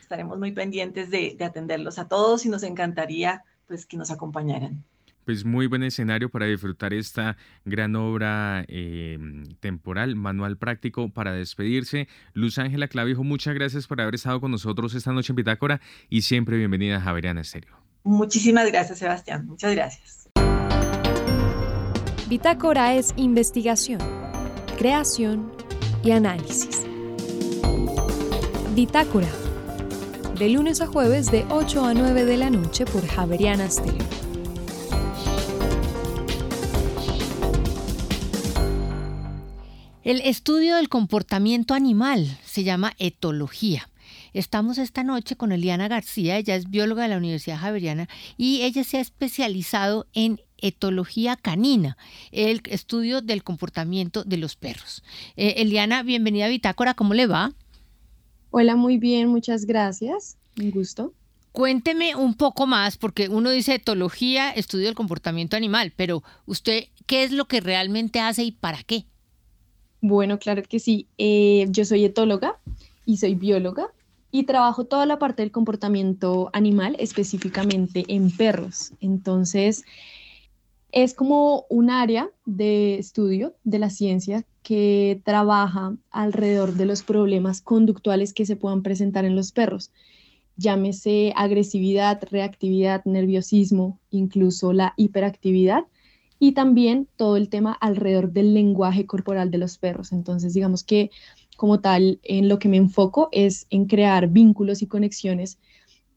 Estaremos 0.00 0.38
muy 0.38 0.52
pendientes 0.52 1.10
de, 1.10 1.34
de 1.38 1.44
atenderlos 1.44 1.98
a 1.98 2.08
todos 2.08 2.44
y 2.44 2.48
nos 2.48 2.64
encantaría 2.64 3.44
pues 3.66 3.86
que 3.86 3.96
nos 3.96 4.10
acompañaran 4.10 4.84
pues 5.24 5.44
muy 5.44 5.66
buen 5.66 5.82
escenario 5.82 6.28
para 6.28 6.46
disfrutar 6.46 6.92
esta 6.92 7.36
gran 7.64 7.96
obra 7.96 8.64
eh, 8.68 9.18
temporal, 9.60 10.16
manual 10.16 10.56
práctico 10.56 11.10
para 11.10 11.32
despedirse. 11.32 12.08
Luz 12.34 12.58
Ángela 12.58 12.88
Clavijo, 12.88 13.24
muchas 13.24 13.54
gracias 13.54 13.86
por 13.86 14.00
haber 14.00 14.14
estado 14.14 14.40
con 14.40 14.50
nosotros 14.50 14.94
esta 14.94 15.12
noche 15.12 15.32
en 15.32 15.36
Bitácora 15.36 15.80
y 16.08 16.22
siempre 16.22 16.56
bienvenida 16.56 16.96
a 16.96 17.00
Javeriana 17.00 17.40
Estéreo. 17.40 17.76
Muchísimas 18.04 18.66
gracias, 18.70 18.98
Sebastián. 18.98 19.46
Muchas 19.46 19.74
gracias. 19.74 20.28
Bitácora 22.28 22.94
es 22.94 23.12
investigación, 23.16 24.00
creación 24.78 25.52
y 26.02 26.12
análisis. 26.12 26.86
Bitácora, 28.74 29.28
de 30.38 30.48
lunes 30.48 30.80
a 30.80 30.86
jueves 30.86 31.30
de 31.30 31.44
8 31.50 31.84
a 31.84 31.94
9 31.94 32.24
de 32.24 32.36
la 32.38 32.48
noche 32.48 32.86
por 32.86 33.06
Javeriana 33.06 33.66
Estéreo. 33.66 34.21
El 40.04 40.20
estudio 40.22 40.76
del 40.76 40.88
comportamiento 40.88 41.74
animal 41.74 42.26
se 42.44 42.64
llama 42.64 42.92
etología. 42.98 43.88
Estamos 44.32 44.78
esta 44.78 45.04
noche 45.04 45.36
con 45.36 45.52
Eliana 45.52 45.86
García, 45.86 46.38
ella 46.38 46.56
es 46.56 46.68
bióloga 46.68 47.04
de 47.04 47.10
la 47.10 47.18
Universidad 47.18 47.60
Javeriana 47.60 48.08
y 48.36 48.62
ella 48.62 48.82
se 48.82 48.96
ha 48.96 49.00
especializado 49.00 50.08
en 50.12 50.40
etología 50.58 51.36
canina, 51.36 51.96
el 52.32 52.62
estudio 52.68 53.20
del 53.22 53.44
comportamiento 53.44 54.24
de 54.24 54.38
los 54.38 54.56
perros. 54.56 55.04
Eh, 55.36 55.54
Eliana, 55.58 56.02
bienvenida 56.02 56.46
a 56.46 56.48
Bitácora, 56.48 56.94
¿cómo 56.94 57.14
le 57.14 57.28
va? 57.28 57.52
Hola, 58.50 58.74
muy 58.74 58.98
bien, 58.98 59.28
muchas 59.28 59.66
gracias, 59.66 60.36
un 60.58 60.72
gusto. 60.72 61.14
Cuénteme 61.52 62.16
un 62.16 62.34
poco 62.34 62.66
más, 62.66 62.96
porque 62.96 63.28
uno 63.28 63.50
dice 63.50 63.74
etología, 63.74 64.50
estudio 64.50 64.86
del 64.86 64.96
comportamiento 64.96 65.56
animal, 65.56 65.92
pero 65.94 66.24
usted, 66.44 66.86
¿qué 67.06 67.22
es 67.22 67.30
lo 67.30 67.46
que 67.46 67.60
realmente 67.60 68.18
hace 68.18 68.42
y 68.42 68.50
para 68.50 68.82
qué? 68.82 69.04
Bueno, 70.02 70.40
claro 70.40 70.62
que 70.64 70.80
sí. 70.80 71.06
Eh, 71.16 71.66
yo 71.70 71.84
soy 71.84 72.04
etóloga 72.04 72.58
y 73.06 73.18
soy 73.18 73.36
bióloga 73.36 73.92
y 74.32 74.44
trabajo 74.44 74.84
toda 74.84 75.06
la 75.06 75.20
parte 75.20 75.42
del 75.42 75.52
comportamiento 75.52 76.50
animal, 76.52 76.96
específicamente 76.98 78.04
en 78.08 78.32
perros. 78.32 78.92
Entonces, 79.00 79.84
es 80.90 81.14
como 81.14 81.66
un 81.70 81.88
área 81.88 82.30
de 82.44 82.98
estudio 82.98 83.54
de 83.62 83.78
la 83.78 83.90
ciencia 83.90 84.44
que 84.64 85.22
trabaja 85.24 85.96
alrededor 86.10 86.74
de 86.74 86.86
los 86.86 87.04
problemas 87.04 87.62
conductuales 87.62 88.34
que 88.34 88.44
se 88.44 88.56
puedan 88.56 88.82
presentar 88.82 89.24
en 89.24 89.36
los 89.36 89.52
perros. 89.52 89.92
Llámese 90.56 91.32
agresividad, 91.36 92.20
reactividad, 92.28 93.04
nerviosismo, 93.04 94.00
incluso 94.10 94.72
la 94.72 94.94
hiperactividad 94.96 95.84
y 96.42 96.54
también 96.54 97.06
todo 97.14 97.36
el 97.36 97.48
tema 97.48 97.72
alrededor 97.72 98.32
del 98.32 98.52
lenguaje 98.52 99.06
corporal 99.06 99.52
de 99.52 99.58
los 99.58 99.78
perros. 99.78 100.10
Entonces, 100.10 100.54
digamos 100.54 100.82
que 100.82 101.12
como 101.56 101.78
tal, 101.78 102.18
en 102.24 102.48
lo 102.48 102.58
que 102.58 102.68
me 102.68 102.78
enfoco 102.78 103.28
es 103.30 103.68
en 103.70 103.86
crear 103.86 104.26
vínculos 104.26 104.82
y 104.82 104.88
conexiones 104.88 105.60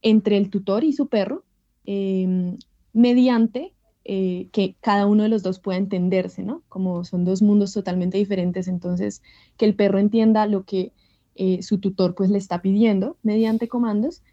entre 0.01 0.37
el 0.37 0.49
tutor 0.49 0.83
y 0.83 0.93
su 0.93 1.09
perro 1.09 1.43
em, 1.85 2.57
mediante 2.91 3.75
eh, 4.03 4.49
que 4.51 4.75
cada 4.81 5.05
uno 5.05 5.21
de 5.21 5.29
los 5.29 5.43
dos 5.43 5.59
pueda 5.59 5.77
entenderse, 5.77 6.41
¿no? 6.41 6.63
Como 6.69 7.03
son 7.03 7.23
dos 7.23 7.43
mundos 7.43 7.71
totalmente 7.73 8.17
diferentes, 8.17 8.67
entonces 8.67 9.21
que 9.57 9.65
el 9.65 9.75
perro 9.75 9.99
entienda 9.99 10.47
lo 10.47 10.63
que 10.63 10.91
eh, 11.35 11.61
su 11.61 11.77
tutor 11.77 12.15
pues 12.15 12.31
le 12.31 12.39
está 12.39 12.63
pidiendo 12.63 13.15
mediante 13.21 13.67
comandos 13.67 14.23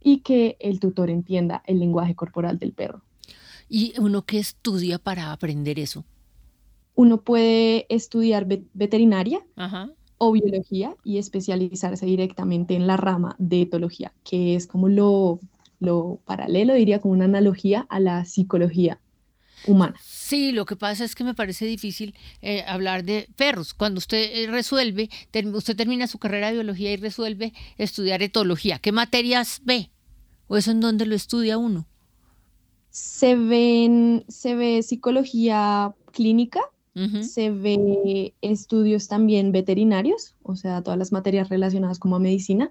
y 0.00 0.20
que 0.20 0.56
el 0.60 0.78
tutor 0.78 1.10
entienda 1.10 1.64
el 1.66 1.80
lenguaje 1.80 2.14
corporal 2.14 2.60
del 2.60 2.72
perro. 2.72 3.02
¿Y 3.72 3.94
uno 4.00 4.22
qué 4.22 4.38
estudia 4.38 4.98
para 4.98 5.30
aprender 5.30 5.78
eso? 5.78 6.04
Uno 6.96 7.22
puede 7.22 7.86
estudiar 7.88 8.46
veterinaria 8.74 9.40
o 10.18 10.32
biología 10.32 10.96
y 11.04 11.18
especializarse 11.18 12.04
directamente 12.04 12.74
en 12.74 12.88
la 12.88 12.96
rama 12.96 13.36
de 13.38 13.62
etología, 13.62 14.12
que 14.24 14.56
es 14.56 14.66
como 14.66 14.88
lo, 14.88 15.38
lo 15.78 16.18
paralelo, 16.26 16.74
diría, 16.74 17.00
como 17.00 17.14
una 17.14 17.26
analogía 17.26 17.86
a 17.88 18.00
la 18.00 18.24
psicología 18.24 18.98
humana. 19.68 19.94
Sí, 20.02 20.50
lo 20.50 20.66
que 20.66 20.74
pasa 20.74 21.04
es 21.04 21.14
que 21.14 21.22
me 21.22 21.34
parece 21.34 21.64
difícil 21.64 22.16
eh, 22.42 22.64
hablar 22.66 23.04
de 23.04 23.28
perros. 23.36 23.72
Cuando 23.72 23.98
usted 23.98 24.30
eh, 24.32 24.46
resuelve, 24.50 25.10
usted 25.54 25.76
termina 25.76 26.08
su 26.08 26.18
carrera 26.18 26.48
de 26.48 26.54
biología 26.54 26.92
y 26.92 26.96
resuelve 26.96 27.52
estudiar 27.78 28.20
etología, 28.20 28.80
¿qué 28.80 28.90
materias 28.90 29.60
ve? 29.64 29.90
¿O 30.48 30.56
eso 30.56 30.72
en 30.72 30.80
dónde 30.80 31.06
lo 31.06 31.14
estudia 31.14 31.56
uno? 31.56 31.86
Se, 32.90 33.36
ven, 33.36 34.24
se 34.28 34.54
ve 34.54 34.82
psicología 34.82 35.94
clínica, 36.12 36.60
se 37.22 37.50
ve 37.50 38.34
estudios 38.42 39.08
también 39.08 39.52
veterinarios, 39.52 40.34
o 40.42 40.54
sea, 40.54 40.82
todas 40.82 40.98
las 40.98 41.12
materias 41.12 41.48
relacionadas 41.48 41.98
como 41.98 42.16
a 42.16 42.18
medicina, 42.18 42.70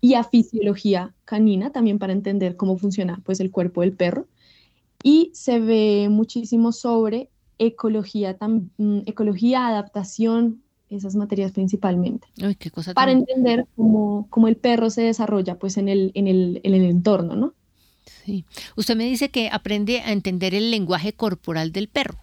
y 0.00 0.14
a 0.14 0.24
fisiología 0.24 1.14
canina 1.24 1.70
también 1.70 2.00
para 2.00 2.12
entender 2.12 2.56
cómo 2.56 2.78
funciona 2.78 3.20
pues 3.24 3.38
el 3.38 3.52
cuerpo 3.52 3.82
del 3.82 3.92
perro. 3.92 4.26
Y 5.04 5.30
se 5.34 5.60
ve 5.60 6.08
muchísimo 6.10 6.72
sobre 6.72 7.28
ecología, 7.58 8.36
mm, 8.40 9.00
ecología, 9.06 9.68
adaptación, 9.68 10.62
esas 10.88 11.14
materias 11.14 11.52
principalmente. 11.52 12.26
para 12.94 13.12
entender 13.12 13.66
cómo, 13.76 14.26
cómo, 14.30 14.48
el 14.48 14.56
perro 14.56 14.90
se 14.90 15.02
desarrolla 15.02 15.58
pues 15.58 15.76
en 15.76 15.88
el, 15.88 16.10
en 16.14 16.26
el, 16.26 16.60
en 16.64 16.74
el 16.74 16.84
entorno, 16.84 17.36
¿no? 17.36 17.54
Sí. 18.24 18.44
Usted 18.76 18.96
me 18.96 19.04
dice 19.04 19.30
que 19.30 19.48
aprende 19.48 20.00
a 20.00 20.12
entender 20.12 20.54
el 20.54 20.70
lenguaje 20.70 21.12
corporal 21.12 21.72
del 21.72 21.88
perro. 21.88 22.18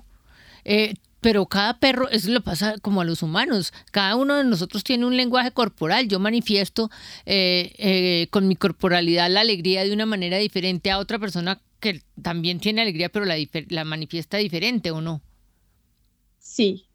Eh, 0.63 0.95
pero 1.21 1.45
cada 1.47 1.79
perro, 1.79 2.09
eso 2.09 2.29
lo 2.29 2.41
pasa 2.41 2.75
como 2.79 3.01
a 3.01 3.05
los 3.05 3.23
humanos, 3.23 3.73
cada 3.91 4.15
uno 4.15 4.35
de 4.35 4.43
nosotros 4.43 4.83
tiene 4.83 5.05
un 5.05 5.17
lenguaje 5.17 5.51
corporal. 5.51 6.07
Yo 6.07 6.19
manifiesto 6.19 6.89
eh, 7.25 7.73
eh, 7.77 8.27
con 8.29 8.47
mi 8.47 8.55
corporalidad 8.55 9.29
la 9.29 9.41
alegría 9.41 9.83
de 9.83 9.93
una 9.93 10.05
manera 10.05 10.37
diferente 10.37 10.91
a 10.91 10.99
otra 10.99 11.17
persona 11.19 11.59
que 11.79 12.01
también 12.21 12.59
tiene 12.59 12.81
alegría, 12.81 13.09
pero 13.09 13.25
la, 13.25 13.35
la 13.69 13.83
manifiesta 13.83 14.37
diferente 14.37 14.91
o 14.91 15.01
no. 15.01 15.21
Sí, 16.39 16.85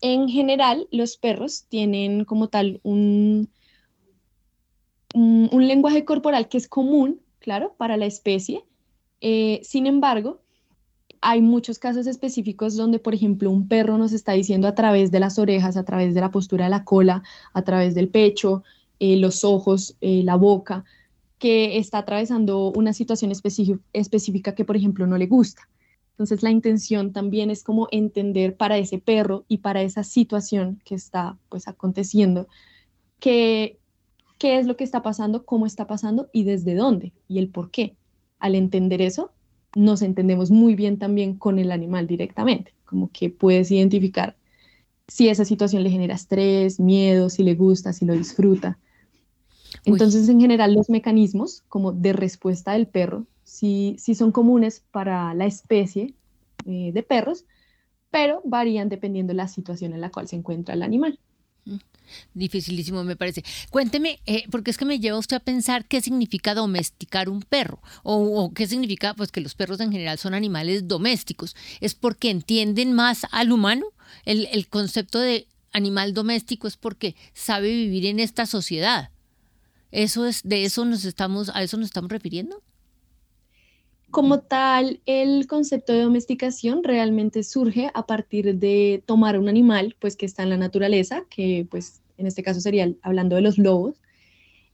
en 0.00 0.28
general 0.28 0.88
los 0.90 1.16
perros 1.16 1.64
tienen 1.68 2.24
como 2.24 2.48
tal 2.48 2.80
un, 2.82 3.50
un 5.14 5.66
lenguaje 5.68 6.04
corporal 6.04 6.48
que 6.48 6.58
es 6.58 6.68
común 6.68 7.20
claro, 7.42 7.74
para 7.76 7.98
la 7.98 8.06
especie. 8.06 8.64
Eh, 9.20 9.60
sin 9.62 9.86
embargo, 9.86 10.40
hay 11.20 11.42
muchos 11.42 11.78
casos 11.78 12.06
específicos 12.06 12.76
donde, 12.76 12.98
por 12.98 13.14
ejemplo, 13.14 13.50
un 13.50 13.68
perro 13.68 13.98
nos 13.98 14.12
está 14.12 14.32
diciendo 14.32 14.66
a 14.66 14.74
través 14.74 15.10
de 15.10 15.20
las 15.20 15.38
orejas, 15.38 15.76
a 15.76 15.84
través 15.84 16.14
de 16.14 16.20
la 16.20 16.30
postura 16.30 16.64
de 16.64 16.70
la 16.70 16.84
cola, 16.84 17.22
a 17.52 17.62
través 17.62 17.94
del 17.94 18.08
pecho, 18.08 18.64
eh, 18.98 19.16
los 19.16 19.44
ojos, 19.44 19.96
eh, 20.00 20.22
la 20.24 20.36
boca, 20.36 20.84
que 21.38 21.78
está 21.78 21.98
atravesando 21.98 22.72
una 22.72 22.92
situación 22.92 23.32
específica 23.32 24.54
que, 24.54 24.64
por 24.64 24.76
ejemplo, 24.76 25.06
no 25.06 25.18
le 25.18 25.26
gusta. 25.26 25.68
Entonces, 26.12 26.42
la 26.42 26.50
intención 26.50 27.12
también 27.12 27.50
es 27.50 27.64
como 27.64 27.88
entender 27.90 28.56
para 28.56 28.78
ese 28.78 28.98
perro 28.98 29.44
y 29.48 29.58
para 29.58 29.82
esa 29.82 30.04
situación 30.04 30.80
que 30.84 30.94
está 30.94 31.36
pues 31.48 31.68
aconteciendo, 31.68 32.48
que, 33.18 33.78
qué 34.42 34.58
es 34.58 34.66
lo 34.66 34.76
que 34.76 34.82
está 34.82 35.02
pasando, 35.02 35.44
cómo 35.44 35.66
está 35.66 35.86
pasando 35.86 36.28
y 36.32 36.42
desde 36.42 36.74
dónde 36.74 37.12
y 37.28 37.38
el 37.38 37.48
por 37.48 37.70
qué. 37.70 37.94
Al 38.40 38.56
entender 38.56 39.00
eso, 39.00 39.30
nos 39.76 40.02
entendemos 40.02 40.50
muy 40.50 40.74
bien 40.74 40.98
también 40.98 41.36
con 41.36 41.60
el 41.60 41.70
animal 41.70 42.08
directamente, 42.08 42.74
como 42.84 43.08
que 43.12 43.30
puedes 43.30 43.70
identificar 43.70 44.34
si 45.06 45.28
esa 45.28 45.44
situación 45.44 45.84
le 45.84 45.90
genera 45.90 46.16
estrés, 46.16 46.80
miedo, 46.80 47.30
si 47.30 47.44
le 47.44 47.54
gusta, 47.54 47.92
si 47.92 48.04
lo 48.04 48.14
disfruta. 48.14 48.80
Entonces, 49.84 50.28
en 50.28 50.40
general, 50.40 50.74
los 50.74 50.90
mecanismos 50.90 51.62
como 51.68 51.92
de 51.92 52.12
respuesta 52.12 52.72
del 52.72 52.88
perro 52.88 53.28
sí, 53.44 53.94
sí 54.00 54.16
son 54.16 54.32
comunes 54.32 54.82
para 54.90 55.34
la 55.34 55.46
especie 55.46 56.14
eh, 56.66 56.90
de 56.92 57.02
perros, 57.04 57.44
pero 58.10 58.40
varían 58.44 58.88
dependiendo 58.88 59.30
de 59.30 59.36
la 59.36 59.46
situación 59.46 59.92
en 59.92 60.00
la 60.00 60.10
cual 60.10 60.26
se 60.26 60.34
encuentra 60.34 60.74
el 60.74 60.82
animal. 60.82 61.20
Dificilísimo 62.34 63.04
me 63.04 63.16
parece. 63.16 63.42
Cuénteme, 63.70 64.20
eh, 64.26 64.44
porque 64.50 64.70
es 64.70 64.76
que 64.76 64.84
me 64.84 64.98
lleva 64.98 65.18
usted 65.18 65.36
a 65.36 65.40
pensar 65.40 65.86
qué 65.86 66.00
significa 66.00 66.54
domesticar 66.54 67.28
un 67.28 67.42
perro 67.42 67.80
o, 68.02 68.52
qué 68.54 68.66
significa 68.66 69.14
pues 69.14 69.32
que 69.32 69.40
los 69.40 69.54
perros 69.54 69.80
en 69.80 69.92
general 69.92 70.18
son 70.18 70.34
animales 70.34 70.88
domésticos. 70.88 71.56
¿Es 71.80 71.94
porque 71.94 72.30
entienden 72.30 72.92
más 72.92 73.26
al 73.30 73.52
humano? 73.52 73.86
El, 74.24 74.46
el 74.52 74.68
concepto 74.68 75.18
de 75.18 75.46
animal 75.72 76.12
doméstico 76.12 76.66
es 76.66 76.76
porque 76.76 77.16
sabe 77.34 77.68
vivir 77.68 78.06
en 78.06 78.20
esta 78.20 78.46
sociedad. 78.46 79.10
Eso 79.90 80.26
es, 80.26 80.42
de 80.42 80.64
eso 80.64 80.84
nos 80.84 81.04
estamos, 81.04 81.50
a 81.50 81.62
eso 81.62 81.76
nos 81.76 81.86
estamos 81.86 82.10
refiriendo. 82.10 82.62
Como 84.12 84.40
tal, 84.40 85.00
el 85.06 85.46
concepto 85.46 85.94
de 85.94 86.02
domesticación 86.02 86.84
realmente 86.84 87.42
surge 87.42 87.90
a 87.94 88.04
partir 88.04 88.56
de 88.56 89.02
tomar 89.06 89.38
un 89.38 89.48
animal, 89.48 89.96
pues 89.98 90.16
que 90.16 90.26
está 90.26 90.42
en 90.42 90.50
la 90.50 90.58
naturaleza, 90.58 91.24
que 91.30 91.66
pues 91.70 92.02
en 92.18 92.26
este 92.26 92.42
caso 92.42 92.60
sería 92.60 92.92
hablando 93.00 93.36
de 93.36 93.42
los 93.42 93.56
lobos. 93.56 94.02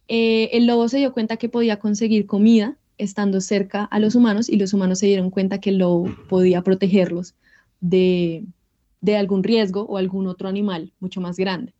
Eh, 0.09 0.51
el 0.55 0.67
lobo 0.67 0.89
se 0.89 0.99
dio 0.99 1.13
cuenta 1.13 1.37
que 1.37 1.49
podía 1.49 1.79
conseguir 1.79 2.27
comida 2.27 2.77
estando 2.99 3.41
cerca 3.41 3.85
a 3.85 4.01
los 4.01 4.17
humanos 4.17 4.49
y 4.49 4.57
los 4.57 4.73
humanos 4.75 4.99
se 4.99 5.07
dieron 5.07 5.31
cuenta 5.31 5.61
que 5.61 5.71
el 5.71 5.79
lobo 5.79 6.13
podía 6.29 6.63
protegerlos 6.63 7.37
de, 7.81 8.45
de 9.01 9.17
algún 9.17 9.45
riesgo 9.45 9.83
o 9.83 9.99
algún 9.99 10.27
otro 10.27 10.49
animal 10.49 10.93
mucho 10.99 11.21
más 11.21 11.37
grande. 11.37 11.75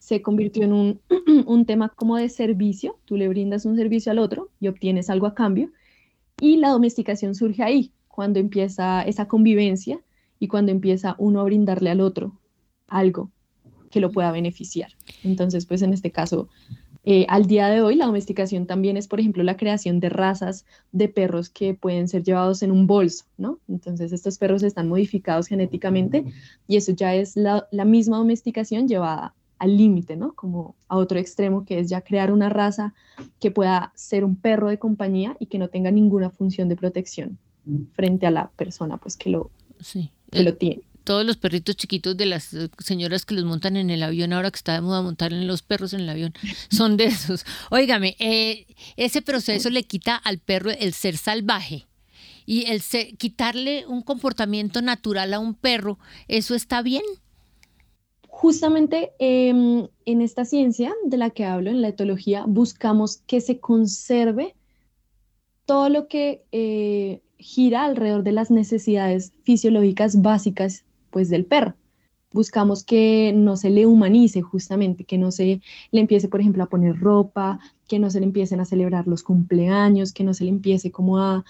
Se 0.00 0.22
convirtió 0.22 0.64
en 0.64 0.72
un, 0.72 1.00
un 1.46 1.66
tema 1.66 1.88
como 1.88 2.16
de 2.16 2.28
servicio, 2.28 2.98
tú 3.04 3.16
le 3.16 3.28
brindas 3.28 3.64
un 3.64 3.76
servicio 3.76 4.10
al 4.10 4.18
otro 4.18 4.50
y 4.58 4.66
obtienes 4.66 5.08
algo 5.08 5.28
a 5.28 5.34
cambio 5.36 5.70
y 6.40 6.56
la 6.56 6.70
domesticación 6.70 7.34
surge 7.34 7.62
ahí, 7.62 7.92
cuando 8.08 8.38
empieza 8.38 9.02
esa 9.02 9.28
convivencia 9.28 10.00
y 10.38 10.48
cuando 10.48 10.72
empieza 10.72 11.16
uno 11.18 11.40
a 11.40 11.44
brindarle 11.44 11.90
al 11.90 12.00
otro 12.00 12.38
algo 12.88 13.30
que 13.90 14.00
lo 14.00 14.10
pueda 14.10 14.32
beneficiar. 14.32 14.92
Entonces, 15.22 15.66
pues 15.66 15.82
en 15.82 15.92
este 15.92 16.10
caso, 16.10 16.48
eh, 17.04 17.24
al 17.28 17.46
día 17.46 17.68
de 17.68 17.80
hoy 17.82 17.94
la 17.94 18.06
domesticación 18.06 18.66
también 18.66 18.96
es, 18.96 19.06
por 19.06 19.20
ejemplo, 19.20 19.44
la 19.44 19.56
creación 19.56 20.00
de 20.00 20.08
razas 20.08 20.66
de 20.90 21.08
perros 21.08 21.48
que 21.48 21.72
pueden 21.72 22.08
ser 22.08 22.24
llevados 22.24 22.62
en 22.62 22.72
un 22.72 22.88
bolso, 22.88 23.26
¿no? 23.38 23.60
Entonces, 23.68 24.12
estos 24.12 24.38
perros 24.38 24.64
están 24.64 24.88
modificados 24.88 25.46
genéticamente 25.46 26.24
y 26.66 26.76
eso 26.76 26.92
ya 26.92 27.14
es 27.14 27.36
la, 27.36 27.68
la 27.70 27.84
misma 27.84 28.18
domesticación 28.18 28.88
llevada 28.88 29.35
al 29.58 29.76
límite, 29.76 30.16
¿no? 30.16 30.34
Como 30.34 30.76
a 30.88 30.96
otro 30.96 31.18
extremo, 31.18 31.64
que 31.64 31.78
es 31.78 31.88
ya 31.88 32.00
crear 32.00 32.32
una 32.32 32.48
raza 32.48 32.94
que 33.40 33.50
pueda 33.50 33.92
ser 33.94 34.24
un 34.24 34.36
perro 34.36 34.68
de 34.68 34.78
compañía 34.78 35.36
y 35.38 35.46
que 35.46 35.58
no 35.58 35.68
tenga 35.68 35.90
ninguna 35.90 36.30
función 36.30 36.68
de 36.68 36.76
protección 36.76 37.38
frente 37.94 38.26
a 38.26 38.30
la 38.30 38.48
persona, 38.50 38.96
pues 38.96 39.16
que 39.16 39.30
lo, 39.30 39.50
sí. 39.80 40.10
que 40.30 40.42
lo 40.42 40.54
tiene. 40.54 40.82
Todos 41.04 41.24
los 41.24 41.36
perritos 41.36 41.76
chiquitos 41.76 42.16
de 42.16 42.26
las 42.26 42.54
señoras 42.78 43.24
que 43.24 43.34
los 43.34 43.44
montan 43.44 43.76
en 43.76 43.90
el 43.90 44.02
avión, 44.02 44.32
ahora 44.32 44.50
que 44.50 44.56
está 44.56 44.74
de 44.74 44.80
moda 44.80 45.02
montar 45.02 45.32
en 45.32 45.46
los 45.46 45.62
perros 45.62 45.92
en 45.92 46.00
el 46.00 46.08
avión, 46.08 46.34
son 46.70 46.96
de 46.96 47.04
esos. 47.06 47.44
Óigame, 47.70 48.16
eh, 48.18 48.66
ese 48.96 49.22
proceso 49.22 49.70
le 49.70 49.84
quita 49.84 50.16
al 50.16 50.38
perro 50.38 50.70
el 50.70 50.92
ser 50.92 51.16
salvaje 51.16 51.86
y 52.44 52.66
el 52.66 52.82
quitarle 53.18 53.86
un 53.86 54.02
comportamiento 54.02 54.80
natural 54.80 55.34
a 55.34 55.40
un 55.40 55.54
perro, 55.54 55.98
¿eso 56.28 56.54
está 56.54 56.80
bien? 56.82 57.02
Justamente 58.38 59.12
em, 59.18 59.88
en 60.04 60.20
esta 60.20 60.44
ciencia 60.44 60.92
de 61.06 61.16
la 61.16 61.30
que 61.30 61.46
hablo, 61.46 61.70
en 61.70 61.80
la 61.80 61.88
etología, 61.88 62.44
buscamos 62.46 63.22
que 63.26 63.40
se 63.40 63.60
conserve 63.60 64.54
todo 65.64 65.88
lo 65.88 66.06
que 66.06 66.44
eh, 66.52 67.22
gira 67.38 67.86
alrededor 67.86 68.24
de 68.24 68.32
las 68.32 68.50
necesidades 68.50 69.32
fisiológicas 69.44 70.20
básicas 70.20 70.84
pues, 71.08 71.30
del 71.30 71.46
perro. 71.46 71.76
Buscamos 72.30 72.84
que 72.84 73.32
no 73.34 73.56
se 73.56 73.70
le 73.70 73.86
humanice 73.86 74.42
justamente, 74.42 75.04
que 75.04 75.16
no 75.16 75.32
se 75.32 75.62
le 75.90 76.00
empiece, 76.02 76.28
por 76.28 76.42
ejemplo, 76.42 76.62
a 76.62 76.68
poner 76.68 77.00
ropa, 77.00 77.58
que 77.88 77.98
no 77.98 78.10
se 78.10 78.20
le 78.20 78.26
empiecen 78.26 78.60
a 78.60 78.66
celebrar 78.66 79.06
los 79.06 79.22
cumpleaños, 79.22 80.12
que 80.12 80.24
no 80.24 80.34
se 80.34 80.44
le 80.44 80.50
empiece 80.50 80.90
como 80.90 81.16
a, 81.16 81.42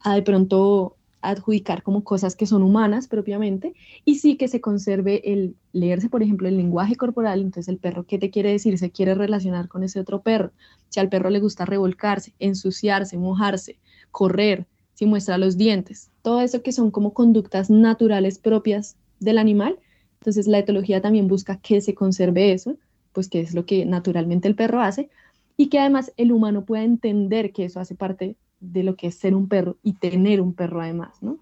a 0.00 0.14
de 0.16 0.22
pronto 0.22 0.96
adjudicar 1.22 1.82
como 1.82 2.04
cosas 2.04 2.36
que 2.36 2.46
son 2.46 2.62
humanas 2.62 3.08
propiamente 3.08 3.74
y 4.04 4.16
sí 4.16 4.36
que 4.36 4.48
se 4.48 4.60
conserve 4.60 5.32
el 5.32 5.56
leerse, 5.72 6.08
por 6.08 6.22
ejemplo, 6.22 6.48
el 6.48 6.56
lenguaje 6.56 6.96
corporal. 6.96 7.40
Entonces, 7.40 7.68
el 7.68 7.78
perro, 7.78 8.04
¿qué 8.04 8.18
te 8.18 8.30
quiere 8.30 8.50
decir? 8.50 8.76
Se 8.78 8.90
quiere 8.90 9.14
relacionar 9.14 9.68
con 9.68 9.82
ese 9.82 10.00
otro 10.00 10.20
perro. 10.22 10.50
Si 10.88 11.00
al 11.00 11.08
perro 11.08 11.30
le 11.30 11.40
gusta 11.40 11.64
revolcarse, 11.64 12.34
ensuciarse, 12.38 13.16
mojarse, 13.16 13.78
correr, 14.10 14.66
si 14.94 15.06
muestra 15.06 15.38
los 15.38 15.56
dientes, 15.56 16.10
todo 16.20 16.40
eso 16.42 16.62
que 16.62 16.72
son 16.72 16.90
como 16.90 17.14
conductas 17.14 17.70
naturales 17.70 18.38
propias 18.38 18.96
del 19.20 19.38
animal. 19.38 19.78
Entonces, 20.20 20.46
la 20.46 20.58
etología 20.58 21.00
también 21.00 21.28
busca 21.28 21.56
que 21.56 21.80
se 21.80 21.94
conserve 21.94 22.52
eso, 22.52 22.76
pues 23.12 23.28
que 23.28 23.40
es 23.40 23.54
lo 23.54 23.64
que 23.64 23.86
naturalmente 23.86 24.48
el 24.48 24.54
perro 24.54 24.80
hace 24.80 25.08
y 25.56 25.68
que 25.68 25.78
además 25.78 26.12
el 26.16 26.32
humano 26.32 26.64
pueda 26.64 26.82
entender 26.82 27.52
que 27.52 27.64
eso 27.64 27.80
hace 27.80 27.94
parte 27.94 28.36
de 28.62 28.82
lo 28.84 28.96
que 28.96 29.08
es 29.08 29.16
ser 29.16 29.34
un 29.34 29.48
perro 29.48 29.76
y 29.82 29.94
tener 29.94 30.40
un 30.40 30.54
perro 30.54 30.80
además, 30.80 31.10
¿no? 31.20 31.38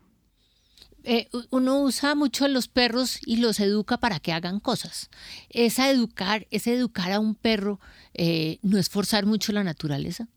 Eh, 1.03 1.29
uno 1.51 1.83
usa 1.83 2.15
mucho 2.15 2.47
los 2.47 2.69
perros 2.69 3.21
y 3.25 3.37
los 3.37 3.59
educa 3.61 3.99
para 3.99 4.21
que 4.21 4.33
hagan 4.33 4.61
cosas. 4.61 5.11
Esa 5.49 5.91
educar, 5.91 6.47
ese 6.51 6.75
educar 6.75 7.13
a 7.13 7.21
un 7.21 7.35
perro, 7.35 7.81
eh, 8.13 8.59
¿no 8.63 8.79
es 8.79 8.91
forzar 8.91 9.25
mucho 9.25 9.53
la 9.53 9.65
naturaleza? 9.65 10.29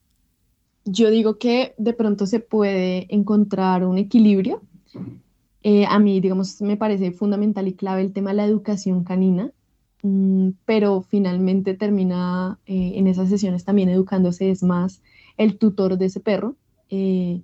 Yo 0.85 1.09
digo 1.09 1.37
que 1.37 1.73
de 1.77 1.93
pronto 1.93 2.25
se 2.25 2.39
puede 2.39 3.07
encontrar 3.13 3.85
un 3.85 3.97
equilibrio. 3.97 4.61
Eh, 5.63 5.85
a 5.85 5.99
mí, 5.99 6.19
digamos, 6.21 6.61
me 6.61 6.77
parece 6.77 7.11
fundamental 7.11 7.67
y 7.67 7.73
clave 7.73 8.01
el 8.01 8.13
tema 8.13 8.31
de 8.31 8.37
la 8.37 8.45
educación 8.45 9.03
canina, 9.03 9.51
mm, 10.01 10.49
pero 10.65 11.01
finalmente 11.01 11.73
termina 11.73 12.59
en 12.65 13.07
esas 13.07 13.29
sesiones 13.29 13.65
también 13.65 13.89
educándose 13.89 14.49
es 14.49 14.63
más 14.63 15.01
el 15.37 15.57
tutor 15.57 15.97
de 15.97 16.05
ese 16.05 16.19
perro 16.19 16.55
eh, 16.95 17.41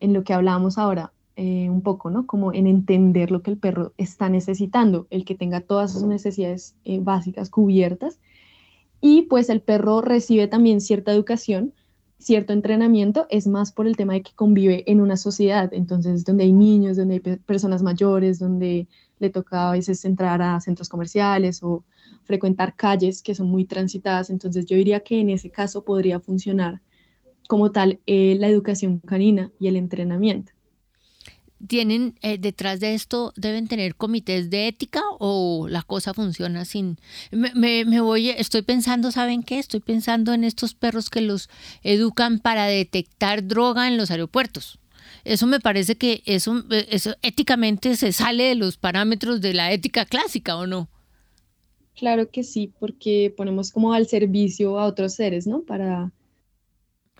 en 0.00 0.14
lo 0.14 0.24
que 0.24 0.32
hablábamos 0.32 0.78
ahora 0.78 1.12
eh, 1.36 1.68
un 1.68 1.82
poco, 1.82 2.08
¿no? 2.08 2.26
Como 2.26 2.54
en 2.54 2.66
entender 2.66 3.30
lo 3.30 3.42
que 3.42 3.50
el 3.50 3.58
perro 3.58 3.92
está 3.98 4.30
necesitando, 4.30 5.06
el 5.10 5.26
que 5.26 5.34
tenga 5.34 5.60
todas 5.60 5.92
sus 5.92 6.04
necesidades 6.04 6.76
eh, 6.84 6.98
básicas 7.00 7.50
cubiertas. 7.50 8.20
Y 9.02 9.22
pues 9.22 9.50
el 9.50 9.60
perro 9.60 10.00
recibe 10.00 10.46
también 10.48 10.80
cierta 10.80 11.12
educación, 11.12 11.74
cierto 12.18 12.54
entrenamiento, 12.54 13.26
es 13.28 13.46
más 13.46 13.70
por 13.70 13.86
el 13.86 13.98
tema 13.98 14.14
de 14.14 14.22
que 14.22 14.32
convive 14.34 14.90
en 14.90 15.02
una 15.02 15.18
sociedad, 15.18 15.68
entonces 15.74 16.24
donde 16.24 16.44
hay 16.44 16.52
niños, 16.54 16.96
donde 16.96 17.14
hay 17.14 17.36
personas 17.36 17.82
mayores, 17.82 18.38
donde 18.38 18.88
le 19.18 19.28
toca 19.28 19.68
a 19.68 19.72
veces 19.72 20.06
entrar 20.06 20.40
a 20.40 20.58
centros 20.60 20.88
comerciales 20.88 21.62
o 21.62 21.84
frecuentar 22.24 22.76
calles 22.76 23.22
que 23.22 23.34
son 23.34 23.48
muy 23.48 23.66
transitadas, 23.66 24.30
entonces 24.30 24.64
yo 24.64 24.76
diría 24.76 25.00
que 25.00 25.20
en 25.20 25.28
ese 25.28 25.50
caso 25.50 25.84
podría 25.84 26.18
funcionar 26.18 26.80
como 27.50 27.72
tal 27.72 27.98
eh, 28.06 28.36
la 28.38 28.46
educación 28.46 29.00
canina 29.00 29.50
y 29.58 29.66
el 29.66 29.74
entrenamiento. 29.74 30.52
¿Tienen 31.66 32.14
eh, 32.22 32.38
detrás 32.38 32.78
de 32.78 32.94
esto, 32.94 33.32
deben 33.34 33.66
tener 33.66 33.96
comités 33.96 34.50
de 34.50 34.68
ética 34.68 35.02
o 35.18 35.66
la 35.68 35.82
cosa 35.82 36.14
funciona 36.14 36.64
sin... 36.64 36.98
Me, 37.32 37.84
me, 37.84 38.00
voy, 38.00 38.30
estoy 38.30 38.62
pensando, 38.62 39.10
¿saben 39.10 39.42
qué? 39.42 39.58
Estoy 39.58 39.80
pensando 39.80 40.32
en 40.32 40.44
estos 40.44 40.74
perros 40.74 41.10
que 41.10 41.22
los 41.22 41.50
educan 41.82 42.38
para 42.38 42.66
detectar 42.66 43.44
droga 43.44 43.88
en 43.88 43.96
los 43.96 44.12
aeropuertos. 44.12 44.78
Eso 45.24 45.48
me 45.48 45.58
parece 45.58 45.96
que 45.96 46.22
eso, 46.26 46.62
eso 46.70 47.16
éticamente 47.20 47.96
se 47.96 48.12
sale 48.12 48.44
de 48.44 48.54
los 48.54 48.76
parámetros 48.76 49.40
de 49.40 49.54
la 49.54 49.72
ética 49.72 50.04
clásica, 50.04 50.56
¿o 50.56 50.68
no? 50.68 50.88
Claro 51.96 52.30
que 52.30 52.44
sí, 52.44 52.72
porque 52.78 53.34
ponemos 53.36 53.72
como 53.72 53.92
al 53.92 54.06
servicio 54.06 54.78
a 54.78 54.86
otros 54.86 55.14
seres, 55.14 55.48
¿no? 55.48 55.62
Para 55.62 56.12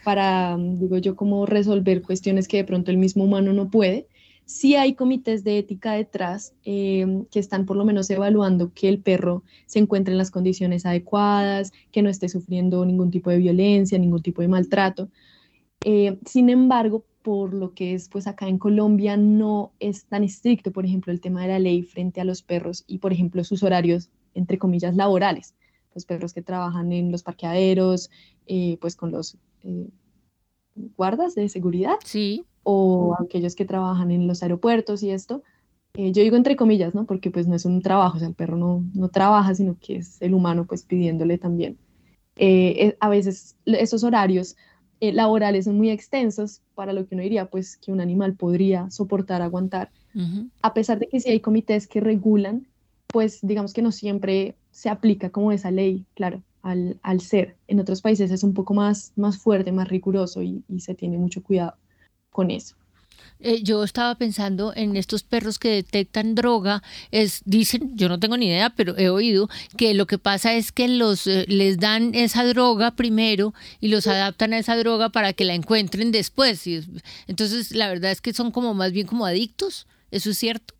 para, 0.05 0.57
digo 0.59 0.99
yo, 0.99 1.17
como 1.17 1.47
resolver 1.47 2.03
cuestiones 2.03 2.49
que 2.49 2.59
de 2.59 2.65
pronto 2.65 2.91
el 2.91 2.97
mismo 2.97 3.25
humano 3.25 3.53
no 3.53 3.71
puede. 3.71 4.07
Sí 4.45 4.75
hay 4.75 4.95
comités 4.95 5.45
de 5.45 5.59
ética 5.59 5.93
detrás 5.93 6.55
eh, 6.65 7.25
que 7.31 7.39
están 7.39 7.67
por 7.67 7.77
lo 7.77 7.85
menos 7.85 8.11
evaluando 8.11 8.73
que 8.75 8.89
el 8.89 9.01
perro 9.01 9.45
se 9.67 9.79
encuentre 9.79 10.13
en 10.13 10.19
las 10.19 10.33
condiciones 10.33 10.87
adecuadas, 10.87 11.73
que 11.93 12.03
no 12.03 12.09
esté 12.09 12.29
sufriendo 12.29 12.85
ningún 12.85 13.11
tipo 13.11 13.31
de 13.31 13.39
violencia, 13.39 13.99
ningún 13.99 14.23
tipo 14.23 14.43
de 14.43 14.49
maltrato. 14.49 15.09
Eh, 15.85 16.19
sin 16.27 16.51
embargo, 16.51 17.05
por 17.23 17.55
lo 17.55 17.75
que 17.75 17.95
es, 17.95 18.09
pues 18.09 18.27
acá 18.27 18.49
en 18.49 18.59
Colombia 18.59 19.17
no 19.17 19.73
es 19.79 20.05
tan 20.07 20.25
estricto, 20.25 20.73
por 20.73 20.85
ejemplo, 20.85 21.13
el 21.13 21.21
tema 21.21 21.43
de 21.43 21.49
la 21.49 21.59
ley 21.59 21.83
frente 21.83 22.21
a 22.21 22.25
los 22.25 22.43
perros 22.43 22.85
y, 22.87 22.99
por 22.99 23.13
ejemplo, 23.13 23.45
sus 23.45 23.63
horarios, 23.63 24.11
entre 24.35 24.59
comillas, 24.59 24.97
laborales. 24.97 25.55
Los 25.95 26.07
perros 26.07 26.33
que 26.33 26.43
trabajan 26.43 26.93
en 26.93 27.13
los 27.13 27.23
parqueaderos, 27.23 28.11
eh, 28.47 28.79
pues 28.81 28.97
con 28.97 29.11
los 29.11 29.37
eh, 29.65 29.89
guardas 30.97 31.35
de 31.35 31.49
seguridad. 31.49 31.97
Sí. 32.05 32.45
O 32.63 33.17
aquellos 33.19 33.55
que 33.55 33.65
trabajan 33.65 34.11
en 34.11 34.27
los 34.27 34.43
aeropuertos 34.43 35.03
y 35.03 35.11
esto. 35.11 35.43
Eh, 35.95 36.13
yo 36.13 36.23
digo 36.23 36.37
entre 36.37 36.57
comillas, 36.57 36.95
¿no? 36.95 37.05
Porque 37.05 37.31
pues 37.31 37.49
no 37.49 37.57
es 37.57 37.65
un 37.65 37.83
trabajo, 37.83 38.17
o 38.17 38.21
sea, 38.21 38.29
el 38.29 38.35
perro 38.35 38.57
no, 38.57 38.85
no 38.95 39.09
trabaja, 39.09 39.55
sino 39.55 39.77
que 39.81 39.97
es 39.97 40.21
el 40.23 40.35
humano 40.35 40.67
pues 40.67 40.85
pidiéndole 40.85 41.39
también. 41.39 41.79
a 43.01 43.09
veces 43.09 43.57
esos 43.67 44.05
horarios 44.05 44.57
laborales 45.01 45.65
son 45.65 45.77
muy 45.77 45.91
extensos 45.91 46.63
para 46.75 46.93
lo 46.93 47.07
que 47.07 47.15
uno 47.15 47.23
diría 47.23 47.47
pues 47.47 47.77
que 47.77 47.93
un 47.93 48.01
animal 48.01 48.35
podría 48.35 48.91
soportar, 48.91 49.43
aguantar. 49.43 49.91
A 50.63 50.75
pesar 50.75 50.99
de 50.99 51.09
que 51.09 51.21
sí 51.21 51.31
hay 51.31 51.41
comités 51.41 51.89
que 51.89 52.01
regulan, 52.01 52.67
pues 53.09 53.41
digamos 53.43 53.73
que 53.73 53.83
no 53.83 53.91
siempre 53.91 54.55
se 54.71 54.91
aplica 54.91 55.31
como 55.31 55.51
esa 55.51 55.71
ley, 55.71 56.05
claro 56.15 56.43
al, 56.63 57.21
ser. 57.21 57.57
En 57.69 57.81
otros 57.81 58.03
países 58.03 58.31
es 58.31 58.43
un 58.43 58.55
poco 58.55 58.75
más, 58.75 59.13
más 59.17 59.39
fuerte, 59.39 59.73
más 59.73 59.89
riguroso 59.89 60.43
y, 60.43 60.63
se 60.79 60.95
tiene 60.95 61.19
mucho 61.19 61.43
cuidado 61.43 61.75
con 62.31 62.51
eso. 62.51 62.77
Eh, 63.39 63.63
yo 63.63 63.85
estaba 63.85 64.15
pensando 64.17 64.73
en 64.75 64.97
estos 64.97 65.23
perros 65.23 65.59
que 65.59 65.71
detectan 65.71 66.35
droga, 66.35 66.83
es, 67.11 67.41
dicen, 67.47 67.97
yo 67.97 68.09
no 68.09 68.21
tengo 68.21 68.37
ni 68.37 68.47
idea, 68.47 68.71
pero 68.71 68.97
he 68.99 69.09
oído 69.09 69.49
que 69.79 69.95
lo 69.95 70.07
que 70.07 70.19
pasa 70.19 70.55
es 70.55 70.73
que 70.73 70.89
los 70.89 71.27
eh, 71.27 71.47
les 71.49 71.79
dan 71.79 72.15
esa 72.15 72.45
droga 72.45 72.97
primero 72.97 73.55
y 73.81 73.89
los 73.89 74.07
adaptan 74.07 74.53
a 74.53 74.59
esa 74.59 74.77
droga 74.77 75.09
para 75.09 75.33
que 75.33 75.45
la 75.45 75.55
encuentren 75.55 76.13
después. 76.13 76.67
Y, 76.67 76.83
entonces, 77.27 77.73
la 77.73 77.89
verdad 77.89 78.11
es 78.11 78.21
que 78.21 78.35
son 78.35 78.51
como 78.51 78.75
más 78.75 78.93
bien 78.93 79.07
como 79.07 79.25
adictos, 79.25 79.87
¿eso 80.11 80.31
es 80.31 80.39
cierto? 80.39 80.75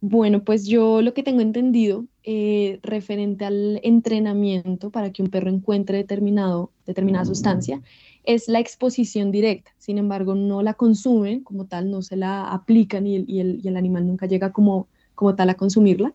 Bueno, 0.00 0.44
pues 0.44 0.66
yo 0.66 1.02
lo 1.02 1.12
que 1.12 1.24
tengo 1.24 1.40
entendido 1.40 2.04
eh, 2.22 2.78
referente 2.82 3.44
al 3.44 3.80
entrenamiento 3.82 4.90
para 4.90 5.12
que 5.12 5.22
un 5.22 5.28
perro 5.28 5.50
encuentre 5.50 5.98
determinado, 5.98 6.70
determinada 6.86 7.24
sustancia 7.24 7.82
es 8.22 8.46
la 8.46 8.60
exposición 8.60 9.32
directa. 9.32 9.72
Sin 9.78 9.98
embargo, 9.98 10.36
no 10.36 10.62
la 10.62 10.74
consumen 10.74 11.42
como 11.42 11.64
tal, 11.64 11.90
no 11.90 12.02
se 12.02 12.16
la 12.16 12.48
aplican 12.48 13.06
y 13.06 13.16
el, 13.16 13.24
y 13.28 13.66
el, 13.66 13.76
animal 13.76 14.06
nunca 14.06 14.26
llega 14.26 14.52
como, 14.52 14.86
como 15.16 15.34
tal 15.34 15.50
a 15.50 15.54
consumirla, 15.54 16.14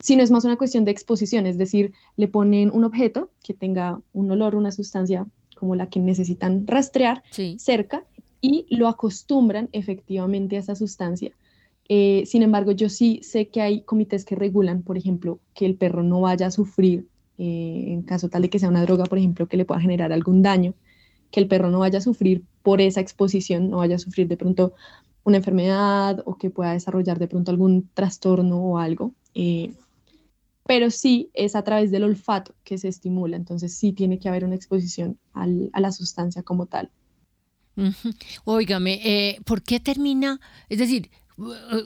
sino 0.00 0.22
es 0.22 0.30
más 0.30 0.44
una 0.44 0.56
cuestión 0.56 0.84
de 0.84 0.90
exposición, 0.90 1.46
es 1.46 1.58
decir, 1.58 1.92
le 2.16 2.26
ponen 2.26 2.70
un 2.72 2.84
objeto 2.84 3.30
que 3.44 3.54
tenga 3.54 4.00
un 4.12 4.30
olor, 4.30 4.56
una 4.56 4.72
sustancia 4.72 5.26
como 5.54 5.76
la 5.76 5.88
que 5.88 6.00
necesitan 6.00 6.66
rastrear 6.66 7.22
cerca 7.58 8.04
y 8.40 8.66
lo 8.70 8.88
acostumbran 8.88 9.68
efectivamente 9.72 10.56
a 10.56 10.60
esa 10.60 10.74
sustancia 10.74 11.32
eh, 11.92 12.22
sin 12.24 12.44
embargo, 12.44 12.70
yo 12.70 12.88
sí 12.88 13.18
sé 13.24 13.48
que 13.48 13.60
hay 13.60 13.82
comités 13.82 14.24
que 14.24 14.36
regulan, 14.36 14.84
por 14.84 14.96
ejemplo, 14.96 15.40
que 15.54 15.66
el 15.66 15.74
perro 15.74 16.04
no 16.04 16.20
vaya 16.20 16.46
a 16.46 16.52
sufrir, 16.52 17.08
eh, 17.36 17.86
en 17.88 18.02
caso 18.02 18.28
tal 18.28 18.42
de 18.42 18.48
que 18.48 18.60
sea 18.60 18.68
una 18.68 18.84
droga, 18.84 19.06
por 19.06 19.18
ejemplo, 19.18 19.48
que 19.48 19.56
le 19.56 19.64
pueda 19.64 19.80
generar 19.80 20.12
algún 20.12 20.40
daño, 20.40 20.74
que 21.32 21.40
el 21.40 21.48
perro 21.48 21.68
no 21.68 21.80
vaya 21.80 21.98
a 21.98 22.02
sufrir 22.02 22.44
por 22.62 22.80
esa 22.80 23.00
exposición, 23.00 23.70
no 23.70 23.78
vaya 23.78 23.96
a 23.96 23.98
sufrir 23.98 24.28
de 24.28 24.36
pronto 24.36 24.72
una 25.24 25.38
enfermedad 25.38 26.22
o 26.26 26.36
que 26.36 26.48
pueda 26.48 26.74
desarrollar 26.74 27.18
de 27.18 27.26
pronto 27.26 27.50
algún 27.50 27.90
trastorno 27.92 28.62
o 28.62 28.78
algo. 28.78 29.12
Eh, 29.34 29.74
pero 30.68 30.92
sí 30.92 31.30
es 31.34 31.56
a 31.56 31.64
través 31.64 31.90
del 31.90 32.04
olfato 32.04 32.54
que 32.62 32.78
se 32.78 32.86
estimula, 32.86 33.36
entonces 33.36 33.74
sí 33.74 33.92
tiene 33.92 34.20
que 34.20 34.28
haber 34.28 34.44
una 34.44 34.54
exposición 34.54 35.18
a 35.32 35.80
la 35.80 35.90
sustancia 35.90 36.44
como 36.44 36.66
tal. 36.66 36.88
Óigame, 38.44 39.40
¿por 39.44 39.62
qué 39.62 39.80
termina? 39.80 40.38
Es 40.68 40.78
decir, 40.78 41.10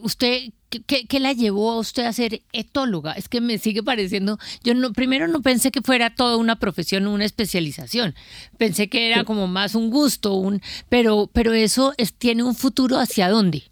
usted, 0.03 0.51
¿qué, 0.69 1.21
la 1.21 1.33
llevó 1.33 1.71
a 1.71 1.79
usted 1.79 2.05
a 2.05 2.13
ser 2.13 2.43
etóloga? 2.53 3.13
Es 3.13 3.29
que 3.29 3.41
me 3.41 3.59
sigue 3.59 3.83
pareciendo, 3.83 4.39
yo 4.63 4.75
no, 4.75 4.93
primero 4.93 5.29
no 5.29 5.43
pensé 5.43 5.71
que 5.71 5.83
fuera 5.83 6.15
toda 6.15 6.37
una 6.37 6.59
profesión, 6.59 7.07
una 7.07 7.25
especialización, 7.25 8.15
pensé 8.59 8.89
que 8.89 9.09
era 9.09 9.25
como 9.25 9.47
más 9.47 9.75
un 9.75 9.91
gusto, 9.91 10.35
un, 10.35 10.61
pero, 10.89 11.29
pero 11.33 11.53
eso 11.53 11.93
es, 11.97 12.15
tiene 12.15 12.43
un 12.43 12.55
futuro 12.55 12.99
hacia 12.99 13.29
dónde. 13.29 13.65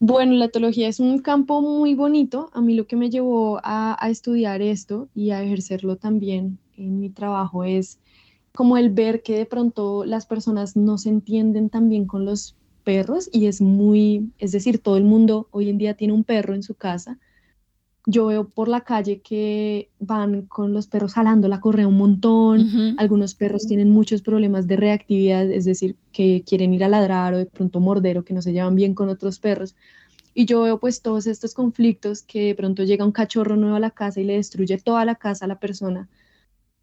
Bueno, 0.00 0.34
la 0.34 0.46
etología 0.46 0.88
es 0.88 1.00
un 1.00 1.20
campo 1.20 1.62
muy 1.62 1.94
bonito. 1.94 2.50
A 2.52 2.60
mí 2.60 2.74
lo 2.74 2.86
que 2.86 2.96
me 2.96 3.08
llevó 3.08 3.58
a, 3.62 3.96
a 3.98 4.10
estudiar 4.10 4.60
esto 4.60 5.08
y 5.14 5.30
a 5.30 5.42
ejercerlo 5.42 5.96
también 5.96 6.58
en 6.76 7.00
mi 7.00 7.08
trabajo 7.08 7.64
es 7.64 7.98
como 8.54 8.76
el 8.76 8.90
ver 8.90 9.22
que 9.22 9.36
de 9.36 9.46
pronto 9.46 10.04
las 10.04 10.26
personas 10.26 10.76
no 10.76 10.98
se 10.98 11.08
entienden 11.08 11.70
tan 11.70 11.88
bien 11.88 12.06
con 12.06 12.24
los 12.24 12.54
perros 12.84 13.28
y 13.32 13.46
es 13.46 13.60
muy, 13.60 14.30
es 14.38 14.52
decir, 14.52 14.78
todo 14.78 14.96
el 14.96 15.04
mundo 15.04 15.48
hoy 15.50 15.68
en 15.68 15.78
día 15.78 15.94
tiene 15.94 16.12
un 16.12 16.22
perro 16.22 16.54
en 16.54 16.62
su 16.62 16.74
casa. 16.74 17.18
Yo 18.06 18.26
veo 18.26 18.48
por 18.48 18.68
la 18.68 18.82
calle 18.82 19.22
que 19.22 19.88
van 19.98 20.42
con 20.42 20.74
los 20.74 20.86
perros 20.86 21.14
jalando 21.14 21.48
la 21.48 21.60
correa 21.60 21.88
un 21.88 21.96
montón. 21.96 22.94
Algunos 22.98 23.34
perros 23.34 23.66
tienen 23.66 23.88
muchos 23.90 24.20
problemas 24.20 24.66
de 24.66 24.76
reactividad, 24.76 25.50
es 25.50 25.64
decir, 25.64 25.96
que 26.12 26.44
quieren 26.46 26.74
ir 26.74 26.84
a 26.84 26.88
ladrar 26.88 27.32
o 27.32 27.38
de 27.38 27.46
pronto 27.46 27.80
morder 27.80 28.18
o 28.18 28.24
que 28.24 28.34
no 28.34 28.42
se 28.42 28.52
llevan 28.52 28.74
bien 28.74 28.94
con 28.94 29.08
otros 29.08 29.38
perros. 29.38 29.74
Y 30.34 30.44
yo 30.44 30.62
veo 30.62 30.78
pues 30.78 31.00
todos 31.00 31.26
estos 31.26 31.54
conflictos 31.54 32.22
que 32.22 32.48
de 32.48 32.54
pronto 32.54 32.84
llega 32.84 33.06
un 33.06 33.12
cachorro 33.12 33.56
nuevo 33.56 33.76
a 33.76 33.80
la 33.80 33.90
casa 33.90 34.20
y 34.20 34.24
le 34.24 34.34
destruye 34.34 34.76
toda 34.76 35.04
la 35.06 35.14
casa 35.14 35.46
a 35.46 35.48
la 35.48 35.58
persona 35.58 36.08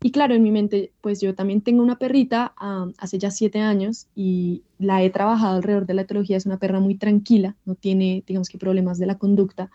y 0.04 0.12
claro, 0.12 0.34
en 0.34 0.41
mi 0.41 0.49
mente, 0.49 0.91
pues 1.02 1.22
yo 1.22 1.36
también 1.36 1.62
tengo 1.62 1.84
una 1.84 1.99
perrita 1.99 2.56
hace 2.97 3.20
ya 3.20 3.30
siete 3.30 3.60
años 3.60 4.08
y 4.16 4.64
la 4.80 5.04
he 5.04 5.12
trabajado 5.12 5.58
alrededor 5.58 5.86
de 5.86 5.93
la 5.93 6.02
etología. 6.02 6.38
Es 6.38 6.47
una 6.47 6.58
perra 6.58 6.80
muy 6.80 6.95
tranquila, 6.95 7.56
no 7.66 7.76
tiene, 7.76 8.24
digamos 8.26 8.49
problemas 8.49 8.97
de 8.97 9.06
la 9.06 9.20
conducta. 9.20 9.70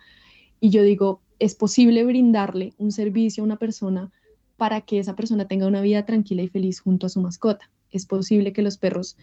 Y 0.59 0.71
yo 0.71 0.83
digo, 0.83 1.21
es 1.39 1.55
posible 1.55 2.05
brindarle 2.05 2.73
un 2.77 2.91
servicio 2.91 3.43
a 3.43 3.47
una 3.47 3.57
persona 3.57 4.11
para 4.57 4.81
que 4.81 4.99
esa 4.99 5.15
persona 5.15 5.47
tenga 5.47 5.69
una 5.69 5.81
vida 5.81 6.05
tranquila 6.05 6.43
y 6.43 6.49
feliz 6.49 6.81
junto 6.81 7.07
a 7.07 7.11
su 7.11 7.21
mascota. 7.21 7.71
Es 7.93 8.05
posible 8.05 8.53
que 8.53 8.63
los 8.63 8.79
perros 8.79 9.17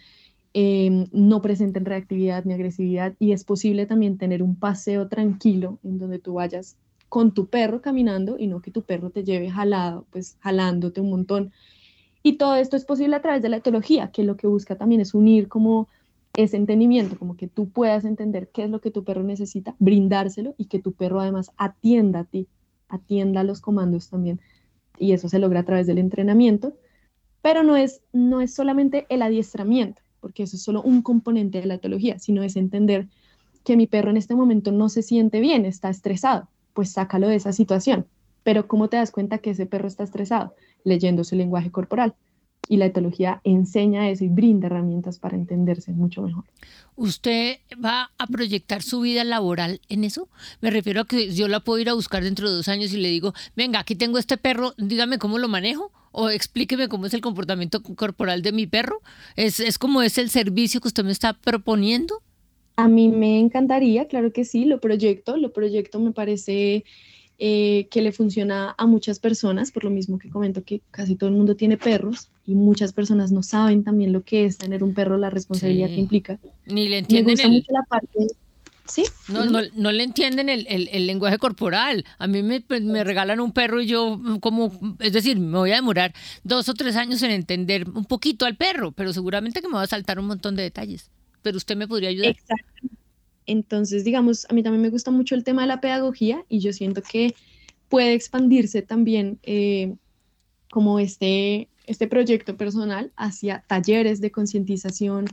em, 0.54 1.08
no 1.12 1.41
presenten 1.41 1.84
reactividad 1.84 2.45
ni 2.45 2.54
agresividad 2.54 3.14
y 3.20 3.34
es 3.34 3.43
posible 3.43 3.88
también 3.88 4.18
tener 4.18 4.41
un 4.41 4.56
paseo 4.56 5.10
tranquilo 5.10 5.80
en 5.84 5.97
donde 5.97 6.20
tú 6.20 6.36
vayas 6.36 6.78
con 7.14 7.32
tu 7.32 7.45
perro 7.45 7.80
caminando 7.80 8.39
y 8.39 8.47
no 8.47 8.59
que 8.59 8.72
tu 8.72 8.82
perro 8.82 9.11
te 9.11 9.24
lleve 9.24 9.51
jalado, 9.51 10.07
pues 10.09 10.36
jalándote 10.39 10.99
un 10.99 11.11
montón. 11.11 11.51
Y 12.24 12.38
todo 12.38 12.55
esto 12.55 12.76
es 12.76 12.86
posible 12.86 13.16
a 13.16 13.22
través 13.22 13.43
de 13.43 13.49
la 13.49 13.57
etología, 13.57 14.09
que 14.09 14.24
lo 14.24 14.36
que 14.36 14.47
busca 14.47 14.78
también 14.78 14.99
es 14.99 15.14
unir 15.14 15.47
como 15.47 15.88
ese 16.36 16.57
entendimiento, 16.57 17.20
como 17.20 17.38
que 17.38 17.47
tú 17.47 17.70
puedas 17.70 18.03
entender 18.03 18.49
qué 18.51 18.64
es 18.64 18.72
lo 18.72 18.82
que 18.82 18.89
tu 18.89 19.03
perro 19.03 19.22
necesita, 19.22 19.76
brindárselo 19.78 20.55
y 20.57 20.66
que 20.66 20.80
tu 20.80 20.93
perro 20.93 21.20
además 21.22 21.51
atienda 21.55 22.22
a 22.22 22.24
ti, 22.24 22.47
atienda 22.89 23.41
a 23.41 23.43
los 23.43 23.61
comandos 23.61 24.09
también. 24.09 24.41
Y 24.97 25.11
eso 25.11 25.30
se 25.30 25.38
logra 25.38 25.59
a 25.59 25.66
través 25.66 25.86
del 25.86 25.99
entrenamiento, 25.99 26.74
pero 27.43 27.61
no 27.61 27.76
es, 27.76 28.01
no 28.11 28.41
es 28.41 28.55
solamente 28.55 29.05
el 29.09 29.22
adiestramiento, 29.22 30.01
porque 30.20 30.41
eso 30.41 30.55
es 30.55 30.64
solo 30.64 30.82
un 30.82 31.03
componente 31.03 31.61
de 31.61 31.68
la 31.68 31.76
etología, 31.76 32.18
sino 32.18 32.41
es 32.41 32.55
entender 32.55 33.07
que 33.64 33.78
mi 33.78 33.86
perro 33.86 34.09
en 34.09 34.18
este 34.18 34.34
momento 34.34 34.72
no 34.72 34.89
se 34.89 35.03
siente 35.03 35.41
bien, 35.41 35.66
está 35.66 35.91
estresado 35.91 36.49
pues 36.74 36.91
sácalo 36.91 37.28
de 37.28 37.36
esa 37.36 37.53
situación. 37.53 38.05
Pero 38.43 38.67
¿cómo 38.67 38.89
te 38.89 38.97
das 38.97 39.11
cuenta 39.11 39.38
que 39.38 39.51
ese 39.51 39.65
perro 39.65 39.88
está 39.88 40.03
estresado? 40.03 40.53
Leyendo 40.84 41.24
su 41.24 41.36
lenguaje 41.36 41.71
corporal. 41.71 42.13
Y 42.69 42.78
la 42.78 42.86
etología 42.86 43.41
enseña 43.43 44.09
eso 44.09 44.24
y 44.24 44.30
brinda 44.30 44.67
herramientas 44.67 45.19
para 45.19 45.36
entenderse 45.36 45.91
mucho 45.91 46.21
mejor. 46.21 46.45
¿Usted 46.95 47.57
va 47.84 48.11
a 48.17 48.28
proyectar 48.28 48.82
su 48.82 49.01
vida 49.01 49.24
laboral 49.24 49.82
en 49.89 50.03
eso? 50.03 50.30
Me 50.61 50.69
refiero 50.69 51.01
a 51.01 51.05
que 51.05 51.34
yo 51.34 51.47
la 51.47 51.59
puedo 51.59 51.80
ir 51.80 51.89
a 51.89 51.93
buscar 51.93 52.24
dentro 52.24 52.49
de 52.49 52.55
dos 52.55 52.69
años 52.69 52.93
y 52.93 52.97
le 52.97 53.09
digo, 53.09 53.34
venga, 53.55 53.80
aquí 53.80 53.95
tengo 53.95 54.17
este 54.17 54.38
perro, 54.38 54.74
dígame 54.78 55.17
cómo 55.17 55.39
lo 55.39 55.49
manejo 55.49 55.91
o 56.11 56.30
explíqueme 56.30 56.88
cómo 56.88 57.07
es 57.07 57.13
el 57.13 57.21
comportamiento 57.21 57.84
corporal 57.84 58.41
de 58.41 58.53
mi 58.53 58.65
perro. 58.65 59.01
¿Es, 59.36 59.59
es 59.59 59.78
como 59.78 60.01
es 60.01 60.17
el 60.17 60.30
servicio 60.30 60.80
que 60.80 60.88
usted 60.88 61.03
me 61.03 61.11
está 61.11 61.34
proponiendo? 61.34 62.21
A 62.76 62.88
mí 62.88 63.09
me 63.09 63.39
encantaría, 63.39 64.07
claro 64.07 64.32
que 64.34 64.45
sí, 64.45 64.65
lo 64.65 64.80
proyecto, 64.80 65.38
lo 65.38 65.53
proyecto 65.53 65.99
me 65.99 66.11
parece 66.11 66.84
eh, 67.39 67.88
que 67.91 68.01
le 68.01 68.11
funciona 68.11 68.74
a 68.78 68.86
muchas 68.88 69.19
personas, 69.19 69.71
por 69.71 69.84
lo 69.84 69.89
mismo 69.89 70.17
que 70.17 70.30
comento 70.30 70.63
que 70.63 70.82
casi 70.91 71.15
todo 71.15 71.30
el 71.30 71.36
mundo 71.36 71.55
tiene 71.55 71.78
perros 71.78 72.30
y 72.45 72.55
muchas 72.55 72.93
personas 72.93 73.32
no 73.32 73.43
saben 73.43 73.84
también 73.84 74.13
lo 74.13 74.24
que 74.24 74.45
es 74.45 74.57
tener 74.57 74.84
un 74.84 74.93
perro, 74.93 75.17
la 75.17 75.30
responsabilidad 75.30 75.88
que 75.88 75.97
implica. 75.97 76.39
Ni 76.65 76.88
le 76.88 76.99
entienden 76.99 77.36
me 77.38 77.47
mucho 77.47 77.71
la 77.71 77.84
parte... 77.84 78.28
¿Sí? 78.86 79.03
No, 79.30 79.45
no, 79.45 79.59
no, 79.76 79.91
le 79.93 80.03
entienden 80.03 80.49
el, 80.49 80.67
el, 80.67 81.07
lenguaje 81.07 81.38
corporal. 81.38 82.03
A 82.17 82.28
mí 82.28 82.43
me, 82.43 82.59
pues, 82.59 82.82
me, 82.82 83.05
regalan 83.05 83.39
un 83.39 83.53
perro 83.53 83.82
y 83.82 83.88
yo 83.88 84.17
mm, 84.17 84.39
como, 84.39 84.95
es 84.99 85.13
decir, 85.13 85.39
me 85.39 85.57
voy 85.57 85.71
a 85.71 85.76
demorar 85.76 86.13
dos 86.43 86.67
o 86.67 86.74
tres 86.74 86.97
años 86.97 87.24
en 87.24 87.32
entender 87.32 87.89
un 87.89 88.03
poquito 88.03 88.45
al 88.45 88.57
perro, 88.57 88.91
pero 88.91 89.13
seguramente 89.13 89.61
que 89.61 89.69
me 89.69 89.76
va 89.76 89.84
a 89.84 89.88
saltar 89.88 90.19
un 90.19 90.28
montón 90.28 90.57
de 90.57 90.63
detalles 90.63 91.09
pero 91.44 91.58
usted 91.58 91.76
me 91.78 91.88
podría 91.88 92.10
ayudar. 92.10 92.32
Exacto. 92.32 92.88
Entonces, 93.46 94.04
digamos, 94.04 94.48
a 94.50 94.54
mí 94.54 94.64
también 94.64 94.82
me 94.82 94.89
gusta 94.89 95.12
mucho 95.12 95.36
el 95.36 95.44
tema 95.44 95.62
de 95.64 95.68
la 95.68 95.82
pedagogía 95.82 96.44
y 96.50 96.60
yo 96.60 96.74
siento 96.74 97.02
que 97.02 97.36
puede 97.89 98.14
expandirse 98.14 98.82
también 98.82 99.38
eh, 99.44 99.94
como 100.72 101.00
este, 101.00 101.70
este 101.86 102.08
proyecto 102.08 102.58
personal 102.58 103.12
hacia 103.18 103.64
talleres 103.68 104.22
de 104.22 104.32
concientización, 104.32 105.26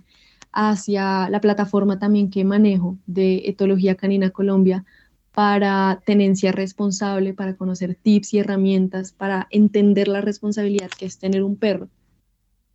hacia 0.53 1.31
la 1.31 1.41
plataforma 1.41 1.99
también 1.99 2.29
que 2.31 2.45
manejo 2.45 2.99
de 3.07 3.43
Etología 3.47 3.95
Canina 3.95 4.31
Colombia 4.31 4.85
para 5.33 6.03
tenencia 6.05 6.51
responsable, 6.51 7.33
para 7.33 7.55
conocer 7.55 7.95
tips 7.95 8.35
y 8.35 8.39
herramientas, 8.41 9.13
para 9.13 9.47
entender 9.51 10.09
la 10.09 10.21
responsabilidad 10.21 10.91
que 10.91 11.07
es 11.07 11.19
tener 11.19 11.45
un 11.45 11.57
perro, 11.57 11.89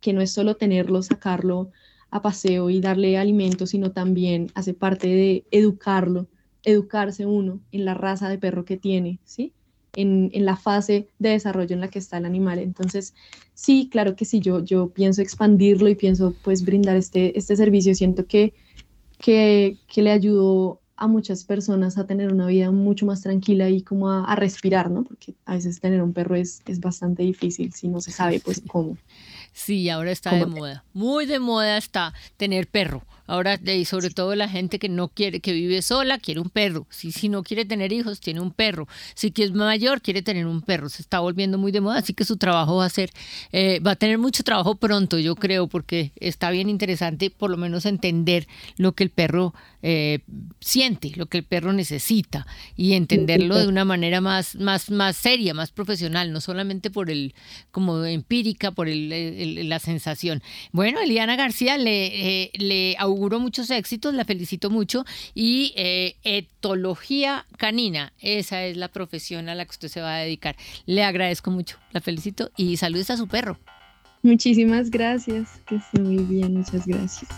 que 0.00 0.14
no 0.14 0.22
es 0.22 0.32
solo 0.32 0.56
tenerlo, 0.56 1.02
sacarlo 1.02 1.70
a 2.10 2.22
paseo 2.22 2.70
y 2.70 2.80
darle 2.80 3.18
alimento, 3.18 3.66
sino 3.66 3.92
también 3.92 4.48
hace 4.54 4.74
parte 4.74 5.08
de 5.08 5.44
educarlo, 5.50 6.26
educarse 6.64 7.26
uno 7.26 7.60
en 7.72 7.84
la 7.84 7.94
raza 7.94 8.28
de 8.28 8.38
perro 8.38 8.64
que 8.64 8.76
tiene, 8.76 9.20
¿sí? 9.24 9.52
En, 9.94 10.30
la 10.44 10.56
fase 10.56 11.08
de 11.18 11.30
desarrollo 11.30 11.74
en 11.74 11.80
la 11.80 11.88
que 11.88 11.98
está 11.98 12.18
el 12.18 12.26
animal. 12.26 12.58
Entonces, 12.58 13.14
sí, 13.54 13.88
claro 13.90 14.14
que 14.14 14.26
sí, 14.26 14.40
yo, 14.40 14.62
yo 14.62 14.90
pienso 14.90 15.22
expandirlo 15.22 15.88
y 15.88 15.94
pienso 15.94 16.34
pues 16.44 16.64
brindar 16.64 16.96
este, 16.96 17.38
este 17.38 17.56
servicio. 17.56 17.94
Siento 17.94 18.26
que, 18.26 18.52
que, 19.18 19.78
le 19.94 20.10
ayudó 20.10 20.80
a 20.96 21.06
muchas 21.06 21.44
personas 21.44 21.96
a 21.96 22.06
tener 22.06 22.30
una 22.32 22.46
vida 22.46 22.70
mucho 22.70 23.06
más 23.06 23.22
tranquila 23.22 23.70
y 23.70 23.82
como 23.82 24.10
a, 24.10 24.24
a 24.24 24.36
respirar, 24.36 24.90
¿no? 24.90 25.04
Porque 25.04 25.34
a 25.46 25.54
veces 25.54 25.80
tener 25.80 26.02
un 26.02 26.12
perro 26.12 26.36
es, 26.36 26.62
es 26.66 26.80
bastante 26.80 27.22
difícil 27.22 27.72
si 27.72 27.88
no 27.88 28.00
se 28.00 28.10
sabe 28.10 28.40
pues 28.40 28.62
cómo. 28.66 28.98
Sí, 29.56 29.88
ahora 29.88 30.12
está 30.12 30.32
de 30.32 30.44
moda. 30.44 30.84
Muy 30.92 31.24
de 31.24 31.38
moda 31.38 31.78
está 31.78 32.12
tener 32.36 32.66
perro. 32.66 33.06
Ahora, 33.26 33.58
y 33.64 33.84
sobre 33.84 34.10
todo 34.10 34.34
la 34.34 34.48
gente 34.48 34.78
que 34.78 34.88
no 34.88 35.08
quiere, 35.08 35.40
que 35.40 35.52
vive 35.52 35.82
sola, 35.82 36.18
quiere 36.18 36.40
un 36.40 36.50
perro. 36.50 36.86
Si, 36.90 37.12
si 37.12 37.28
no 37.28 37.42
quiere 37.42 37.64
tener 37.64 37.92
hijos, 37.92 38.20
tiene 38.20 38.40
un 38.40 38.52
perro. 38.52 38.88
Si 39.14 39.32
es 39.36 39.52
mayor, 39.52 40.00
quiere 40.00 40.22
tener 40.22 40.46
un 40.46 40.62
perro. 40.62 40.88
Se 40.88 41.02
está 41.02 41.20
volviendo 41.20 41.58
muy 41.58 41.72
de 41.72 41.80
moda, 41.80 41.98
así 41.98 42.14
que 42.14 42.24
su 42.24 42.36
trabajo 42.36 42.76
va 42.76 42.86
a 42.86 42.90
ser, 42.90 43.10
eh, 43.52 43.80
va 43.80 43.92
a 43.92 43.96
tener 43.96 44.18
mucho 44.18 44.42
trabajo 44.42 44.76
pronto, 44.76 45.18
yo 45.18 45.34
creo, 45.34 45.66
porque 45.66 46.12
está 46.16 46.50
bien 46.50 46.68
interesante 46.68 47.30
por 47.30 47.50
lo 47.50 47.56
menos 47.56 47.86
entender 47.86 48.46
lo 48.76 48.92
que 48.92 49.04
el 49.04 49.10
perro 49.10 49.54
eh, 49.82 50.20
siente, 50.60 51.12
lo 51.16 51.26
que 51.26 51.38
el 51.38 51.44
perro 51.44 51.72
necesita 51.72 52.46
y 52.76 52.94
entenderlo 52.94 53.56
de 53.56 53.68
una 53.68 53.84
manera 53.84 54.20
más, 54.20 54.56
más, 54.56 54.90
más 54.90 55.16
seria, 55.16 55.54
más 55.54 55.70
profesional, 55.70 56.32
no 56.32 56.40
solamente 56.40 56.90
por 56.90 57.10
el, 57.10 57.34
como 57.70 58.04
empírica, 58.04 58.70
por 58.70 58.88
el, 58.88 59.68
la 59.68 59.78
sensación. 59.78 60.42
Bueno, 60.72 61.00
Eliana 61.00 61.36
García, 61.36 61.78
le, 61.78 62.42
eh, 62.42 62.50
le 62.54 62.96
auguro 63.16 63.40
muchos 63.40 63.70
éxitos, 63.70 64.14
la 64.14 64.24
felicito 64.24 64.70
mucho 64.70 65.04
y 65.34 65.72
eh, 65.76 66.16
etología 66.22 67.46
canina, 67.56 68.12
esa 68.20 68.64
es 68.64 68.76
la 68.76 68.88
profesión 68.88 69.48
a 69.48 69.54
la 69.54 69.64
que 69.64 69.70
usted 69.70 69.88
se 69.88 70.00
va 70.00 70.16
a 70.16 70.18
dedicar. 70.18 70.54
Le 70.84 71.02
agradezco 71.02 71.50
mucho, 71.50 71.78
la 71.92 72.00
felicito 72.00 72.50
y 72.56 72.76
saludes 72.76 73.10
a 73.10 73.16
su 73.16 73.26
perro. 73.26 73.58
Muchísimas 74.22 74.90
gracias, 74.90 75.60
que 75.66 75.76
esté 75.76 76.00
muy 76.00 76.22
bien, 76.24 76.54
muchas 76.54 76.86
gracias. 76.86 77.30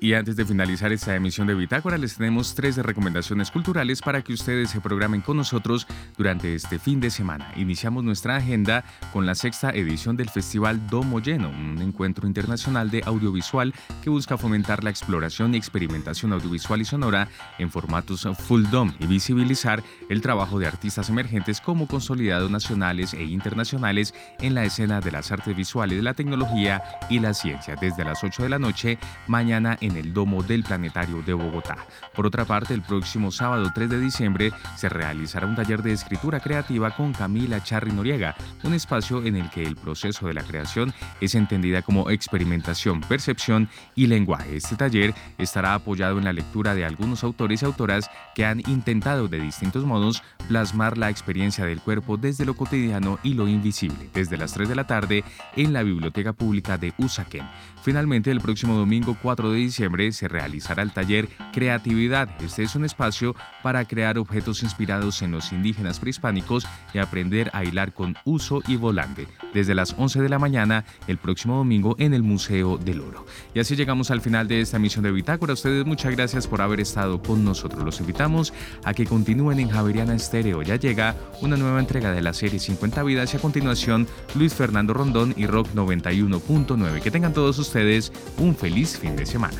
Y 0.00 0.14
antes 0.14 0.36
de 0.36 0.44
finalizar 0.44 0.92
esta 0.92 1.16
emisión 1.16 1.48
de 1.48 1.54
Bitácora, 1.54 1.98
les 1.98 2.16
tenemos 2.16 2.54
tres 2.54 2.76
recomendaciones 2.76 3.50
culturales 3.50 4.00
para 4.00 4.22
que 4.22 4.32
ustedes 4.32 4.70
se 4.70 4.80
programen 4.80 5.22
con 5.22 5.36
nosotros 5.36 5.88
durante 6.16 6.54
este 6.54 6.78
fin 6.78 7.00
de 7.00 7.10
semana. 7.10 7.52
Iniciamos 7.56 8.04
nuestra 8.04 8.36
agenda 8.36 8.84
con 9.12 9.26
la 9.26 9.34
sexta 9.34 9.70
edición 9.70 10.16
del 10.16 10.30
Festival 10.30 10.86
Domo 10.86 11.18
Lleno, 11.18 11.48
un 11.48 11.82
encuentro 11.82 12.28
internacional 12.28 12.92
de 12.92 13.02
audiovisual 13.06 13.74
que 14.00 14.08
busca 14.08 14.38
fomentar 14.38 14.84
la 14.84 14.90
exploración 14.90 15.54
y 15.54 15.56
experimentación 15.56 16.32
audiovisual 16.32 16.80
y 16.80 16.84
sonora 16.84 17.28
en 17.58 17.68
formatos 17.68 18.28
full 18.38 18.66
dome 18.70 18.94
y 19.00 19.06
visibilizar 19.06 19.82
el 20.08 20.20
trabajo 20.20 20.60
de 20.60 20.68
artistas 20.68 21.08
emergentes 21.08 21.60
como 21.60 21.88
consolidados 21.88 22.52
nacionales 22.52 23.14
e 23.14 23.24
internacionales 23.24 24.14
en 24.38 24.54
la 24.54 24.62
escena 24.62 25.00
de 25.00 25.10
las 25.10 25.32
artes 25.32 25.56
visuales, 25.56 26.04
la 26.04 26.14
tecnología 26.14 26.82
y 27.10 27.18
la 27.18 27.34
ciencia. 27.34 27.74
Desde 27.80 28.04
las 28.04 28.22
8 28.22 28.44
de 28.44 28.48
la 28.48 28.60
noche, 28.60 28.98
mañana 29.26 29.76
en 29.80 29.87
en 29.88 29.96
el 29.96 30.12
Domo 30.12 30.42
del 30.42 30.62
Planetario 30.62 31.22
de 31.22 31.34
Bogotá. 31.34 31.78
Por 32.14 32.26
otra 32.26 32.44
parte, 32.44 32.74
el 32.74 32.82
próximo 32.82 33.30
sábado 33.30 33.70
3 33.74 33.90
de 33.90 34.00
diciembre 34.00 34.52
se 34.76 34.88
realizará 34.88 35.46
un 35.46 35.56
taller 35.56 35.82
de 35.82 35.92
escritura 35.92 36.40
creativa 36.40 36.90
con 36.90 37.12
Camila 37.12 37.62
Charri 37.62 37.92
Noriega, 37.92 38.36
un 38.62 38.74
espacio 38.74 39.24
en 39.24 39.36
el 39.36 39.50
que 39.50 39.64
el 39.64 39.76
proceso 39.76 40.26
de 40.26 40.34
la 40.34 40.42
creación 40.42 40.94
es 41.20 41.34
entendida 41.34 41.82
como 41.82 42.10
experimentación, 42.10 43.00
percepción 43.00 43.68
y 43.94 44.06
lenguaje. 44.06 44.56
Este 44.56 44.76
taller 44.76 45.14
estará 45.38 45.74
apoyado 45.74 46.18
en 46.18 46.24
la 46.24 46.32
lectura 46.32 46.74
de 46.74 46.84
algunos 46.84 47.24
autores 47.24 47.62
y 47.62 47.64
autoras 47.64 48.10
que 48.34 48.44
han 48.44 48.60
intentado 48.68 49.28
de 49.28 49.40
distintos 49.40 49.84
modos 49.84 50.22
plasmar 50.48 50.98
la 50.98 51.10
experiencia 51.10 51.64
del 51.64 51.80
cuerpo 51.80 52.16
desde 52.16 52.44
lo 52.44 52.54
cotidiano 52.54 53.18
y 53.22 53.34
lo 53.34 53.48
invisible, 53.48 54.08
desde 54.12 54.36
las 54.36 54.52
3 54.52 54.68
de 54.68 54.74
la 54.74 54.86
tarde 54.86 55.24
en 55.56 55.72
la 55.72 55.82
Biblioteca 55.82 56.32
Pública 56.32 56.78
de 56.78 56.92
Usaquén. 56.98 57.46
Finalmente, 57.82 58.30
el 58.30 58.40
próximo 58.40 58.74
domingo 58.74 59.16
4 59.22 59.52
de 59.52 59.58
diciembre 59.58 60.12
se 60.12 60.28
realizará 60.28 60.82
el 60.82 60.92
taller 60.92 61.28
Creatividad. 61.52 62.28
Este 62.42 62.62
es 62.62 62.74
un 62.74 62.84
espacio 62.84 63.34
para 63.62 63.84
crear 63.84 64.18
objetos 64.18 64.62
inspirados 64.62 65.22
en 65.22 65.30
los 65.30 65.52
indígenas 65.52 66.00
prehispánicos 66.00 66.66
y 66.92 66.98
aprender 66.98 67.50
a 67.52 67.64
hilar 67.64 67.92
con 67.92 68.16
uso 68.24 68.62
y 68.66 68.76
volante, 68.76 69.26
desde 69.54 69.74
las 69.74 69.94
11 69.96 70.22
de 70.22 70.28
la 70.28 70.38
mañana 70.38 70.84
el 71.06 71.18
próximo 71.18 71.56
domingo 71.56 71.96
en 71.98 72.14
el 72.14 72.22
Museo 72.22 72.78
del 72.78 73.00
Oro. 73.00 73.26
Y 73.54 73.60
así 73.60 73.76
llegamos 73.76 74.10
al 74.10 74.20
final 74.20 74.48
de 74.48 74.60
esta 74.60 74.76
emisión 74.76 75.04
de 75.04 75.12
Bitácora. 75.12 75.52
Ustedes 75.52 75.84
muchas 75.86 76.12
gracias 76.12 76.46
por 76.46 76.60
haber 76.60 76.80
estado 76.80 77.22
con 77.22 77.44
nosotros. 77.44 77.84
Los 77.84 78.00
invitamos 78.00 78.52
a 78.84 78.94
que 78.94 79.06
continúen 79.06 79.60
en 79.60 79.70
Javeriana 79.70 80.14
Estéreo. 80.14 80.62
Ya 80.62 80.76
llega 80.76 81.16
una 81.40 81.56
nueva 81.56 81.80
entrega 81.80 82.12
de 82.12 82.22
la 82.22 82.32
serie 82.32 82.58
50 82.58 83.02
vidas 83.02 83.34
y 83.34 83.36
a 83.36 83.40
continuación 83.40 84.06
Luis 84.34 84.54
Fernando 84.54 84.94
Rondón 84.94 85.34
y 85.36 85.46
Rock 85.46 85.68
91.9. 85.74 87.00
Que 87.00 87.10
tengan 87.10 87.32
todos 87.32 87.58
ustedes 87.58 88.12
un 88.38 88.54
feliz 88.54 88.98
fin 88.98 89.16
de 89.16 89.26
semana. 89.26 89.58